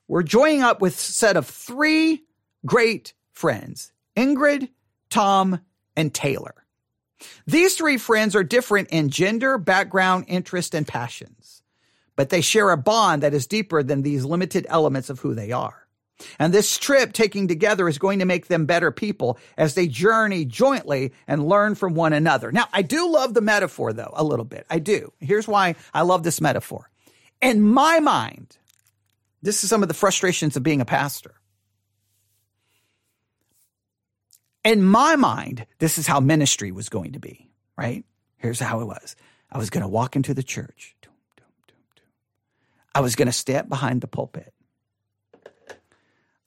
We're 0.08 0.24
joining 0.24 0.64
up 0.64 0.82
with 0.82 0.96
a 0.96 0.98
set 0.98 1.38
of 1.38 1.46
three 1.46 2.24
great 2.66 3.14
friends 3.32 3.92
Ingrid, 4.16 4.70
Tom, 5.10 5.60
and 5.96 6.14
Taylor. 6.14 6.56
These 7.46 7.76
three 7.76 7.98
friends 7.98 8.36
are 8.36 8.44
different 8.44 8.90
in 8.90 9.10
gender, 9.10 9.58
background, 9.58 10.26
interest, 10.28 10.74
and 10.74 10.88
passions 10.88 11.58
but 12.18 12.30
they 12.30 12.42
share 12.42 12.72
a 12.72 12.78
bond 12.78 13.24
that 13.24 13.34
is 13.34 13.48
deeper 13.48 13.82
than 13.82 14.02
these 14.02 14.26
limited 14.26 14.66
elements 14.68 15.10
of 15.10 15.22
who 15.22 15.34
they 15.34 15.54
are. 15.54 15.87
And 16.40 16.54
this 16.54 16.78
trip 16.78 17.14
taking 17.14 17.48
together 17.48 17.88
is 17.88 17.98
going 17.98 18.20
to 18.20 18.26
make 18.26 18.48
them 18.48 18.66
better 18.66 18.92
people 18.92 19.38
as 19.58 19.76
they 19.76 19.88
journey 19.88 20.46
jointly 20.46 21.14
and 21.28 21.48
learn 21.48 21.76
from 21.76 21.94
one 21.94 22.14
another. 22.14 22.52
Now, 22.52 22.68
I 22.74 22.82
do 22.82 23.12
love 23.12 23.34
the 23.34 23.42
metaphor 23.42 23.94
though, 23.94 24.14
a 24.14 24.24
little 24.24 24.46
bit. 24.46 24.66
I 24.70 24.80
do. 24.80 25.14
Here's 25.20 25.48
why 25.48 25.76
I 25.94 26.02
love 26.02 26.24
this 26.24 26.42
metaphor. 26.42 26.90
In 27.42 27.62
my 27.62 28.00
mind, 28.00 28.58
this 29.42 29.64
is 29.64 29.70
some 29.70 29.84
of 29.84 29.88
the 29.88 29.94
frustrations 29.94 30.58
of 30.58 30.64
being 30.64 30.82
a 30.82 30.86
pastor. 30.86 31.36
In 34.64 34.84
my 34.84 35.16
mind, 35.16 35.66
this 35.80 35.98
is 35.98 36.08
how 36.08 36.20
ministry 36.20 36.72
was 36.72 36.90
going 36.90 37.14
to 37.14 37.20
be, 37.20 37.50
right? 37.78 38.04
Here's 38.38 38.60
how 38.60 38.82
it 38.82 38.86
was. 38.86 39.16
I 39.52 39.58
was 39.58 39.70
going 39.70 39.84
to 39.84 39.88
walk 39.88 40.16
into 40.16 40.34
the 40.34 40.44
church. 40.44 40.96
I 42.94 43.00
was 43.00 43.16
going 43.16 43.28
to 43.28 43.32
step 43.32 43.70
behind 43.70 44.02
the 44.02 44.08
pulpit. 44.08 44.54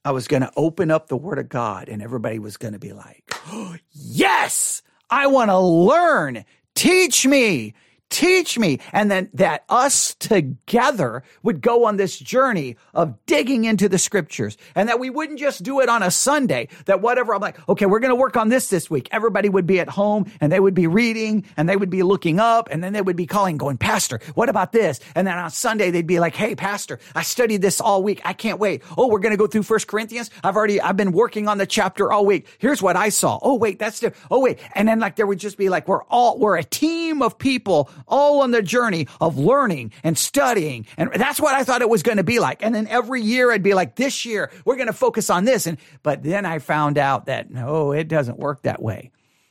I 0.05 0.13
was 0.13 0.29
going 0.29 0.43
to 0.43 0.53
open 0.57 0.91
up 0.91 1.09
the 1.09 1.17
word 1.17 1.39
of 1.39 1.49
God 1.49 1.89
and 1.89 2.03
everybody 2.03 2.39
was 2.39 2.57
going 2.57 2.73
to 2.73 2.79
be 2.79 2.93
like, 2.93 3.23
oh, 3.49 3.77
yes, 3.93 4.83
I 5.11 5.27
want 5.27 5.51
to 5.51 5.59
learn. 5.59 6.45
Teach 6.75 7.27
me 7.27 7.75
teach 8.11 8.59
me. 8.59 8.81
And 8.93 9.11
then 9.11 9.31
that 9.35 9.65
us 9.69 10.15
together 10.15 11.23
would 11.43 11.61
go 11.61 11.87
on 11.87 11.97
this 11.97 12.19
journey 12.19 12.77
of 12.93 13.15
digging 13.27 13.65
into 13.65 13.89
the 13.89 13.99
scriptures 13.99 14.59
and 14.75 14.89
that 14.89 15.01
we 15.01 15.09
wouldn't 15.09 15.39
just 15.39 15.63
do 15.63 15.81
it 15.81 15.89
on 15.89 16.03
a 16.03 16.11
Sunday, 16.11 16.69
that 16.85 17.01
whatever 17.01 17.35
I'm 17.35 17.41
like, 17.41 17.57
okay, 17.69 17.87
we're 17.87 18.01
going 18.01 18.11
to 18.11 18.17
work 18.17 18.37
on 18.37 18.49
this 18.49 18.69
this 18.69 18.91
week. 18.91 19.09
Everybody 19.13 19.49
would 19.49 19.67
be 19.67 19.81
at 19.81 19.89
home 19.89 20.31
and 20.41 20.53
they 20.53 20.61
would 20.61 20.75
be 20.75 20.87
reading 20.87 21.45
and 21.57 21.69
they 21.69 21.77
would 21.77 21.91
be 21.91 22.03
looking 22.03 22.41
up 22.41 22.69
and 22.71 22.83
then 22.83 22.93
they 22.93 23.01
would 23.01 23.17
be 23.17 23.27
calling, 23.27 23.57
going, 23.57 23.79
Pastor, 23.79 24.21
what 24.35 24.49
about 24.49 24.73
this? 24.73 25.01
And 25.15 25.27
then 25.27 25.39
on 25.39 25.51
Sunday, 25.51 25.91
they'd 25.91 26.07
be 26.07 26.21
like, 26.21 26.35
Hey, 26.35 26.55
Pastor, 26.55 26.99
I 27.15 27.23
studied 27.23 27.63
this 27.63 27.81
all 27.81 28.03
week. 28.03 28.21
I 28.25 28.33
can't 28.33 28.59
wait. 28.59 28.83
Oh, 28.99 29.09
we're 29.09 29.21
going 29.21 29.33
to 29.33 29.39
go 29.39 29.47
through 29.47 29.63
first 29.63 29.87
Corinthians. 29.87 30.31
I've 30.43 30.57
already, 30.57 30.81
I've 30.81 30.97
been 30.97 31.13
working 31.13 31.49
on 31.49 31.59
the 31.59 31.67
chapter 31.67 32.13
all 32.13 32.27
week. 32.27 32.47
Here's 32.59 32.83
what 32.83 32.97
I 32.97 33.09
saw. 33.09 33.39
Oh, 33.41 33.55
wait, 33.55 33.79
that's 33.79 34.01
the, 34.01 34.13
oh, 34.31 34.41
wait. 34.41 34.59
And 34.75 34.89
then 34.89 34.99
like 34.99 35.17
there 35.17 35.27
would 35.27 35.39
just 35.39 35.57
be 35.57 35.69
like, 35.69 35.87
we're 35.87 36.03
all, 36.05 36.39
we're 36.39 36.57
a 36.57 36.65
team 36.65 37.23
of 37.23 37.39
people 37.39 37.91
all 38.07 38.43
on 38.43 38.51
the 38.51 38.63
journey 38.63 39.07
of 39.21 39.39
learning 39.39 39.93
and 40.03 40.17
studying. 40.17 40.87
And 40.97 41.11
that's 41.15 41.41
what 41.41 41.55
I 41.55 41.65
thought 41.65 41.83
it 41.83 41.89
was 41.89 42.03
going 42.03 42.19
to 42.19 42.25
be 42.25 42.39
like. 42.39 42.63
And 42.63 42.75
then 42.75 42.87
every 42.87 43.23
year 43.23 43.53
I'd 43.53 43.63
be 43.63 43.75
like, 43.75 43.97
this 43.97 44.25
year 44.25 44.51
we're 44.65 44.77
going 44.77 44.87
to 44.87 44.93
focus 44.93 45.31
on 45.31 45.45
this. 45.45 45.67
And, 45.67 45.79
but 46.03 46.23
then 46.23 46.45
I 46.45 46.59
found 46.59 46.99
out 46.99 47.27
that 47.27 47.51
no, 47.51 47.93
it 47.93 48.09
doesn't 48.09 48.39
work 48.39 48.63
that 48.63 48.83
way. 48.83 49.11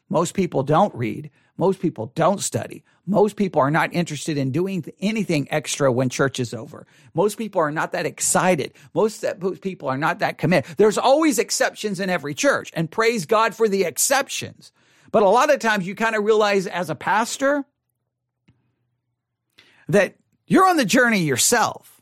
Most 0.09 0.33
people 0.33 0.63
don't 0.63 0.93
read. 0.95 1.29
Most 1.57 1.81
people 1.81 2.11
don't 2.15 2.39
study. 2.39 2.83
Most 3.05 3.35
people 3.35 3.59
are 3.61 3.71
not 3.71 3.93
interested 3.93 4.37
in 4.37 4.51
doing 4.51 4.85
anything 5.01 5.47
extra 5.51 5.91
when 5.91 6.07
church 6.07 6.39
is 6.39 6.53
over. 6.53 6.87
Most 7.13 7.37
people 7.37 7.59
are 7.59 7.71
not 7.71 7.91
that 7.91 8.05
excited. 8.05 8.73
Most 8.93 9.25
people 9.61 9.89
are 9.89 9.97
not 9.97 10.19
that 10.19 10.37
committed. 10.37 10.77
There's 10.77 10.97
always 10.97 11.37
exceptions 11.37 11.99
in 11.99 12.09
every 12.09 12.33
church 12.33 12.71
and 12.73 12.89
praise 12.89 13.25
God 13.25 13.55
for 13.55 13.67
the 13.67 13.83
exceptions. 13.83 14.71
But 15.11 15.23
a 15.23 15.29
lot 15.29 15.51
of 15.51 15.59
times 15.59 15.85
you 15.85 15.95
kind 15.95 16.15
of 16.15 16.23
realize 16.23 16.65
as 16.65 16.89
a 16.89 16.95
pastor, 16.95 17.65
that 19.89 20.15
you're 20.47 20.67
on 20.67 20.77
the 20.77 20.85
journey 20.85 21.19
yourself. 21.19 22.01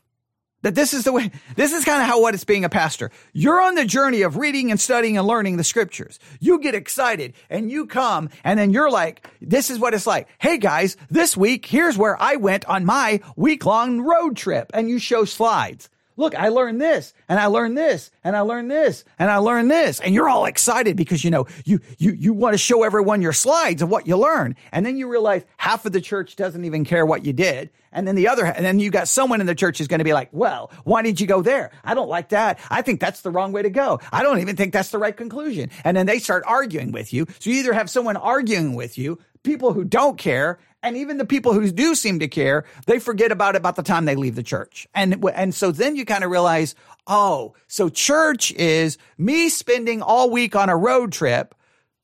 That 0.62 0.74
this 0.74 0.92
is 0.92 1.04
the 1.04 1.12
way, 1.12 1.30
this 1.54 1.72
is 1.72 1.84
kind 1.84 2.02
of 2.02 2.08
how 2.08 2.20
what 2.20 2.34
it's 2.34 2.44
being 2.44 2.64
a 2.64 2.68
pastor. 2.68 3.12
You're 3.32 3.60
on 3.60 3.76
the 3.76 3.84
journey 3.84 4.22
of 4.22 4.36
reading 4.36 4.72
and 4.72 4.80
studying 4.80 5.16
and 5.16 5.24
learning 5.24 5.56
the 5.56 5.62
scriptures. 5.62 6.18
You 6.40 6.58
get 6.58 6.74
excited 6.74 7.34
and 7.48 7.70
you 7.70 7.86
come 7.86 8.30
and 8.42 8.58
then 8.58 8.70
you're 8.70 8.90
like, 8.90 9.24
this 9.40 9.70
is 9.70 9.78
what 9.78 9.94
it's 9.94 10.06
like. 10.06 10.26
Hey 10.38 10.58
guys, 10.58 10.96
this 11.10 11.36
week, 11.36 11.64
here's 11.64 11.96
where 11.96 12.20
I 12.20 12.36
went 12.36 12.64
on 12.64 12.84
my 12.84 13.20
week 13.36 13.64
long 13.66 14.00
road 14.00 14.36
trip 14.36 14.72
and 14.74 14.88
you 14.88 14.98
show 14.98 15.24
slides 15.24 15.88
look, 16.18 16.34
I 16.34 16.48
learned 16.48 16.80
this 16.80 17.14
and 17.28 17.38
I 17.38 17.46
learned 17.46 17.78
this 17.78 18.10
and 18.24 18.36
I 18.36 18.40
learned 18.40 18.70
this 18.70 19.04
and 19.18 19.30
I 19.30 19.36
learned 19.36 19.70
this. 19.70 20.00
And 20.00 20.14
you're 20.14 20.28
all 20.28 20.44
excited 20.44 20.96
because, 20.96 21.24
you 21.24 21.30
know, 21.30 21.46
you, 21.64 21.80
you, 21.96 22.12
you 22.12 22.32
want 22.34 22.54
to 22.54 22.58
show 22.58 22.82
everyone 22.82 23.22
your 23.22 23.32
slides 23.32 23.80
of 23.80 23.88
what 23.88 24.06
you 24.06 24.16
learned. 24.16 24.56
And 24.72 24.84
then 24.84 24.96
you 24.96 25.08
realize 25.08 25.44
half 25.56 25.86
of 25.86 25.92
the 25.92 26.00
church 26.00 26.36
doesn't 26.36 26.64
even 26.64 26.84
care 26.84 27.06
what 27.06 27.24
you 27.24 27.32
did. 27.32 27.70
And 27.92 28.06
then 28.06 28.16
the 28.16 28.28
other, 28.28 28.44
and 28.44 28.64
then 28.64 28.80
you 28.80 28.90
got 28.90 29.08
someone 29.08 29.40
in 29.40 29.46
the 29.46 29.54
church 29.54 29.80
is 29.80 29.88
going 29.88 30.00
to 30.00 30.04
be 30.04 30.12
like, 30.12 30.28
well, 30.32 30.70
why 30.84 31.02
did 31.02 31.20
you 31.20 31.26
go 31.26 31.40
there? 31.40 31.70
I 31.84 31.94
don't 31.94 32.08
like 32.08 32.30
that. 32.30 32.58
I 32.68 32.82
think 32.82 33.00
that's 33.00 33.22
the 33.22 33.30
wrong 33.30 33.52
way 33.52 33.62
to 33.62 33.70
go. 33.70 34.00
I 34.12 34.22
don't 34.22 34.40
even 34.40 34.56
think 34.56 34.72
that's 34.72 34.90
the 34.90 34.98
right 34.98 35.16
conclusion. 35.16 35.70
And 35.84 35.96
then 35.96 36.04
they 36.04 36.18
start 36.18 36.42
arguing 36.46 36.92
with 36.92 37.12
you. 37.12 37.26
So 37.38 37.48
you 37.48 37.56
either 37.60 37.72
have 37.72 37.88
someone 37.88 38.16
arguing 38.16 38.74
with 38.74 38.98
you 38.98 39.18
people 39.42 39.72
who 39.72 39.84
don't 39.84 40.18
care 40.18 40.58
And 40.82 40.96
even 40.96 41.18
the 41.18 41.24
people 41.24 41.52
who 41.52 41.70
do 41.70 41.94
seem 41.94 42.20
to 42.20 42.28
care, 42.28 42.64
they 42.86 42.98
forget 42.98 43.32
about 43.32 43.56
it 43.56 43.58
about 43.58 43.76
the 43.76 43.82
time 43.82 44.04
they 44.04 44.14
leave 44.14 44.36
the 44.36 44.42
church. 44.42 44.86
And, 44.94 45.24
and 45.34 45.54
so 45.54 45.72
then 45.72 45.96
you 45.96 46.04
kind 46.04 46.22
of 46.22 46.30
realize, 46.30 46.74
oh, 47.06 47.54
so 47.66 47.88
church 47.88 48.52
is 48.52 48.96
me 49.16 49.48
spending 49.48 50.02
all 50.02 50.30
week 50.30 50.54
on 50.54 50.68
a 50.68 50.76
road 50.76 51.12
trip, 51.12 51.54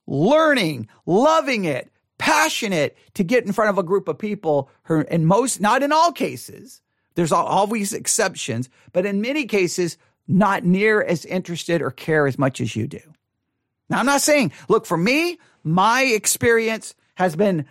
learning, 0.06 0.88
loving 1.06 1.64
it, 1.66 1.90
passionate 2.18 2.96
to 3.14 3.22
get 3.22 3.44
in 3.44 3.52
front 3.52 3.70
of 3.70 3.78
a 3.78 3.82
group 3.82 4.08
of 4.08 4.18
people 4.18 4.68
who, 4.84 5.00
in 5.02 5.24
most, 5.24 5.60
not 5.60 5.82
in 5.82 5.92
all 5.92 6.10
cases, 6.10 6.80
there's 7.14 7.32
always 7.32 7.92
exceptions, 7.92 8.68
but 8.92 9.06
in 9.06 9.20
many 9.20 9.46
cases, 9.46 9.98
not 10.26 10.64
near 10.64 11.02
as 11.02 11.24
interested 11.24 11.80
or 11.80 11.90
care 11.90 12.26
as 12.26 12.38
much 12.38 12.60
as 12.60 12.74
you 12.74 12.86
do. 12.86 13.00
Now, 13.88 14.00
I'm 14.00 14.06
not 14.06 14.22
saying, 14.22 14.52
look, 14.68 14.86
for 14.86 14.96
me, 14.96 15.38
my 15.62 16.02
experience 16.02 16.94
has 17.16 17.36
been 17.36 17.66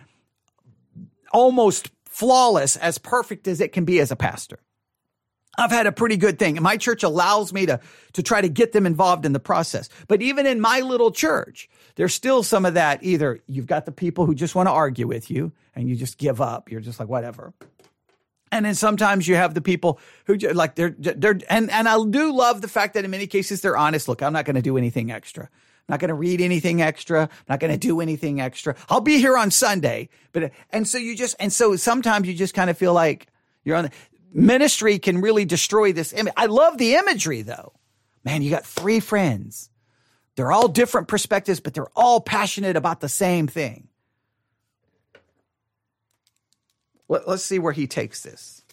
almost 1.34 1.90
flawless, 2.06 2.76
as 2.76 2.96
perfect 2.96 3.46
as 3.48 3.60
it 3.60 3.72
can 3.72 3.84
be 3.84 3.98
as 3.98 4.10
a 4.10 4.16
pastor. 4.16 4.60
I've 5.58 5.70
had 5.70 5.86
a 5.86 5.92
pretty 5.92 6.16
good 6.16 6.38
thing. 6.38 6.60
My 6.62 6.76
church 6.76 7.02
allows 7.02 7.52
me 7.52 7.66
to, 7.66 7.80
to 8.14 8.22
try 8.22 8.40
to 8.40 8.48
get 8.48 8.72
them 8.72 8.86
involved 8.86 9.26
in 9.26 9.32
the 9.32 9.40
process. 9.40 9.88
But 10.08 10.22
even 10.22 10.46
in 10.46 10.60
my 10.60 10.80
little 10.80 11.10
church, 11.10 11.68
there's 11.96 12.14
still 12.14 12.42
some 12.42 12.64
of 12.64 12.74
that. 12.74 13.02
Either 13.02 13.40
you've 13.46 13.66
got 13.66 13.84
the 13.84 13.92
people 13.92 14.26
who 14.26 14.34
just 14.34 14.54
want 14.54 14.68
to 14.68 14.72
argue 14.72 15.06
with 15.06 15.30
you 15.30 15.52
and 15.74 15.88
you 15.88 15.96
just 15.96 16.18
give 16.18 16.40
up. 16.40 16.70
You're 16.70 16.80
just 16.80 16.98
like, 16.98 17.08
whatever. 17.08 17.52
And 18.50 18.64
then 18.64 18.74
sometimes 18.74 19.26
you 19.26 19.34
have 19.36 19.54
the 19.54 19.60
people 19.60 19.98
who 20.26 20.36
like 20.36 20.76
they're, 20.76 20.94
they're, 20.98 21.38
and, 21.50 21.70
and 21.70 21.88
I 21.88 21.96
do 22.08 22.32
love 22.32 22.60
the 22.60 22.68
fact 22.68 22.94
that 22.94 23.04
in 23.04 23.10
many 23.10 23.26
cases 23.26 23.60
they're 23.60 23.76
honest. 23.76 24.08
Look, 24.08 24.22
I'm 24.22 24.32
not 24.32 24.44
going 24.44 24.56
to 24.56 24.62
do 24.62 24.76
anything 24.76 25.10
extra. 25.10 25.50
Not 25.88 26.00
going 26.00 26.08
to 26.08 26.14
read 26.14 26.40
anything 26.40 26.80
extra. 26.80 27.22
I'm 27.22 27.28
not 27.48 27.60
going 27.60 27.72
to 27.72 27.78
do 27.78 28.00
anything 28.00 28.40
extra. 28.40 28.74
I'll 28.88 29.00
be 29.00 29.18
here 29.18 29.36
on 29.36 29.50
Sunday. 29.50 30.08
But, 30.32 30.52
and 30.70 30.88
so 30.88 30.96
you 30.96 31.14
just, 31.14 31.36
and 31.38 31.52
so 31.52 31.76
sometimes 31.76 32.26
you 32.26 32.34
just 32.34 32.54
kind 32.54 32.70
of 32.70 32.78
feel 32.78 32.94
like 32.94 33.26
you're 33.64 33.76
on 33.76 33.84
the, 33.84 33.90
ministry 34.32 34.98
can 34.98 35.20
really 35.20 35.44
destroy 35.44 35.92
this 35.92 36.12
image. 36.12 36.34
I 36.36 36.46
love 36.46 36.78
the 36.78 36.94
imagery 36.96 37.42
though. 37.42 37.72
Man, 38.24 38.42
you 38.42 38.50
got 38.50 38.64
three 38.64 39.00
friends. 39.00 39.70
They're 40.36 40.52
all 40.52 40.68
different 40.68 41.08
perspectives, 41.08 41.60
but 41.60 41.74
they're 41.74 41.86
all 41.94 42.20
passionate 42.20 42.76
about 42.76 43.00
the 43.00 43.08
same 43.08 43.46
thing. 43.46 43.88
Let, 47.08 47.28
us 47.28 47.44
see 47.44 47.58
where 47.58 47.72
he 47.72 47.86
takes 47.86 48.22
this. 48.22 48.63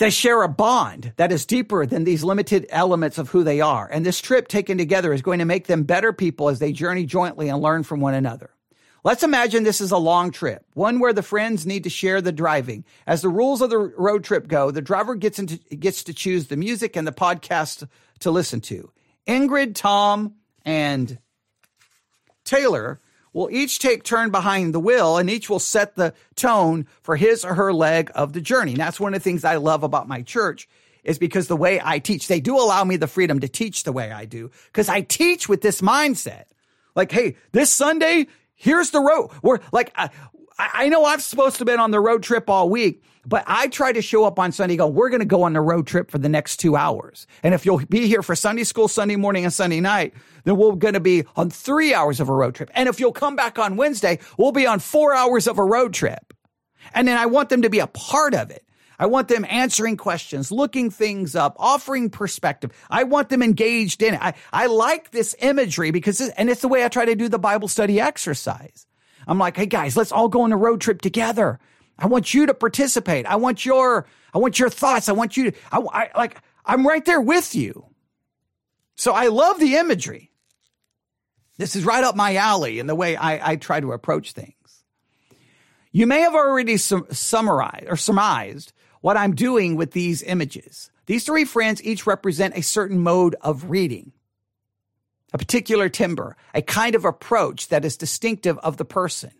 They 0.00 0.08
share 0.08 0.42
a 0.42 0.48
bond 0.48 1.12
that 1.16 1.30
is 1.30 1.44
deeper 1.44 1.84
than 1.84 2.04
these 2.04 2.24
limited 2.24 2.66
elements 2.70 3.18
of 3.18 3.28
who 3.28 3.44
they 3.44 3.60
are. 3.60 3.86
And 3.92 4.04
this 4.04 4.18
trip 4.18 4.48
taken 4.48 4.78
together 4.78 5.12
is 5.12 5.20
going 5.20 5.40
to 5.40 5.44
make 5.44 5.66
them 5.66 5.82
better 5.82 6.14
people 6.14 6.48
as 6.48 6.58
they 6.58 6.72
journey 6.72 7.04
jointly 7.04 7.50
and 7.50 7.60
learn 7.60 7.82
from 7.82 8.00
one 8.00 8.14
another. 8.14 8.48
Let's 9.04 9.22
imagine 9.22 9.62
this 9.62 9.82
is 9.82 9.90
a 9.90 9.98
long 9.98 10.30
trip, 10.30 10.64
one 10.72 11.00
where 11.00 11.12
the 11.12 11.22
friends 11.22 11.66
need 11.66 11.84
to 11.84 11.90
share 11.90 12.22
the 12.22 12.32
driving. 12.32 12.86
As 13.06 13.20
the 13.20 13.28
rules 13.28 13.60
of 13.60 13.68
the 13.68 13.76
road 13.76 14.24
trip 14.24 14.48
go, 14.48 14.70
the 14.70 14.80
driver 14.80 15.14
gets 15.16 15.38
into, 15.38 15.58
gets 15.76 16.04
to 16.04 16.14
choose 16.14 16.46
the 16.46 16.56
music 16.56 16.96
and 16.96 17.06
the 17.06 17.12
podcast 17.12 17.86
to 18.20 18.30
listen 18.30 18.62
to. 18.62 18.90
Ingrid, 19.26 19.74
Tom, 19.74 20.36
and 20.64 21.18
Taylor 22.44 23.02
will 23.32 23.50
each 23.50 23.78
take 23.78 24.02
turn 24.02 24.30
behind 24.30 24.74
the 24.74 24.80
wheel 24.80 25.16
and 25.16 25.30
each 25.30 25.48
will 25.48 25.58
set 25.58 25.94
the 25.94 26.14
tone 26.34 26.86
for 27.02 27.16
his 27.16 27.44
or 27.44 27.54
her 27.54 27.72
leg 27.72 28.10
of 28.14 28.32
the 28.32 28.40
journey. 28.40 28.72
And 28.72 28.80
that's 28.80 29.00
one 29.00 29.14
of 29.14 29.20
the 29.20 29.24
things 29.24 29.44
I 29.44 29.56
love 29.56 29.82
about 29.82 30.08
my 30.08 30.22
church 30.22 30.68
is 31.04 31.18
because 31.18 31.48
the 31.48 31.56
way 31.56 31.80
I 31.82 31.98
teach, 31.98 32.28
they 32.28 32.40
do 32.40 32.56
allow 32.56 32.84
me 32.84 32.96
the 32.96 33.06
freedom 33.06 33.40
to 33.40 33.48
teach 33.48 33.84
the 33.84 33.92
way 33.92 34.10
I 34.10 34.24
do 34.24 34.50
because 34.66 34.88
I 34.88 35.00
teach 35.02 35.48
with 35.48 35.62
this 35.62 35.80
mindset. 35.80 36.44
Like, 36.94 37.12
hey, 37.12 37.36
this 37.52 37.70
Sunday, 37.70 38.26
here's 38.54 38.90
the 38.90 39.00
road. 39.00 39.30
We're 39.42 39.60
like, 39.72 39.92
I, 39.96 40.10
I 40.72 40.88
know 40.88 41.04
I'm 41.06 41.20
supposed 41.20 41.56
to 41.56 41.60
have 41.60 41.66
been 41.66 41.80
on 41.80 41.90
the 41.90 42.00
road 42.00 42.22
trip 42.22 42.50
all 42.50 42.68
week, 42.68 43.02
but 43.26 43.44
I 43.46 43.68
try 43.68 43.92
to 43.92 44.02
show 44.02 44.24
up 44.24 44.38
on 44.38 44.52
Sunday, 44.52 44.76
go, 44.76 44.86
we're 44.86 45.10
going 45.10 45.20
to 45.20 45.26
go 45.26 45.42
on 45.42 45.52
the 45.52 45.60
road 45.60 45.86
trip 45.86 46.10
for 46.10 46.18
the 46.18 46.28
next 46.28 46.56
two 46.58 46.76
hours. 46.76 47.26
And 47.42 47.54
if 47.54 47.64
you'll 47.66 47.84
be 47.86 48.06
here 48.06 48.22
for 48.22 48.34
Sunday 48.34 48.64
school, 48.64 48.88
Sunday 48.88 49.16
morning 49.16 49.44
and 49.44 49.52
Sunday 49.52 49.80
night, 49.80 50.14
then 50.44 50.56
we're 50.56 50.74
going 50.74 50.94
to 50.94 51.00
be 51.00 51.24
on 51.36 51.50
three 51.50 51.94
hours 51.94 52.20
of 52.20 52.28
a 52.28 52.32
road 52.32 52.54
trip. 52.54 52.70
And 52.74 52.88
if 52.88 52.98
you'll 52.98 53.12
come 53.12 53.36
back 53.36 53.58
on 53.58 53.76
Wednesday, 53.76 54.18
we'll 54.38 54.52
be 54.52 54.66
on 54.66 54.80
four 54.80 55.14
hours 55.14 55.46
of 55.46 55.58
a 55.58 55.64
road 55.64 55.92
trip. 55.92 56.34
And 56.94 57.06
then 57.06 57.18
I 57.18 57.26
want 57.26 57.50
them 57.50 57.62
to 57.62 57.70
be 57.70 57.78
a 57.78 57.86
part 57.86 58.34
of 58.34 58.50
it. 58.50 58.64
I 58.98 59.06
want 59.06 59.28
them 59.28 59.46
answering 59.48 59.96
questions, 59.96 60.52
looking 60.52 60.90
things 60.90 61.34
up, 61.34 61.56
offering 61.58 62.10
perspective. 62.10 62.70
I 62.90 63.04
want 63.04 63.30
them 63.30 63.42
engaged 63.42 64.02
in 64.02 64.14
it. 64.14 64.20
I, 64.22 64.34
I 64.52 64.66
like 64.66 65.10
this 65.10 65.34
imagery 65.40 65.90
because, 65.90 66.20
and 66.20 66.50
it's 66.50 66.60
the 66.60 66.68
way 66.68 66.84
I 66.84 66.88
try 66.88 67.06
to 67.06 67.14
do 67.14 67.28
the 67.28 67.38
Bible 67.38 67.66
study 67.68 67.98
exercise. 67.98 68.86
I'm 69.26 69.38
like, 69.38 69.56
hey 69.56 69.66
guys, 69.66 69.96
let's 69.96 70.12
all 70.12 70.28
go 70.28 70.42
on 70.42 70.52
a 70.52 70.56
road 70.56 70.80
trip 70.80 71.00
together. 71.00 71.58
I 71.98 72.06
want 72.06 72.32
you 72.32 72.46
to 72.46 72.54
participate. 72.54 73.26
I 73.26 73.36
want 73.36 73.64
your, 73.64 74.06
I 74.32 74.38
want 74.38 74.58
your 74.58 74.70
thoughts. 74.70 75.08
I 75.08 75.12
want 75.12 75.36
you 75.36 75.50
to, 75.50 75.58
I, 75.70 75.78
I 75.78 76.10
like, 76.16 76.36
I'm 76.64 76.86
right 76.86 77.04
there 77.04 77.20
with 77.20 77.54
you. 77.54 77.86
So 78.96 79.12
I 79.12 79.28
love 79.28 79.58
the 79.58 79.76
imagery. 79.76 80.30
This 81.58 81.76
is 81.76 81.84
right 81.84 82.04
up 82.04 82.16
my 82.16 82.36
alley 82.36 82.78
in 82.78 82.86
the 82.86 82.94
way 82.94 83.16
I, 83.16 83.52
I 83.52 83.56
try 83.56 83.80
to 83.80 83.92
approach 83.92 84.32
things. 84.32 84.54
You 85.92 86.06
may 86.06 86.20
have 86.20 86.34
already 86.34 86.76
sum- 86.76 87.06
summarized 87.10 87.86
or 87.88 87.96
surmised 87.96 88.72
what 89.00 89.16
I'm 89.16 89.34
doing 89.34 89.76
with 89.76 89.92
these 89.92 90.22
images. 90.22 90.90
These 91.06 91.24
three 91.24 91.44
friends 91.44 91.82
each 91.82 92.06
represent 92.06 92.56
a 92.56 92.62
certain 92.62 93.00
mode 93.00 93.34
of 93.40 93.70
reading, 93.70 94.12
a 95.32 95.38
particular 95.38 95.88
timbre, 95.88 96.36
a 96.54 96.62
kind 96.62 96.94
of 96.94 97.04
approach 97.04 97.68
that 97.68 97.84
is 97.84 97.96
distinctive 97.96 98.58
of 98.58 98.76
the 98.76 98.84
person. 98.84 99.32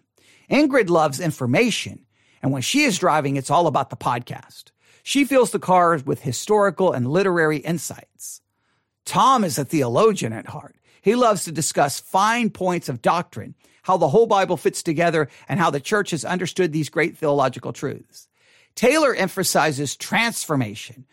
Ingrid 0.51 0.89
loves 0.89 1.21
information, 1.21 2.07
and 2.43 2.53
when 2.53 2.63
she 2.63 2.83
is 2.83 2.99
driving, 2.99 3.37
it's 3.37 3.51
all 3.51 3.67
about 3.67 3.91
the 3.91 3.97
podcast. 3.97 4.71
She 5.03 5.25
fills 5.25 5.51
the 5.51 5.59
cars 5.59 6.05
with 6.05 6.23
historical 6.23 6.93
and 6.93 7.07
literary 7.07 7.59
insights. 7.59 8.41
Tom 9.05 9.45
is 9.45 9.59
a 9.59 9.65
theologian 9.65 10.33
at 10.33 10.49
heart. 10.49 10.77
He 11.03 11.15
loves 11.15 11.45
to 11.45 11.53
discuss 11.53 12.01
fine 12.01 12.51
points 12.51 12.89
of 12.89 13.03
doctrine, 13.03 13.55
how 13.83 13.97
the 13.97 14.09
whole 14.09 14.27
Bible 14.27 14.57
fits 14.57 14.83
together, 14.83 15.29
and 15.49 15.59
how 15.59 15.71
the 15.71 15.81
church 15.81 16.11
has 16.11 16.25
understood 16.25 16.73
these 16.73 16.91
great 16.91 17.17
theological 17.17 17.73
truths. 17.73 18.29
Taylor 18.75 19.15
emphasizes 19.15 19.97
transformation. 19.97 21.07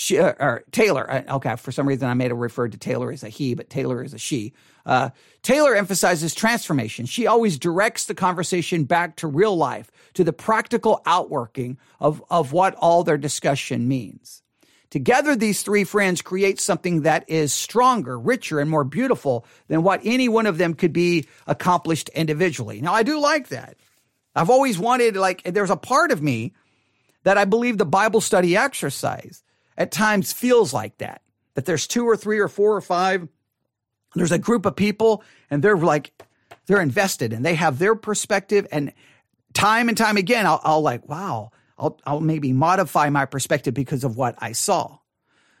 She, 0.00 0.18
uh, 0.18 0.32
or 0.40 0.64
Taylor, 0.72 1.26
okay, 1.28 1.56
for 1.56 1.72
some 1.72 1.86
reason 1.86 2.08
I 2.08 2.14
made 2.14 2.30
a 2.30 2.34
refer 2.34 2.68
to 2.68 2.78
Taylor 2.78 3.12
as 3.12 3.22
a 3.22 3.28
he, 3.28 3.52
but 3.52 3.68
Taylor 3.68 4.02
is 4.02 4.14
a 4.14 4.18
she. 4.18 4.54
Uh, 4.86 5.10
Taylor 5.42 5.74
emphasizes 5.74 6.34
transformation. 6.34 7.04
She 7.04 7.26
always 7.26 7.58
directs 7.58 8.06
the 8.06 8.14
conversation 8.14 8.84
back 8.84 9.16
to 9.16 9.26
real 9.26 9.54
life, 9.54 9.90
to 10.14 10.24
the 10.24 10.32
practical 10.32 11.02
outworking 11.04 11.76
of, 12.00 12.24
of 12.30 12.54
what 12.54 12.76
all 12.76 13.04
their 13.04 13.18
discussion 13.18 13.88
means. 13.88 14.42
Together, 14.88 15.36
these 15.36 15.62
three 15.62 15.84
friends 15.84 16.22
create 16.22 16.58
something 16.58 17.02
that 17.02 17.28
is 17.28 17.52
stronger, 17.52 18.18
richer, 18.18 18.58
and 18.58 18.70
more 18.70 18.84
beautiful 18.84 19.44
than 19.68 19.82
what 19.82 20.00
any 20.02 20.30
one 20.30 20.46
of 20.46 20.56
them 20.56 20.72
could 20.72 20.94
be 20.94 21.26
accomplished 21.46 22.08
individually. 22.14 22.80
Now, 22.80 22.94
I 22.94 23.02
do 23.02 23.20
like 23.20 23.48
that. 23.48 23.76
I've 24.34 24.48
always 24.48 24.78
wanted, 24.78 25.14
like, 25.16 25.42
there's 25.42 25.68
a 25.68 25.76
part 25.76 26.10
of 26.10 26.22
me 26.22 26.54
that 27.24 27.36
I 27.36 27.44
believe 27.44 27.76
the 27.76 27.84
Bible 27.84 28.22
study 28.22 28.56
exercise 28.56 29.42
at 29.76 29.90
times 29.90 30.32
feels 30.32 30.72
like 30.72 30.98
that. 30.98 31.22
That 31.54 31.64
there's 31.64 31.86
two 31.86 32.08
or 32.08 32.16
three 32.16 32.38
or 32.38 32.48
four 32.48 32.76
or 32.76 32.80
five, 32.80 33.28
there's 34.14 34.32
a 34.32 34.38
group 34.38 34.66
of 34.66 34.76
people 34.76 35.22
and 35.50 35.62
they're 35.62 35.76
like, 35.76 36.12
they're 36.66 36.80
invested 36.80 37.32
and 37.32 37.44
they 37.44 37.54
have 37.54 37.78
their 37.78 37.94
perspective. 37.94 38.66
And 38.70 38.92
time 39.52 39.88
and 39.88 39.96
time 39.96 40.16
again, 40.16 40.46
I'll, 40.46 40.60
I'll 40.62 40.82
like, 40.82 41.08
wow, 41.08 41.50
I'll, 41.78 41.98
I'll 42.06 42.20
maybe 42.20 42.52
modify 42.52 43.10
my 43.10 43.24
perspective 43.24 43.74
because 43.74 44.04
of 44.04 44.16
what 44.16 44.36
I 44.38 44.52
saw. 44.52 44.98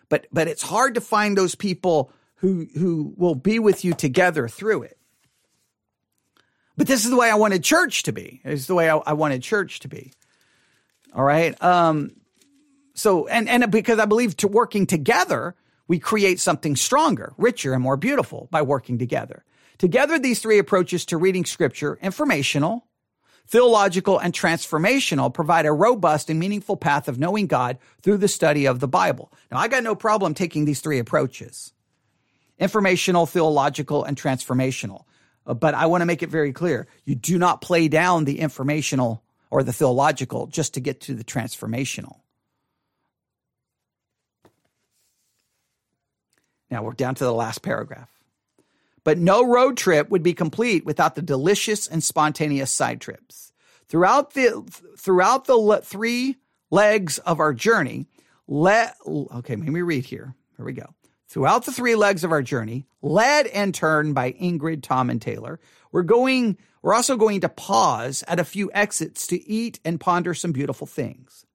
But, 0.08 0.26
but 0.32 0.48
it's 0.48 0.62
hard 0.62 0.94
to 0.94 1.00
find 1.00 1.36
those 1.36 1.54
people 1.54 2.12
who, 2.36 2.66
who 2.74 3.14
will 3.16 3.34
be 3.34 3.58
with 3.58 3.84
you 3.84 3.92
together 3.92 4.48
through 4.48 4.84
it. 4.84 4.98
But 6.76 6.86
this 6.86 7.04
is 7.04 7.10
the 7.10 7.16
way 7.16 7.30
I 7.30 7.34
wanted 7.34 7.62
church 7.62 8.04
to 8.04 8.12
be. 8.12 8.40
It's 8.44 8.66
the 8.66 8.74
way 8.74 8.88
I, 8.88 8.96
I 8.96 9.12
wanted 9.12 9.42
church 9.42 9.80
to 9.80 9.88
be. 9.88 10.12
All 11.14 11.24
right. 11.24 11.60
Um, 11.62 12.12
so, 12.94 13.26
and, 13.28 13.48
and 13.48 13.70
because 13.70 13.98
I 13.98 14.04
believe 14.04 14.36
to 14.38 14.48
working 14.48 14.86
together, 14.86 15.54
we 15.88 15.98
create 15.98 16.40
something 16.40 16.76
stronger, 16.76 17.32
richer, 17.36 17.72
and 17.72 17.82
more 17.82 17.96
beautiful 17.96 18.48
by 18.50 18.62
working 18.62 18.98
together. 18.98 19.44
Together, 19.78 20.18
these 20.18 20.40
three 20.40 20.58
approaches 20.58 21.04
to 21.06 21.16
reading 21.16 21.44
scripture, 21.44 21.98
informational, 22.02 22.86
theological, 23.46 24.18
and 24.18 24.32
transformational, 24.32 25.32
provide 25.32 25.66
a 25.66 25.72
robust 25.72 26.30
and 26.30 26.38
meaningful 26.38 26.76
path 26.76 27.08
of 27.08 27.18
knowing 27.18 27.46
God 27.46 27.78
through 28.02 28.18
the 28.18 28.28
study 28.28 28.66
of 28.66 28.78
the 28.78 28.86
Bible. 28.86 29.32
Now, 29.50 29.58
I 29.58 29.68
got 29.68 29.82
no 29.82 29.94
problem 29.94 30.34
taking 30.34 30.64
these 30.64 30.80
three 30.80 30.98
approaches 30.98 31.72
informational, 32.58 33.24
theological, 33.24 34.04
and 34.04 34.16
transformational. 34.16 35.04
Uh, 35.46 35.54
but 35.54 35.74
I 35.74 35.86
want 35.86 36.02
to 36.02 36.06
make 36.06 36.22
it 36.22 36.28
very 36.28 36.52
clear 36.52 36.86
you 37.04 37.14
do 37.14 37.38
not 37.38 37.60
play 37.60 37.88
down 37.88 38.26
the 38.26 38.38
informational 38.38 39.24
or 39.50 39.62
the 39.62 39.72
theological 39.72 40.46
just 40.46 40.74
to 40.74 40.80
get 40.80 41.00
to 41.02 41.14
the 41.14 41.24
transformational. 41.24 42.20
Now 46.70 46.82
we're 46.82 46.92
down 46.92 47.14
to 47.16 47.24
the 47.24 47.32
last 47.34 47.62
paragraph. 47.62 48.08
but 49.04 49.18
no 49.18 49.46
road 49.46 49.76
trip 49.76 50.10
would 50.10 50.22
be 50.22 50.34
complete 50.34 50.84
without 50.84 51.14
the 51.14 51.22
delicious 51.22 51.86
and 51.88 52.02
spontaneous 52.04 52.70
side 52.70 53.00
trips. 53.00 53.52
Throughout 53.88 54.34
the 54.34 54.62
throughout 54.98 55.46
the 55.46 55.56
le- 55.56 55.80
three 55.80 56.36
legs 56.70 57.18
of 57.18 57.40
our 57.40 57.52
journey, 57.54 58.06
let 58.46 58.96
okay, 59.06 59.56
let 59.56 59.68
me 59.68 59.80
read 59.82 60.04
here. 60.04 60.34
Here 60.56 60.66
we 60.66 60.72
go. 60.74 60.94
Throughout 61.28 61.64
the 61.64 61.72
three 61.72 61.94
legs 61.94 62.24
of 62.24 62.32
our 62.32 62.42
journey, 62.42 62.86
led 63.02 63.46
and 63.48 63.74
turned 63.74 64.14
by 64.14 64.32
Ingrid, 64.32 64.82
Tom, 64.82 65.10
and 65.10 65.22
Taylor, 65.22 65.60
we're 65.92 66.02
going, 66.02 66.58
we're 66.82 66.94
also 66.94 67.16
going 67.16 67.40
to 67.42 67.48
pause 67.48 68.24
at 68.28 68.40
a 68.40 68.44
few 68.44 68.70
exits 68.74 69.26
to 69.28 69.48
eat 69.48 69.78
and 69.84 70.00
ponder 70.00 70.34
some 70.34 70.52
beautiful 70.52 70.86
things. 70.88 71.46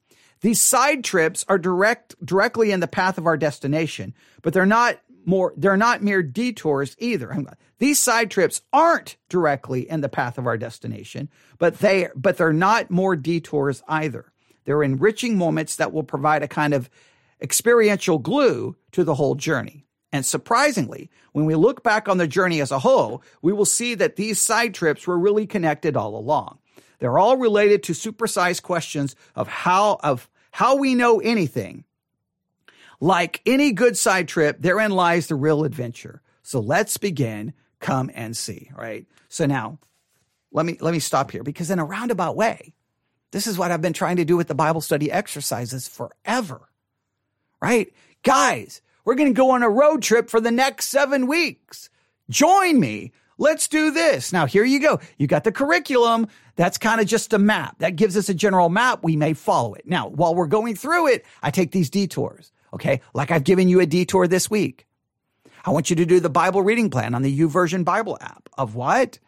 These 0.45 0.61
side 0.61 1.03
trips 1.03 1.43
are 1.47 1.57
direct, 1.57 2.13
directly 2.23 2.69
in 2.69 2.79
the 2.79 2.87
path 2.87 3.17
of 3.17 3.25
our 3.25 3.35
destination, 3.35 4.13
but 4.43 4.53
they're 4.53 4.63
not 4.67 4.99
more, 5.25 5.55
they're 5.57 5.75
not 5.75 6.03
mere 6.03 6.21
detours 6.21 6.95
either. 6.99 7.47
These 7.79 7.97
side 7.97 8.29
trips 8.29 8.61
aren't 8.71 9.17
directly 9.27 9.89
in 9.89 10.01
the 10.01 10.07
path 10.07 10.37
of 10.37 10.45
our 10.45 10.55
destination, 10.55 11.29
but 11.57 11.79
they, 11.79 12.09
but 12.15 12.37
they're 12.37 12.53
not 12.53 12.91
more 12.91 13.15
detours 13.15 13.81
either. 13.87 14.31
They're 14.65 14.83
enriching 14.83 15.35
moments 15.35 15.77
that 15.77 15.91
will 15.91 16.03
provide 16.03 16.43
a 16.43 16.47
kind 16.47 16.75
of 16.75 16.91
experiential 17.41 18.19
glue 18.19 18.75
to 18.91 19.03
the 19.03 19.15
whole 19.15 19.33
journey. 19.33 19.87
And 20.11 20.23
surprisingly, 20.23 21.09
when 21.31 21.45
we 21.45 21.55
look 21.55 21.81
back 21.81 22.07
on 22.07 22.19
the 22.19 22.27
journey 22.27 22.61
as 22.61 22.71
a 22.71 22.77
whole, 22.77 23.23
we 23.41 23.51
will 23.51 23.65
see 23.65 23.95
that 23.95 24.15
these 24.15 24.39
side 24.39 24.75
trips 24.75 25.07
were 25.07 25.17
really 25.17 25.47
connected 25.47 25.97
all 25.97 26.15
along. 26.15 26.59
They're 26.99 27.17
all 27.17 27.35
related 27.35 27.81
to 27.83 27.93
supersized 27.93 28.61
questions 28.61 29.15
of 29.33 29.47
how, 29.47 29.97
of 30.03 30.29
how 30.55 30.77
we 30.77 30.95
know 30.95 31.19
anything. 31.19 31.83
Like 33.01 33.41
any 33.45 33.73
good 33.73 33.97
side 33.97 34.27
trip, 34.27 34.61
therein 34.61 34.91
lies 34.91 35.27
the 35.27 35.35
real 35.35 35.63
adventure. 35.63 36.21
So 36.43 36.59
let's 36.59 36.97
begin. 36.97 37.53
Come 37.79 38.09
and 38.15 38.35
see, 38.35 38.71
right? 38.75 39.05
So 39.27 39.45
now 39.45 39.79
let 40.51 40.65
me, 40.65 40.77
let 40.79 40.93
me 40.93 40.99
stop 40.99 41.31
here 41.31 41.43
because 41.43 41.69
in 41.69 41.79
a 41.79 41.85
roundabout 41.85 42.35
way, 42.35 42.73
this 43.31 43.47
is 43.47 43.57
what 43.57 43.71
I've 43.71 43.81
been 43.81 43.93
trying 43.93 44.15
to 44.15 44.25
do 44.25 44.37
with 44.37 44.47
the 44.47 44.55
Bible 44.55 44.81
study 44.81 45.11
exercises 45.11 45.87
forever 45.87 46.69
right? 47.65 47.91
Guys, 48.23 48.81
we're 49.03 49.15
going 49.15 49.33
to 49.33 49.37
go 49.37 49.49
on 49.51 49.63
a 49.63 49.69
road 49.69 50.03
trip 50.03 50.29
for 50.29 50.39
the 50.39 50.51
next 50.51 50.87
seven 50.87 51.25
weeks. 51.25 51.89
Join 52.29 52.79
me. 52.79 53.11
Let's 53.37 53.67
do 53.67 53.91
this. 53.91 54.31
Now, 54.31 54.45
here 54.45 54.63
you 54.63 54.79
go. 54.79 54.99
You 55.17 55.25
got 55.25 55.43
the 55.43 55.51
curriculum. 55.51 56.27
That's 56.55 56.77
kind 56.77 57.01
of 57.01 57.07
just 57.07 57.33
a 57.33 57.39
map. 57.39 57.79
That 57.79 57.95
gives 57.95 58.15
us 58.15 58.29
a 58.29 58.33
general 58.33 58.69
map. 58.69 59.03
We 59.03 59.15
may 59.15 59.33
follow 59.33 59.73
it. 59.73 59.85
Now, 59.85 60.07
while 60.07 60.35
we're 60.35 60.47
going 60.47 60.75
through 60.75 61.07
it, 61.07 61.25
I 61.43 61.51
take 61.51 61.71
these 61.71 61.89
detours. 61.89 62.51
Okay. 62.73 63.01
Like 63.13 63.31
I've 63.31 63.43
given 63.43 63.69
you 63.69 63.79
a 63.79 63.85
detour 63.85 64.27
this 64.27 64.49
week. 64.49 64.85
I 65.65 65.71
want 65.71 65.89
you 65.89 65.95
to 65.95 66.05
do 66.05 66.19
the 66.19 66.29
Bible 66.29 66.61
reading 66.61 66.89
plan 66.89 67.15
on 67.15 67.23
the 67.23 67.39
YouVersion 67.39 67.83
Bible 67.83 68.17
app 68.21 68.49
of 68.57 68.75
what? 68.75 69.19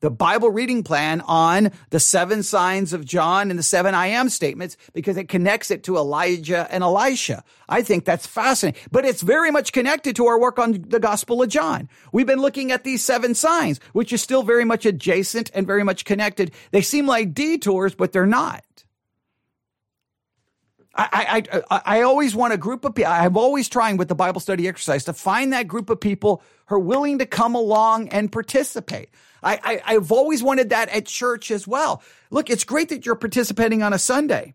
The 0.00 0.10
Bible 0.10 0.50
reading 0.50 0.82
plan 0.82 1.20
on 1.22 1.70
the 1.90 2.00
seven 2.00 2.42
signs 2.42 2.92
of 2.92 3.04
John 3.04 3.50
and 3.50 3.58
the 3.58 3.62
seven 3.62 3.94
I 3.94 4.08
am 4.08 4.28
statements 4.28 4.76
because 4.92 5.16
it 5.16 5.28
connects 5.28 5.70
it 5.70 5.84
to 5.84 5.96
Elijah 5.96 6.66
and 6.70 6.82
Elisha. 6.82 7.44
I 7.68 7.82
think 7.82 8.04
that's 8.04 8.26
fascinating, 8.26 8.80
but 8.90 9.04
it's 9.04 9.22
very 9.22 9.50
much 9.50 9.72
connected 9.72 10.16
to 10.16 10.26
our 10.26 10.40
work 10.40 10.58
on 10.58 10.84
the 10.88 11.00
Gospel 11.00 11.42
of 11.42 11.48
John. 11.48 11.88
We've 12.12 12.26
been 12.26 12.40
looking 12.40 12.72
at 12.72 12.84
these 12.84 13.04
seven 13.04 13.34
signs, 13.34 13.78
which 13.92 14.12
is 14.12 14.22
still 14.22 14.42
very 14.42 14.64
much 14.64 14.86
adjacent 14.86 15.50
and 15.54 15.66
very 15.66 15.84
much 15.84 16.04
connected. 16.04 16.52
They 16.70 16.82
seem 16.82 17.06
like 17.06 17.34
detours, 17.34 17.94
but 17.94 18.12
they're 18.12 18.26
not. 18.26 18.64
I, 20.92 21.44
I, 21.70 21.80
I, 21.86 22.02
always 22.02 22.34
want 22.34 22.52
a 22.52 22.58
group 22.58 22.84
of 22.84 22.94
people. 22.94 23.12
I'm 23.12 23.36
always 23.36 23.68
trying 23.68 23.96
with 23.96 24.08
the 24.08 24.16
Bible 24.16 24.40
study 24.40 24.66
exercise 24.66 25.04
to 25.04 25.12
find 25.12 25.52
that 25.52 25.68
group 25.68 25.88
of 25.88 26.00
people 26.00 26.42
who 26.66 26.74
are 26.74 26.80
willing 26.80 27.20
to 27.20 27.26
come 27.26 27.54
along 27.54 28.08
and 28.08 28.30
participate. 28.30 29.08
I, 29.42 29.80
I, 29.84 29.92
have 29.94 30.12
always 30.12 30.42
wanted 30.42 30.70
that 30.70 30.88
at 30.90 31.06
church 31.06 31.50
as 31.50 31.66
well. 31.66 32.02
Look, 32.30 32.50
it's 32.50 32.64
great 32.64 32.90
that 32.90 33.06
you're 33.06 33.14
participating 33.14 33.82
on 33.82 33.92
a 33.92 33.98
Sunday. 33.98 34.54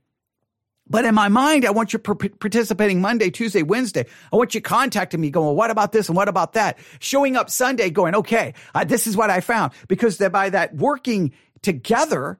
But 0.87 1.05
in 1.05 1.15
my 1.15 1.29
mind, 1.29 1.65
I 1.65 1.71
want 1.71 1.93
you 1.93 1.99
participating 1.99 3.01
Monday, 3.01 3.31
Tuesday, 3.31 3.63
Wednesday. 3.63 4.05
I 4.31 4.35
want 4.35 4.53
you 4.53 4.61
contacting 4.61 5.19
me 5.19 5.31
going, 5.31 5.55
what 5.55 5.71
about 5.71 5.91
this 5.91 6.09
and 6.09 6.15
what 6.15 6.29
about 6.29 6.53
that? 6.53 6.77
Showing 6.99 7.35
up 7.35 7.49
Sunday 7.49 7.89
going, 7.89 8.13
okay, 8.13 8.53
uh, 8.75 8.83
this 8.83 9.07
is 9.07 9.17
what 9.17 9.31
I 9.31 9.41
found. 9.41 9.73
Because 9.87 10.17
by 10.17 10.51
that 10.51 10.75
working 10.75 11.33
together, 11.63 12.37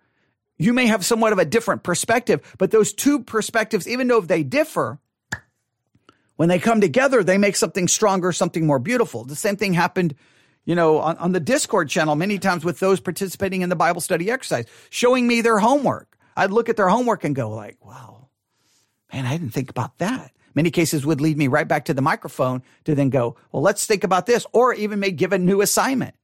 you 0.60 0.74
may 0.74 0.86
have 0.86 1.04
somewhat 1.04 1.34
of 1.34 1.40
a 1.40 1.46
different 1.46 1.82
perspective, 1.82 2.56
but 2.60 2.70
those 2.70 2.94
two 2.94 3.24
perspectives, 3.24 3.88
even 3.88 4.08
though 4.08 4.22
they 4.22 4.44
differ, 4.44 5.00
when 6.36 6.50
they 6.50 6.60
come 6.60 6.82
together, 6.82 7.24
they 7.24 7.40
make 7.40 7.56
something 7.56 7.88
stronger, 7.88 8.32
something 8.32 8.68
more 8.68 8.80
beautiful. 8.80 9.24
The 9.24 9.36
same 9.36 9.56
thing 9.56 9.74
happened 9.74 10.14
you 10.66 10.76
know, 10.76 10.98
on, 11.00 11.18
on 11.18 11.32
the 11.32 11.40
Discord 11.40 11.90
channel 11.90 12.16
many 12.16 12.40
times 12.40 12.66
with 12.66 12.80
those 12.80 13.00
participating 13.00 13.62
in 13.62 13.70
the 13.70 13.76
Bible 13.76 14.02
study 14.02 14.30
exercise, 14.32 14.66
showing 14.90 15.28
me 15.28 15.42
their 15.42 15.60
homework. 15.60 16.18
I'd 16.36 16.52
look 16.52 16.70
at 16.70 16.76
their 16.76 16.90
homework 16.90 17.24
and 17.24 17.36
go 17.36 17.50
like, 17.50 17.84
wow, 17.86 18.28
man, 19.14 19.26
I 19.26 19.38
didn't 19.38 19.54
think 19.54 19.70
about 19.70 20.00
that. 20.00 20.32
Many 20.56 20.72
cases 20.72 21.06
would 21.06 21.22
lead 21.22 21.38
me 21.38 21.48
right 21.48 21.68
back 21.68 21.86
to 21.86 21.94
the 21.94 22.02
microphone 22.02 22.64
to 22.86 22.96
then 22.96 23.10
go, 23.10 23.36
well, 23.52 23.62
let's 23.62 23.86
think 23.86 24.04
about 24.04 24.26
this, 24.26 24.46
or 24.54 24.74
even 24.74 25.00
may 25.00 25.12
give 25.12 25.34
a 25.34 25.38
new 25.38 25.62
assignment. 25.62 26.16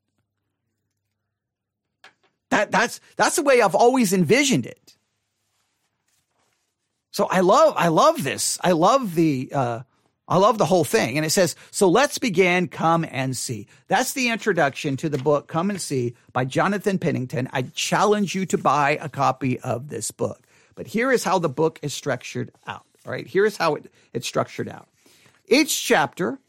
That, 2.49 2.71
that's, 2.71 2.99
that's 3.15 3.35
the 3.35 3.43
way 3.43 3.61
I've 3.61 3.75
always 3.75 4.11
envisioned 4.11 4.65
it. 4.65 4.97
So 7.11 7.25
I 7.25 7.41
love, 7.41 7.73
I 7.77 7.89
love 7.89 8.23
this. 8.23 8.57
I 8.61 8.71
love 8.71 9.15
the, 9.15 9.51
uh, 9.53 9.79
I 10.27 10.37
love 10.37 10.57
the 10.57 10.65
whole 10.65 10.83
thing. 10.83 11.17
And 11.17 11.25
it 11.25 11.31
says, 11.31 11.55
so 11.71 11.89
let's 11.89 12.17
begin, 12.17 12.67
come 12.67 13.05
and 13.09 13.35
see. 13.35 13.67
That's 13.87 14.13
the 14.13 14.29
introduction 14.29 14.95
to 14.97 15.09
the 15.09 15.17
book, 15.17 15.47
Come 15.47 15.69
and 15.69 15.81
See 15.81 16.15
by 16.31 16.45
Jonathan 16.45 16.99
Pennington. 16.99 17.49
I 17.51 17.63
challenge 17.63 18.33
you 18.33 18.45
to 18.45 18.57
buy 18.57 18.97
a 19.01 19.09
copy 19.09 19.59
of 19.59 19.89
this 19.89 20.11
book. 20.11 20.47
But 20.75 20.87
here 20.87 21.11
is 21.11 21.23
how 21.23 21.39
the 21.39 21.49
book 21.49 21.79
is 21.81 21.93
structured 21.93 22.51
out. 22.65 22.85
All 23.05 23.11
right. 23.11 23.27
Here 23.27 23.45
is 23.45 23.57
how 23.57 23.75
it, 23.75 23.91
it's 24.13 24.27
structured 24.27 24.69
out. 24.69 24.87
Each 25.47 25.83
chapter, 25.83 26.39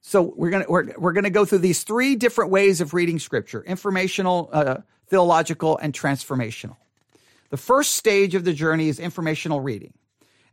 so 0.00 0.32
we're 0.36 0.50
to, 0.50 0.64
we're, 0.66 0.92
we're 0.96 1.12
to 1.12 1.30
go 1.30 1.44
through 1.44 1.58
these 1.58 1.82
three 1.82 2.16
different 2.16 2.50
ways 2.50 2.80
of 2.80 2.94
reading 2.94 3.18
scripture, 3.18 3.62
informational, 3.62 4.48
uh, 4.52 4.76
theological, 5.08 5.76
and 5.76 5.92
transformational. 5.92 6.76
The 7.50 7.56
first 7.56 7.92
stage 7.92 8.34
of 8.34 8.44
the 8.44 8.52
journey 8.52 8.88
is 8.88 8.98
informational 8.98 9.60
reading 9.60 9.92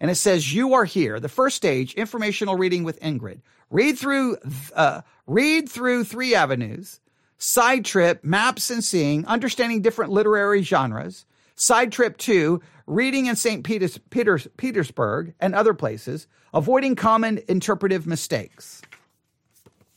and 0.04 0.12
it 0.12 0.16
says 0.16 0.54
you 0.54 0.74
are 0.74 0.84
here. 0.84 1.18
The 1.18 1.30
first 1.30 1.56
stage, 1.56 1.94
informational 1.94 2.58
reading 2.58 2.84
with 2.84 3.00
Ingrid. 3.00 3.40
Read 3.70 3.98
through, 3.98 4.36
uh, 4.76 5.00
read 5.28 5.70
through 5.70 6.04
three 6.04 6.36
avenues. 6.36 7.00
Side 7.38 7.86
trip, 7.86 8.22
maps 8.22 8.70
and 8.70 8.84
seeing, 8.84 9.26
understanding 9.28 9.82
different 9.82 10.12
literary 10.12 10.62
genres. 10.62 11.26
Side 11.56 11.94
trip 11.94 12.18
two, 12.18 12.62
reading 12.86 13.28
in 13.28 13.38
St. 13.38 13.64
Peters, 13.64 13.98
Peters, 14.10 14.46
Petersburg 14.58 15.36
and 15.40 15.56
other 15.56 15.74
places, 15.74 16.28
avoiding 16.54 16.96
common 16.96 17.40
interpretive 17.48 18.06
mistakes. 18.06 18.82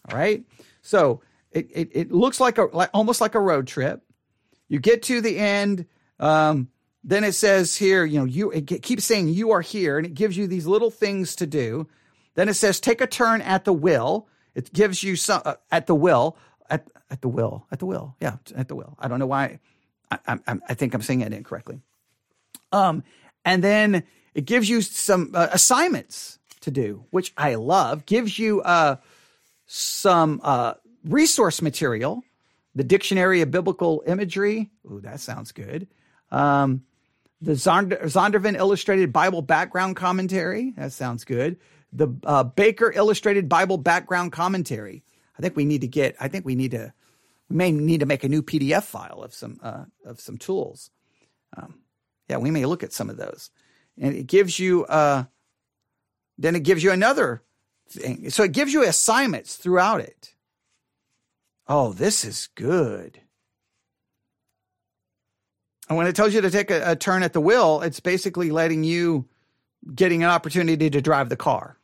All 0.09 0.17
right. 0.17 0.45
So 0.83 1.21
it, 1.51 1.69
it, 1.73 1.89
it 1.93 2.13
looks 2.13 2.39
like 2.39 2.59
a, 2.59 2.67
like, 2.73 2.91
almost 2.95 3.21
like 3.21 3.35
a 3.35 3.41
road 3.41 3.67
trip. 3.67 4.05
You 4.69 4.79
get 4.79 5.03
to 5.05 5.21
the 5.21 5.37
end. 5.37 5.87
Um, 6.21 6.69
then 7.09 7.23
it 7.23 7.33
says 7.33 7.77
here, 7.77 8.05
you 8.05 8.19
know, 8.19 8.25
you 8.25 8.51
it 8.51 8.67
keeps 8.83 9.05
saying 9.05 9.29
you 9.29 9.53
are 9.53 9.61
here, 9.61 9.97
and 9.97 10.05
it 10.05 10.15
gives 10.15 10.37
you 10.37 10.49
these 10.49 10.67
little 10.67 10.91
things 10.91 11.37
to 11.37 11.47
do. 11.47 11.87
Then 12.35 12.49
it 12.49 12.55
says 12.55 12.81
take 12.81 13.01
a 13.01 13.07
turn 13.07 13.41
at 13.43 13.65
the 13.65 13.73
will. 13.73 14.27
It 14.57 14.73
gives 14.73 15.05
you 15.05 15.15
some 15.15 15.41
uh, 15.45 15.55
at 15.71 15.87
the 15.87 15.95
will 15.95 16.37
at 16.69 16.91
at 17.09 17.23
the 17.23 17.29
will 17.29 17.65
at 17.71 17.79
the 17.79 17.87
will. 17.87 18.17
Yeah, 18.21 18.39
at 18.57 18.67
the 18.67 18.75
will. 18.75 18.97
I 18.99 19.07
don't 19.07 19.21
know 19.21 19.27
why. 19.27 19.61
I, 20.11 20.19
I, 20.27 20.39
I 20.69 20.75
think 20.75 20.95
I'm 20.95 21.03
saying 21.03 21.21
it 21.21 21.33
incorrectly. 21.33 21.81
Um, 22.73 23.05
and 23.45 23.63
then 23.63 24.03
it 24.35 24.45
gives 24.45 24.69
you 24.69 24.83
some 24.83 25.31
uh, 25.33 25.47
assignments 25.53 26.41
to 26.63 26.73
do, 26.73 27.05
which 27.11 27.33
I 27.37 27.55
love. 27.55 28.05
Gives 28.07 28.37
you 28.37 28.63
uh 28.63 28.97
some 29.67 30.41
uh 30.43 30.75
resource 31.05 31.63
material, 31.63 32.25
the 32.75 32.83
Dictionary 32.83 33.43
of 33.43 33.53
Biblical 33.53 34.03
Imagery. 34.09 34.71
Ooh, 34.91 35.01
that 35.03 35.21
sounds 35.21 35.53
good. 35.53 35.87
Um, 36.33 36.83
the 37.41 37.53
Zonder, 37.53 38.03
Zondervan 38.05 38.57
Illustrated 38.57 39.13
Bible 39.13 39.43
Background 39.43 39.97
Commentary. 39.97 40.73
That 40.77 40.93
sounds 40.93 41.25
good. 41.25 41.59
The 41.93 42.09
uh, 42.25 42.45
Baker 42.45 42.93
Illustrated 42.93 43.49
Bible 43.49 43.79
Background 43.79 44.33
Commentary. 44.33 45.05
I 45.39 45.43
think 45.43 45.57
we 45.57 45.65
need 45.65 45.83
to 45.83 45.89
get. 45.89 46.17
I 46.19 46.29
think 46.29 46.45
we 46.45 46.55
need 46.55 46.73
to. 46.73 46.93
We 47.49 47.57
may 47.57 47.71
need 47.71 48.01
to 48.01 48.07
make 48.07 48.25
a 48.25 48.29
new 48.29 48.43
PDF 48.43 48.85
file 48.85 49.23
of 49.23 49.35
some 49.35 49.61
uh, 49.63 49.85
of 50.05 50.21
some 50.21 50.39
tools. 50.39 50.91
Um, 51.57 51.81
yeah, 52.29 52.39
we 52.39 52.51
may 52.51 52.65
look 52.67 52.83
at 52.83 52.93
some 52.93 53.11
of 53.11 53.17
those, 53.17 53.51
and 53.99 54.15
it 54.15 54.27
gives 54.27 54.59
you. 54.59 54.85
Uh, 54.87 55.25
then 56.39 56.57
it 56.57 56.65
gives 56.65 56.83
you 56.83 56.91
another 56.91 57.43
thing. 57.89 58.31
So 58.31 58.43
it 58.43 58.53
gives 58.53 58.73
you 58.73 58.83
assignments 58.83 59.57
throughout 59.57 60.01
it. 60.01 60.35
Oh, 61.69 61.93
this 61.93 62.25
is 62.25 62.49
good. 62.55 63.21
And 65.89 65.97
when 65.97 66.07
it 66.07 66.17
tells 66.17 66.35
you 66.35 66.41
to 66.41 66.51
take 66.51 66.71
a, 66.71 66.93
a 66.93 66.97
turn 66.97 67.23
at 67.23 67.33
the 67.33 67.41
wheel, 67.41 67.81
it's 67.83 68.01
basically 68.01 68.51
letting 68.51 68.85
you 68.85 69.27
getting 69.95 70.23
an 70.23 70.31
opportunity 70.31 70.91
to 70.91 71.01
drive 71.01 71.29
the 71.29 71.37
car. 71.37 71.77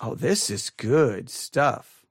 Oh, 0.00 0.14
this 0.16 0.50
is 0.50 0.70
good 0.70 1.30
stuff. 1.30 2.04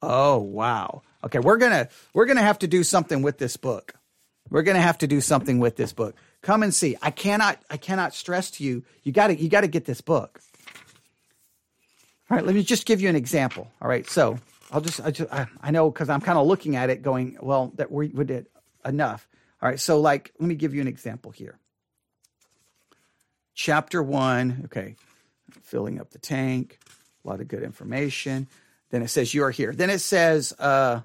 Oh, 0.00 0.38
wow. 0.38 1.02
Okay, 1.24 1.38
we're 1.38 1.56
going 1.56 1.72
to 1.72 1.88
we're 2.12 2.26
going 2.26 2.36
to 2.36 2.42
have 2.42 2.60
to 2.60 2.68
do 2.68 2.84
something 2.84 3.22
with 3.22 3.38
this 3.38 3.56
book. 3.56 3.94
We're 4.50 4.62
going 4.62 4.76
to 4.76 4.82
have 4.82 4.98
to 4.98 5.06
do 5.06 5.20
something 5.20 5.58
with 5.58 5.76
this 5.76 5.92
book. 5.92 6.14
Come 6.42 6.62
and 6.62 6.74
see. 6.74 6.96
I 7.00 7.10
cannot 7.10 7.58
I 7.70 7.76
cannot 7.76 8.14
stress 8.14 8.50
to 8.52 8.64
you. 8.64 8.84
You 9.02 9.12
got 9.12 9.28
to 9.28 9.40
you 9.40 9.48
got 9.48 9.62
to 9.62 9.68
get 9.68 9.84
this 9.84 10.00
book. 10.00 10.40
All 12.30 12.36
right, 12.36 12.46
let 12.46 12.54
me 12.54 12.62
just 12.62 12.86
give 12.86 13.00
you 13.00 13.08
an 13.08 13.16
example. 13.16 13.70
All 13.80 13.88
right, 13.88 14.08
so 14.08 14.38
I'll 14.72 14.80
just 14.80 15.00
I 15.00 15.10
just 15.10 15.32
I, 15.32 15.46
I 15.60 15.70
know 15.70 15.90
because 15.90 16.08
I'm 16.08 16.22
kind 16.22 16.38
of 16.38 16.46
looking 16.46 16.76
at 16.76 16.88
it, 16.88 17.02
going, 17.02 17.36
well, 17.40 17.72
that 17.76 17.92
we, 17.92 18.08
we 18.08 18.24
did 18.24 18.46
enough. 18.84 19.28
All 19.60 19.68
right, 19.68 19.78
so 19.78 20.00
like 20.00 20.32
let 20.38 20.48
me 20.48 20.54
give 20.54 20.74
you 20.74 20.80
an 20.80 20.88
example 20.88 21.30
here. 21.30 21.58
Chapter 23.54 24.02
one, 24.02 24.62
okay, 24.64 24.96
filling 25.62 26.00
up 26.00 26.10
the 26.10 26.18
tank, 26.18 26.78
a 27.22 27.28
lot 27.28 27.40
of 27.40 27.48
good 27.48 27.62
information. 27.62 28.48
Then 28.90 29.02
it 29.02 29.08
says 29.08 29.34
you 29.34 29.44
are 29.44 29.50
here. 29.50 29.72
Then 29.72 29.90
it 29.90 30.00
says, 30.00 30.52
uh, 30.58 31.00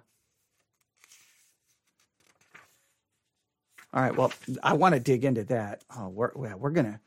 all 3.94 4.02
right, 4.02 4.16
well, 4.16 4.32
I 4.64 4.74
want 4.74 4.94
to 4.94 5.00
dig 5.00 5.26
into 5.26 5.44
that. 5.46 5.84
Oh, 5.96 6.08
we're, 6.08 6.32
we're 6.36 6.72
gonna 6.72 7.02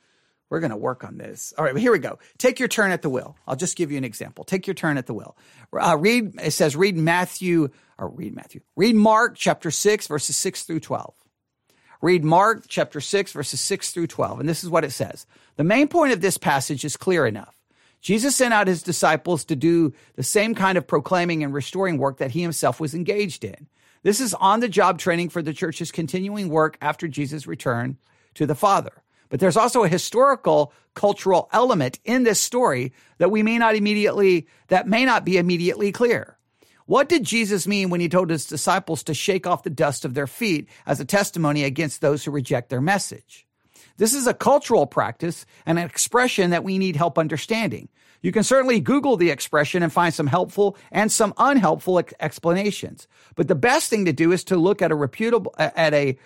we're 0.50 0.60
gonna 0.60 0.76
work 0.76 1.04
on 1.04 1.16
this. 1.16 1.54
All 1.56 1.64
right, 1.64 1.72
but 1.72 1.80
here 1.80 1.92
we 1.92 1.98
go. 1.98 2.18
Take 2.36 2.58
your 2.58 2.68
turn 2.68 2.90
at 2.90 3.02
the 3.02 3.08
wheel. 3.08 3.36
I'll 3.46 3.56
just 3.56 3.76
give 3.76 3.90
you 3.90 3.98
an 3.98 4.04
example. 4.04 4.44
Take 4.44 4.66
your 4.66 4.74
turn 4.74 4.98
at 4.98 5.06
the 5.06 5.14
wheel. 5.14 5.36
Uh, 5.72 5.96
read. 5.98 6.38
It 6.40 6.50
says 6.50 6.76
read 6.76 6.96
Matthew 6.96 7.70
or 7.96 8.08
read 8.10 8.34
Matthew. 8.34 8.60
Read 8.76 8.96
Mark 8.96 9.36
chapter 9.36 9.70
six 9.70 10.06
verses 10.06 10.36
six 10.36 10.64
through 10.64 10.80
twelve. 10.80 11.14
Read 12.02 12.24
Mark 12.24 12.64
chapter 12.66 12.98
6, 12.98 13.32
verses 13.32 13.60
6 13.60 13.90
through 13.90 14.06
12. 14.06 14.40
And 14.40 14.48
this 14.48 14.64
is 14.64 14.70
what 14.70 14.84
it 14.84 14.90
says. 14.90 15.26
The 15.56 15.64
main 15.64 15.86
point 15.86 16.14
of 16.14 16.22
this 16.22 16.38
passage 16.38 16.82
is 16.82 16.96
clear 16.96 17.26
enough. 17.26 17.60
Jesus 18.00 18.34
sent 18.34 18.54
out 18.54 18.68
his 18.68 18.82
disciples 18.82 19.44
to 19.44 19.56
do 19.56 19.92
the 20.16 20.22
same 20.22 20.54
kind 20.54 20.78
of 20.78 20.86
proclaiming 20.86 21.44
and 21.44 21.52
restoring 21.52 21.98
work 21.98 22.16
that 22.16 22.30
he 22.30 22.40
himself 22.40 22.80
was 22.80 22.94
engaged 22.94 23.44
in. 23.44 23.68
This 24.02 24.20
is 24.20 24.32
on 24.32 24.60
the 24.60 24.68
job 24.68 24.98
training 24.98 25.28
for 25.28 25.42
the 25.42 25.52
church's 25.52 25.92
continuing 25.92 26.48
work 26.48 26.78
after 26.80 27.06
Jesus' 27.06 27.46
return 27.46 27.98
to 28.34 28.46
the 28.46 28.54
Father. 28.54 29.02
But 29.30 29.40
there's 29.40 29.56
also 29.56 29.84
a 29.84 29.88
historical 29.88 30.74
cultural 30.94 31.48
element 31.52 31.98
in 32.04 32.24
this 32.24 32.40
story 32.40 32.92
that 33.18 33.30
we 33.30 33.42
may 33.42 33.56
not 33.56 33.74
immediately, 33.74 34.46
that 34.68 34.86
may 34.86 35.06
not 35.06 35.24
be 35.24 35.38
immediately 35.38 35.92
clear. 35.92 36.36
What 36.84 37.08
did 37.08 37.22
Jesus 37.22 37.68
mean 37.68 37.88
when 37.88 38.00
he 38.00 38.08
told 38.08 38.30
his 38.30 38.46
disciples 38.46 39.04
to 39.04 39.14
shake 39.14 39.46
off 39.46 39.62
the 39.62 39.70
dust 39.70 40.04
of 40.04 40.14
their 40.14 40.26
feet 40.26 40.68
as 40.86 40.98
a 40.98 41.04
testimony 41.04 41.62
against 41.62 42.00
those 42.00 42.24
who 42.24 42.32
reject 42.32 42.68
their 42.68 42.80
message? 42.80 43.46
This 43.96 44.12
is 44.12 44.26
a 44.26 44.34
cultural 44.34 44.86
practice 44.86 45.46
and 45.64 45.78
an 45.78 45.86
expression 45.86 46.50
that 46.50 46.64
we 46.64 46.78
need 46.78 46.96
help 46.96 47.16
understanding. 47.16 47.88
You 48.22 48.32
can 48.32 48.42
certainly 48.42 48.80
Google 48.80 49.16
the 49.16 49.30
expression 49.30 49.82
and 49.82 49.92
find 49.92 50.12
some 50.12 50.26
helpful 50.26 50.76
and 50.90 51.12
some 51.12 51.32
unhelpful 51.38 52.00
ex- 52.00 52.14
explanations. 52.18 53.06
But 53.36 53.46
the 53.46 53.54
best 53.54 53.88
thing 53.88 54.04
to 54.06 54.12
do 54.12 54.32
is 54.32 54.42
to 54.44 54.56
look 54.56 54.82
at 54.82 54.90
a 54.90 54.96
reputable, 54.96 55.54
at 55.58 55.94
a, 55.94 56.18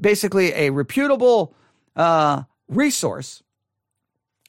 basically 0.00 0.52
a 0.54 0.70
reputable 0.70 1.54
uh, 1.96 2.42
resource 2.68 3.42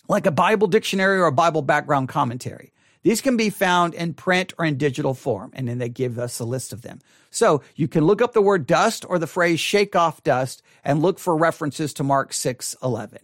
like 0.08 0.26
a 0.26 0.32
Bible 0.32 0.68
dictionary 0.68 1.20
or 1.20 1.26
a 1.26 1.32
Bible 1.32 1.62
background 1.62 2.10
commentary. 2.10 2.72
These 3.04 3.22
can 3.22 3.38
be 3.38 3.50
found 3.50 3.94
in 3.94 4.14
print 4.14 4.54
or 4.58 4.66
in 4.66 4.78
digital 4.78 5.14
form, 5.14 5.52
and 5.54 5.68
then 5.68 5.78
they 5.78 5.90
give 5.90 6.20
us 6.20 6.40
a 6.40 6.46
list 6.46 6.74
of 6.74 6.82
them. 6.82 7.00
So 7.30 7.62
you 7.76 7.88
can 7.88 8.06
look 8.06 8.22
up 8.22 8.34
the 8.34 8.42
word 8.42 8.66
dust 8.68 9.06
or 9.08 9.20
the 9.20 9.28
phrase 9.28 9.60
shake 9.60 9.96
off 9.96 10.24
dust 10.24 10.62
and 10.84 11.02
look 11.02 11.20
for 11.20 11.38
references 11.38 11.94
to 11.94 12.04
Mark 12.04 12.34
6 12.34 12.76
11. 12.84 13.20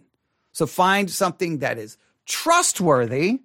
So 0.52 0.66
find 0.66 1.10
something 1.10 1.58
that 1.58 1.78
is 1.78 1.98
trustworthy, 2.26 3.40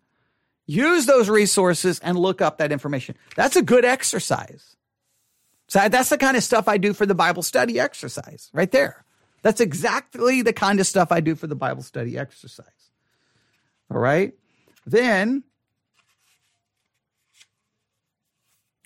use 0.66 1.06
those 1.08 1.28
resources, 1.28 2.00
and 2.00 2.18
look 2.18 2.42
up 2.42 2.60
that 2.60 2.72
information. 2.72 3.16
That's 3.36 3.56
a 3.56 3.62
good 3.62 3.84
exercise. 3.84 4.76
So 5.68 5.88
that's 5.90 6.10
the 6.10 6.18
kind 6.18 6.38
of 6.38 6.44
stuff 6.44 6.68
I 6.68 6.78
do 6.78 6.94
for 6.94 7.06
the 7.06 7.16
Bible 7.16 7.44
study 7.44 7.80
exercise 7.80 8.50
right 8.54 8.72
there. 8.72 9.04
That's 9.42 9.62
exactly 9.62 10.42
the 10.42 10.54
kind 10.54 10.80
of 10.80 10.88
stuff 10.88 11.12
I 11.12 11.22
do 11.22 11.36
for 11.36 11.48
the 11.48 11.56
Bible 11.56 11.84
study 11.84 12.18
exercise. 12.18 12.66
All 13.92 14.00
right. 14.00 14.34
Then 14.86 15.44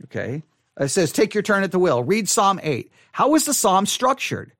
Okay. 0.03 0.43
It 0.79 0.89
says, 0.89 1.11
take 1.11 1.33
your 1.33 1.43
turn 1.43 1.63
at 1.63 1.71
the 1.71 1.79
wheel. 1.79 2.03
Read 2.03 2.27
Psalm 2.27 2.59
8. 2.61 2.91
How 3.11 3.35
is 3.35 3.45
the 3.45 3.53
psalm 3.53 3.85
structured? 3.85 4.53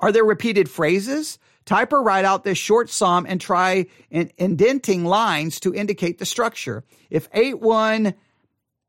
Are 0.00 0.12
there 0.12 0.24
repeated 0.24 0.70
phrases? 0.70 1.38
Type 1.64 1.92
or 1.92 2.02
write 2.02 2.24
out 2.24 2.44
this 2.44 2.58
short 2.58 2.88
psalm 2.88 3.26
and 3.28 3.40
try 3.40 3.86
indenting 4.10 5.04
lines 5.04 5.58
to 5.60 5.74
indicate 5.74 6.18
the 6.18 6.26
structure. 6.26 6.84
If 7.10 7.28
8 7.32 7.60
1 7.60 8.14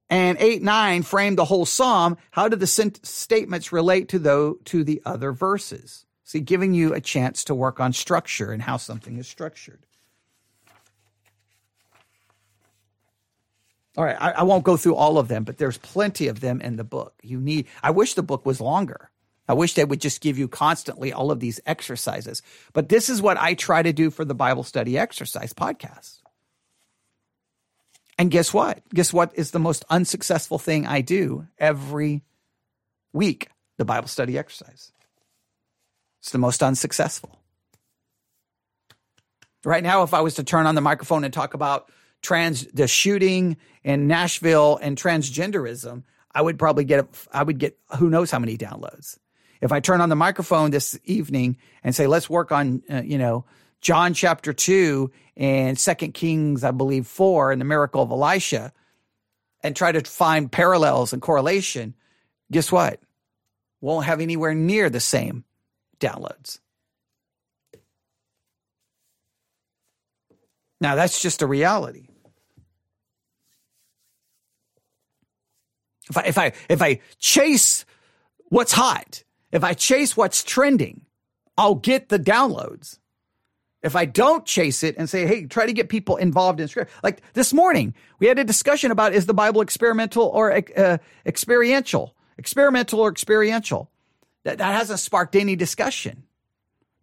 and 0.09 0.37
8 0.39 0.61
9 0.61 1.03
frame 1.03 1.35
the 1.35 1.45
whole 1.45 1.65
psalm, 1.65 2.17
how 2.29 2.47
do 2.47 2.55
the 2.55 2.67
statements 2.67 3.71
relate 3.71 4.09
to, 4.09 4.19
the, 4.19 4.55
to 4.65 4.83
the 4.83 5.01
other 5.05 5.31
verses? 5.31 6.05
See, 6.27 6.41
giving 6.41 6.73
you 6.73 6.93
a 6.93 6.99
chance 6.99 7.45
to 7.45 7.55
work 7.55 7.79
on 7.79 7.93
structure 7.93 8.51
and 8.51 8.61
how 8.61 8.75
something 8.75 9.17
is 9.17 9.29
structured. 9.29 9.79
All 13.95 14.03
right, 14.03 14.17
I, 14.19 14.31
I, 14.31 14.43
won't 14.43 14.65
go 14.65 14.75
through 14.75 14.95
all 14.95 15.19
of 15.19 15.29
them, 15.29 15.45
but 15.45 15.57
there's 15.57 15.77
plenty 15.77 16.27
of 16.27 16.41
them 16.41 16.59
in 16.59 16.75
the 16.75 16.83
book. 16.83 17.13
You 17.23 17.39
need. 17.39 17.67
I 17.81 17.91
wish 17.91 18.15
the 18.15 18.23
book 18.23 18.45
was 18.45 18.59
longer. 18.59 19.09
I 19.47 19.53
wish 19.53 19.75
they 19.75 19.85
would 19.85 20.01
just 20.01 20.19
give 20.19 20.37
you 20.37 20.49
constantly 20.49 21.13
all 21.13 21.31
of 21.31 21.39
these 21.39 21.61
exercises. 21.65 22.41
But 22.73 22.89
this 22.89 23.07
is 23.07 23.21
what 23.21 23.37
I 23.37 23.53
try 23.53 23.81
to 23.81 23.93
do 23.93 24.11
for 24.11 24.25
the 24.25 24.35
Bible 24.35 24.63
study 24.63 24.97
exercise 24.97 25.53
podcast. 25.53 26.19
And 28.19 28.29
guess 28.29 28.53
what? 28.53 28.81
Guess 28.93 29.13
what 29.13 29.31
is 29.35 29.51
the 29.51 29.59
most 29.59 29.85
unsuccessful 29.89 30.59
thing 30.59 30.85
I 30.85 30.99
do 30.99 31.47
every 31.57 32.21
week? 33.13 33.47
The 33.77 33.85
Bible 33.85 34.09
study 34.09 34.37
exercise. 34.37 34.91
It's 36.27 36.33
the 36.33 36.39
most 36.39 36.61
unsuccessful. 36.61 37.39
Right 39.63 39.81
now, 39.81 40.03
if 40.03 40.13
I 40.13 40.19
was 40.19 40.33
to 40.33 40.43
turn 40.43 40.65
on 40.65 40.75
the 40.75 40.81
microphone 40.81 41.23
and 41.23 41.33
talk 41.33 41.53
about 41.53 41.89
trans 42.21 42.65
the 42.65 42.85
shooting 42.85 43.55
in 43.81 44.07
Nashville 44.07 44.77
and 44.81 44.97
transgenderism, 44.97 46.03
I 46.35 46.41
would 46.41 46.59
probably 46.59 46.83
get 46.83 47.07
I 47.31 47.43
would 47.43 47.59
get 47.59 47.77
who 47.97 48.09
knows 48.09 48.29
how 48.29 48.39
many 48.39 48.57
downloads. 48.57 49.17
If 49.61 49.71
I 49.71 49.79
turn 49.79 50.01
on 50.01 50.09
the 50.09 50.17
microphone 50.17 50.69
this 50.69 50.99
evening 51.05 51.55
and 51.81 51.95
say 51.95 52.07
let's 52.07 52.29
work 52.29 52.51
on 52.51 52.83
uh, 52.91 53.03
you 53.03 53.17
know 53.17 53.45
John 53.79 54.13
chapter 54.13 54.51
2 54.51 55.09
and 55.37 55.79
Second 55.79 56.13
Kings 56.13 56.65
I 56.65 56.71
believe 56.71 57.07
4 57.07 57.53
and 57.53 57.61
the 57.61 57.65
miracle 57.65 58.01
of 58.01 58.11
Elisha 58.11 58.73
and 59.63 59.77
try 59.77 59.93
to 59.93 60.01
find 60.01 60.51
parallels 60.51 61.13
and 61.13 61.21
correlation, 61.21 61.95
guess 62.51 62.69
what? 62.69 62.99
Won't 63.79 64.07
have 64.07 64.19
anywhere 64.19 64.53
near 64.53 64.89
the 64.89 64.99
same 64.99 65.45
downloads. 65.99 66.59
Now 70.79 70.95
that's 70.95 71.21
just 71.21 71.41
a 71.41 71.47
reality. 71.47 72.07
If 76.09 76.17
I 76.17 76.21
if 76.23 76.37
I 76.37 76.51
if 76.69 76.81
I 76.81 76.99
chase 77.17 77.85
what's 78.49 78.71
hot, 78.71 79.23
if 79.51 79.63
I 79.63 79.73
chase 79.73 80.15
what's 80.15 80.43
trending, 80.43 81.01
I'll 81.57 81.75
get 81.75 82.09
the 82.09 82.19
downloads. 82.19 82.99
If 83.83 83.95
I 83.95 84.05
don't 84.05 84.45
chase 84.45 84.83
it 84.83 84.97
and 84.97 85.09
say, 85.09 85.27
hey, 85.27 85.45
try 85.45 85.65
to 85.65 85.73
get 85.73 85.87
people 85.87 86.17
involved 86.17 86.59
in 86.59 86.67
script. 86.67 86.91
Like 87.03 87.21
this 87.33 87.53
morning, 87.53 87.93
we 88.19 88.27
had 88.27 88.39
a 88.39 88.43
discussion 88.43 88.91
about 88.91 89.13
is 89.13 89.27
the 89.27 89.33
Bible 89.33 89.61
experimental 89.61 90.25
or 90.25 90.51
uh, 90.51 90.97
experiential? 91.25 92.15
Experimental 92.37 92.99
or 92.99 93.09
experiential? 93.09 93.91
That, 94.47 94.59
that 94.59 94.75
hasn't 94.75 94.99
sparked 94.99 95.35
any 95.35 95.57
discussion. 95.57 96.23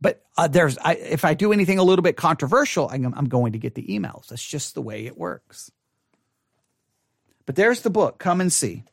But 0.01 0.25
uh, 0.35 0.49
there's, 0.49 0.79
I, 0.79 0.95
if 0.95 1.27
I 1.27 1.35
do 1.35 1.53
anything 1.53 1.79
a 1.79 1.83
little 1.83 2.03
bit 2.03 2.17
controversial, 2.17 2.89
I'm, 2.91 3.13
I'm 3.15 3.29
going 3.29 3.53
to 3.53 3.59
get 3.59 3.75
the 3.75 3.83
emails. 3.83 4.29
That's 4.29 4.43
just 4.43 4.75
the 4.75 4.81
way 4.81 5.05
it 5.05 5.19
works. 5.19 5.71
But 7.45 7.55
there's 7.55 7.83
the 7.83 7.91
book. 7.91 8.19
Come 8.19 8.41
and 8.41 8.51
see. 8.51 8.85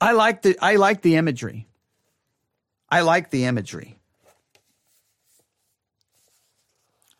I 0.00 0.12
like 0.12 0.40
the 0.40 0.56
I 0.58 0.76
like 0.76 1.02
the 1.02 1.16
imagery. 1.16 1.68
I 2.88 3.02
like 3.02 3.28
the 3.28 3.44
imagery. 3.44 3.98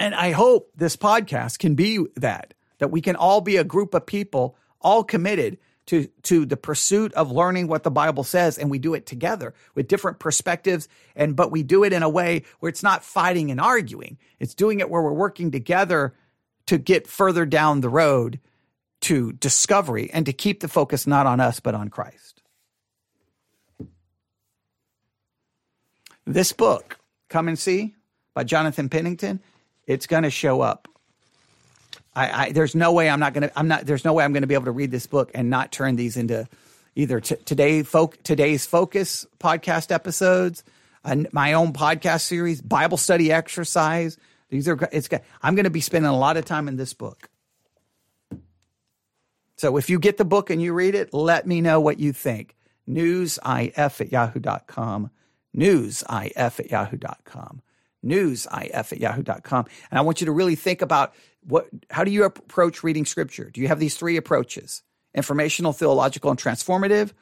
And 0.01 0.15
I 0.15 0.31
hope 0.31 0.71
this 0.75 0.97
podcast 0.97 1.59
can 1.59 1.75
be 1.75 2.07
that 2.17 2.55
that 2.79 2.91
we 2.91 3.03
can 3.03 3.15
all 3.15 3.43
be 3.43 3.59
a 3.59 3.65
group 3.65 3.93
of 3.93 4.07
people 4.07 4.57
all 4.81 5.05
committed 5.05 5.59
to, 5.93 6.09
to 6.23 6.47
the 6.47 6.57
pursuit 6.57 7.13
of 7.13 7.31
learning 7.31 7.69
what 7.69 7.83
the 7.83 7.91
Bible 7.91 8.25
says, 8.25 8.57
and 8.57 8.71
we 8.71 8.79
do 8.79 8.95
it 8.95 9.05
together 9.05 9.53
with 9.75 9.89
different 9.89 10.21
perspectives, 10.21 10.89
and 11.15 11.37
but 11.37 11.51
we 11.51 11.63
do 11.63 11.85
it 11.85 11.93
in 11.93 12.03
a 12.03 12.09
way 12.09 12.45
where 12.61 12.71
it's 12.71 12.83
not 12.83 13.05
fighting 13.05 13.51
and 13.51 13.61
arguing. 13.61 14.17
It's 14.41 14.55
doing 14.55 14.81
it 14.81 14.89
where 14.89 15.03
we're 15.03 15.13
working 15.13 15.51
together 15.51 16.15
to 16.65 16.79
get 16.79 17.07
further 17.07 17.45
down 17.45 17.83
the 17.83 17.91
road 17.91 18.41
to 19.03 19.33
discovery 19.35 20.09
and 20.15 20.25
to 20.25 20.33
keep 20.33 20.61
the 20.61 20.69
focus 20.69 21.07
not 21.07 21.27
on 21.27 21.41
us 21.41 21.61
but 21.61 21.75
on 21.75 21.91
Christ. 21.91 22.43
This 26.25 26.55
book, 26.55 26.99
Come 27.29 27.49
and 27.49 27.59
See, 27.59 27.95
by 28.33 28.45
Jonathan 28.45 28.89
Pennington, 28.89 29.41
It's 29.87 30.07
going 30.07 30.23
to 30.23 30.31
show 30.31 30.63
up. 30.63 30.89
I, 32.15 32.47
I, 32.47 32.53
there's 32.53 32.75
no 32.75 32.93
way 32.93 33.09
I'm 33.09 33.21
not 33.21 33.33
going 33.33 33.49
to 33.49 33.59
I'm 33.59 33.69
not 33.69 33.87
there's 33.87 34.05
no 34.05 34.13
way 34.13 34.25
I'm 34.25 34.35
to 34.35 34.47
be 34.47 34.55
able 34.55 34.67
to 34.67 34.73
read 34.73 34.91
this 34.91 35.07
book 35.07 35.31
and 35.35 35.49
not 35.49 35.73
turn 35.73 35.97
these 35.97 36.17
into 36.17 36.47
either 36.95 37.21
t- 37.21 37.37
today 37.37 37.83
folk 37.83 38.23
today's 38.23 38.67
focus 38.67 39.27
podcast 39.39 39.91
episodes, 39.91 40.63
uh, 41.05 41.17
my 41.33 41.55
own 41.55 41.73
podcast 41.73 42.23
series, 42.23 42.61
Bible 42.61 42.99
study 42.99 43.33
exercise. 43.33 44.19
These 44.51 44.69
are 44.69 44.79
it's 44.93 45.09
I'm 45.43 45.55
going 45.55 45.65
to 45.65 45.71
be 45.71 45.81
spending 45.81 46.11
a 46.11 46.17
lot 46.17 46.37
of 46.37 46.45
time 46.45 46.69
in 46.69 46.77
this 46.77 46.93
book. 46.93 47.29
So 49.57 49.77
if 49.77 49.89
you 49.89 49.99
get 49.99 50.19
the 50.19 50.25
book 50.25 50.51
and 50.51 50.61
you 50.61 50.75
read 50.75 50.95
it, 50.95 51.15
let 51.15 51.47
me 51.47 51.61
know 51.61 51.81
what 51.81 51.99
you 51.99 52.13
think. 52.13 52.57
Newsif 52.89 54.01
at 54.01 54.13
yahoo.com. 54.13 55.11
Newsif 55.57 56.61
at 56.61 56.71
yahoo.com. 56.71 57.63
Newsif 58.05 58.93
at 58.93 58.99
yahoo.com. 58.99 59.67
And 59.91 59.99
I 59.99 60.03
want 60.03 60.21
you 60.21 60.25
to 60.27 60.33
really 60.33 60.57
think 60.57 60.83
about 60.83 61.15
what 61.47 61.69
how 61.91 62.05
do 62.05 62.11
you 62.11 62.25
approach 62.25 62.83
reading 62.83 63.05
scripture? 63.05 63.51
Do 63.51 63.61
you 63.61 63.69
have 63.69 63.81
these 63.81 63.97
three 63.97 64.17
approaches? 64.17 64.83
Informational, 65.15 65.73
theological, 65.73 66.31
and 66.31 66.39
transformative. 66.39 67.13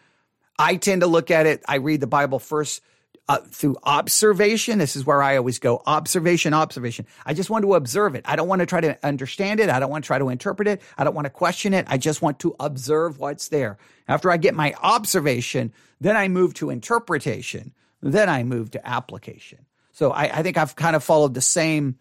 I 0.58 0.76
tend 0.76 1.00
to 1.00 1.06
look 1.06 1.30
at 1.30 1.46
it, 1.46 1.62
I 1.66 1.76
read 1.76 2.00
the 2.00 2.06
Bible 2.06 2.38
first 2.38 2.82
uh, 3.30 3.38
through 3.38 3.76
observation. 3.84 4.78
This 4.78 4.96
is 4.96 5.06
where 5.06 5.22
I 5.22 5.36
always 5.36 5.58
go 5.58 5.82
observation, 5.86 6.52
observation. 6.52 7.06
I 7.24 7.32
just 7.32 7.48
want 7.48 7.62
to 7.62 7.74
observe 7.74 8.14
it. 8.14 8.24
I 8.26 8.36
don't 8.36 8.48
want 8.48 8.60
to 8.60 8.66
try 8.66 8.80
to 8.80 8.98
understand 9.06 9.60
it. 9.60 9.70
I 9.70 9.78
don't 9.78 9.88
want 9.90 10.04
to 10.04 10.06
try 10.06 10.18
to 10.18 10.28
interpret 10.28 10.68
it. 10.68 10.82
I 10.98 11.04
don't 11.04 11.14
want 11.14 11.26
to 11.26 11.30
question 11.30 11.72
it. 11.72 11.86
I 11.88 11.96
just 11.96 12.20
want 12.22 12.40
to 12.40 12.56
observe 12.58 13.18
what's 13.18 13.48
there. 13.48 13.78
After 14.08 14.30
I 14.30 14.36
get 14.36 14.54
my 14.54 14.74
observation, 14.82 15.72
then 16.00 16.16
I 16.16 16.26
move 16.28 16.54
to 16.54 16.70
interpretation. 16.70 17.72
Then 18.02 18.28
I 18.28 18.42
move 18.42 18.72
to 18.72 18.86
application. 18.86 19.64
So 19.92 20.10
I, 20.10 20.38
I 20.38 20.42
think 20.42 20.58
I've 20.58 20.74
kind 20.74 20.96
of 20.96 21.04
followed 21.04 21.34
the 21.34 21.40
same 21.40 21.98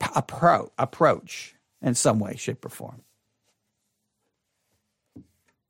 appro- 0.00 0.70
approach 0.78 1.54
in 1.82 1.94
some 1.94 2.18
way, 2.18 2.36
shape, 2.36 2.64
or 2.64 2.68
form. 2.68 3.02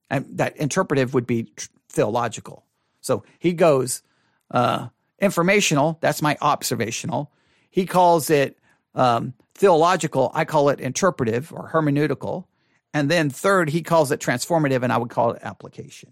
And 0.08 0.26
that 0.38 0.56
interpretive 0.56 1.14
would 1.14 1.26
be 1.26 1.44
tr- 1.44 1.68
theological. 1.88 2.64
So 3.00 3.24
he 3.38 3.52
goes 3.52 4.02
uh, 4.50 4.88
informational. 5.18 5.98
That's 6.00 6.22
my 6.22 6.36
observational. 6.40 7.30
He 7.70 7.86
calls 7.86 8.30
it 8.30 8.58
um, 8.94 9.34
theological. 9.54 10.30
I 10.34 10.44
call 10.44 10.68
it 10.70 10.80
interpretive 10.80 11.52
or 11.52 11.70
hermeneutical. 11.72 12.46
And 12.92 13.08
then 13.08 13.30
third, 13.30 13.70
he 13.70 13.82
calls 13.82 14.10
it 14.10 14.18
transformative, 14.18 14.82
and 14.82 14.92
I 14.92 14.98
would 14.98 15.10
call 15.10 15.30
it 15.30 15.42
application. 15.42 16.10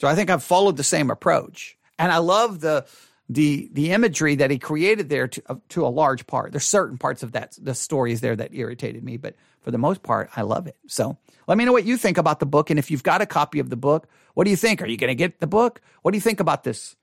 So 0.00 0.06
I 0.06 0.14
think 0.14 0.30
I've 0.30 0.44
followed 0.44 0.76
the 0.76 0.84
same 0.84 1.10
approach. 1.10 1.76
And 1.98 2.12
I 2.12 2.18
love 2.18 2.60
the 2.60 2.86
the 3.28 3.68
the 3.72 3.90
imagery 3.92 4.36
that 4.36 4.50
he 4.50 4.58
created 4.58 5.08
there 5.08 5.28
to, 5.28 5.42
uh, 5.48 5.56
to 5.70 5.86
a 5.86 5.88
large 5.88 6.26
part. 6.26 6.52
There's 6.52 6.64
certain 6.64 6.98
parts 6.98 7.22
of 7.22 7.32
that 7.32 7.56
the 7.60 7.74
stories 7.74 8.20
there 8.20 8.36
that 8.36 8.54
irritated 8.54 9.02
me, 9.02 9.16
but 9.16 9.34
for 9.60 9.70
the 9.70 9.78
most 9.78 10.02
part, 10.02 10.30
I 10.36 10.42
love 10.42 10.66
it. 10.66 10.76
So 10.86 11.16
let 11.48 11.58
me 11.58 11.64
know 11.64 11.72
what 11.72 11.84
you 11.84 11.96
think 11.96 12.18
about 12.18 12.40
the 12.40 12.46
book, 12.46 12.70
and 12.70 12.78
if 12.78 12.90
you've 12.90 13.02
got 13.02 13.22
a 13.22 13.26
copy 13.26 13.58
of 13.58 13.70
the 13.70 13.76
book, 13.76 14.08
what 14.34 14.44
do 14.44 14.50
you 14.50 14.56
think? 14.56 14.80
Are 14.82 14.86
you 14.86 14.96
going 14.96 15.08
to 15.08 15.14
get 15.14 15.40
the 15.40 15.46
book? 15.46 15.80
What 16.02 16.12
do 16.12 16.16
you 16.16 16.22
think 16.22 16.40
about 16.40 16.64
this? 16.64 16.94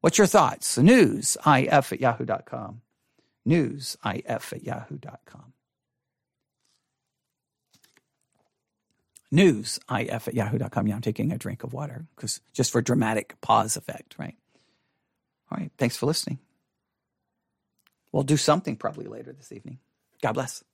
What's 0.00 0.18
your 0.18 0.26
thoughts? 0.26 0.78
News 0.78 1.36
if 1.46 1.92
at 1.92 2.00
yahoo.com. 2.00 2.82
News 3.44 3.96
if 4.04 4.52
at 4.52 4.62
yahoo.com. 4.62 5.52
News 9.30 9.80
if 9.90 10.28
at 10.28 10.34
yahoo.com. 10.34 10.86
Yeah, 10.86 10.94
I'm 10.94 11.00
taking 11.00 11.32
a 11.32 11.38
drink 11.38 11.64
of 11.64 11.72
water 11.72 12.06
because 12.14 12.40
just 12.52 12.70
for 12.70 12.82
dramatic 12.82 13.40
pause 13.40 13.76
effect, 13.76 14.16
right? 14.18 14.36
All 15.52 15.58
right. 15.58 15.72
Thanks 15.78 15.98
for 15.98 16.06
listening. 16.06 16.40
We'll 18.12 18.24
do 18.24 18.38
something 18.38 18.76
probably 18.76 19.06
later 19.06 19.32
this 19.32 19.52
evening. 19.52 19.78
God 20.22 20.32
bless. 20.32 20.64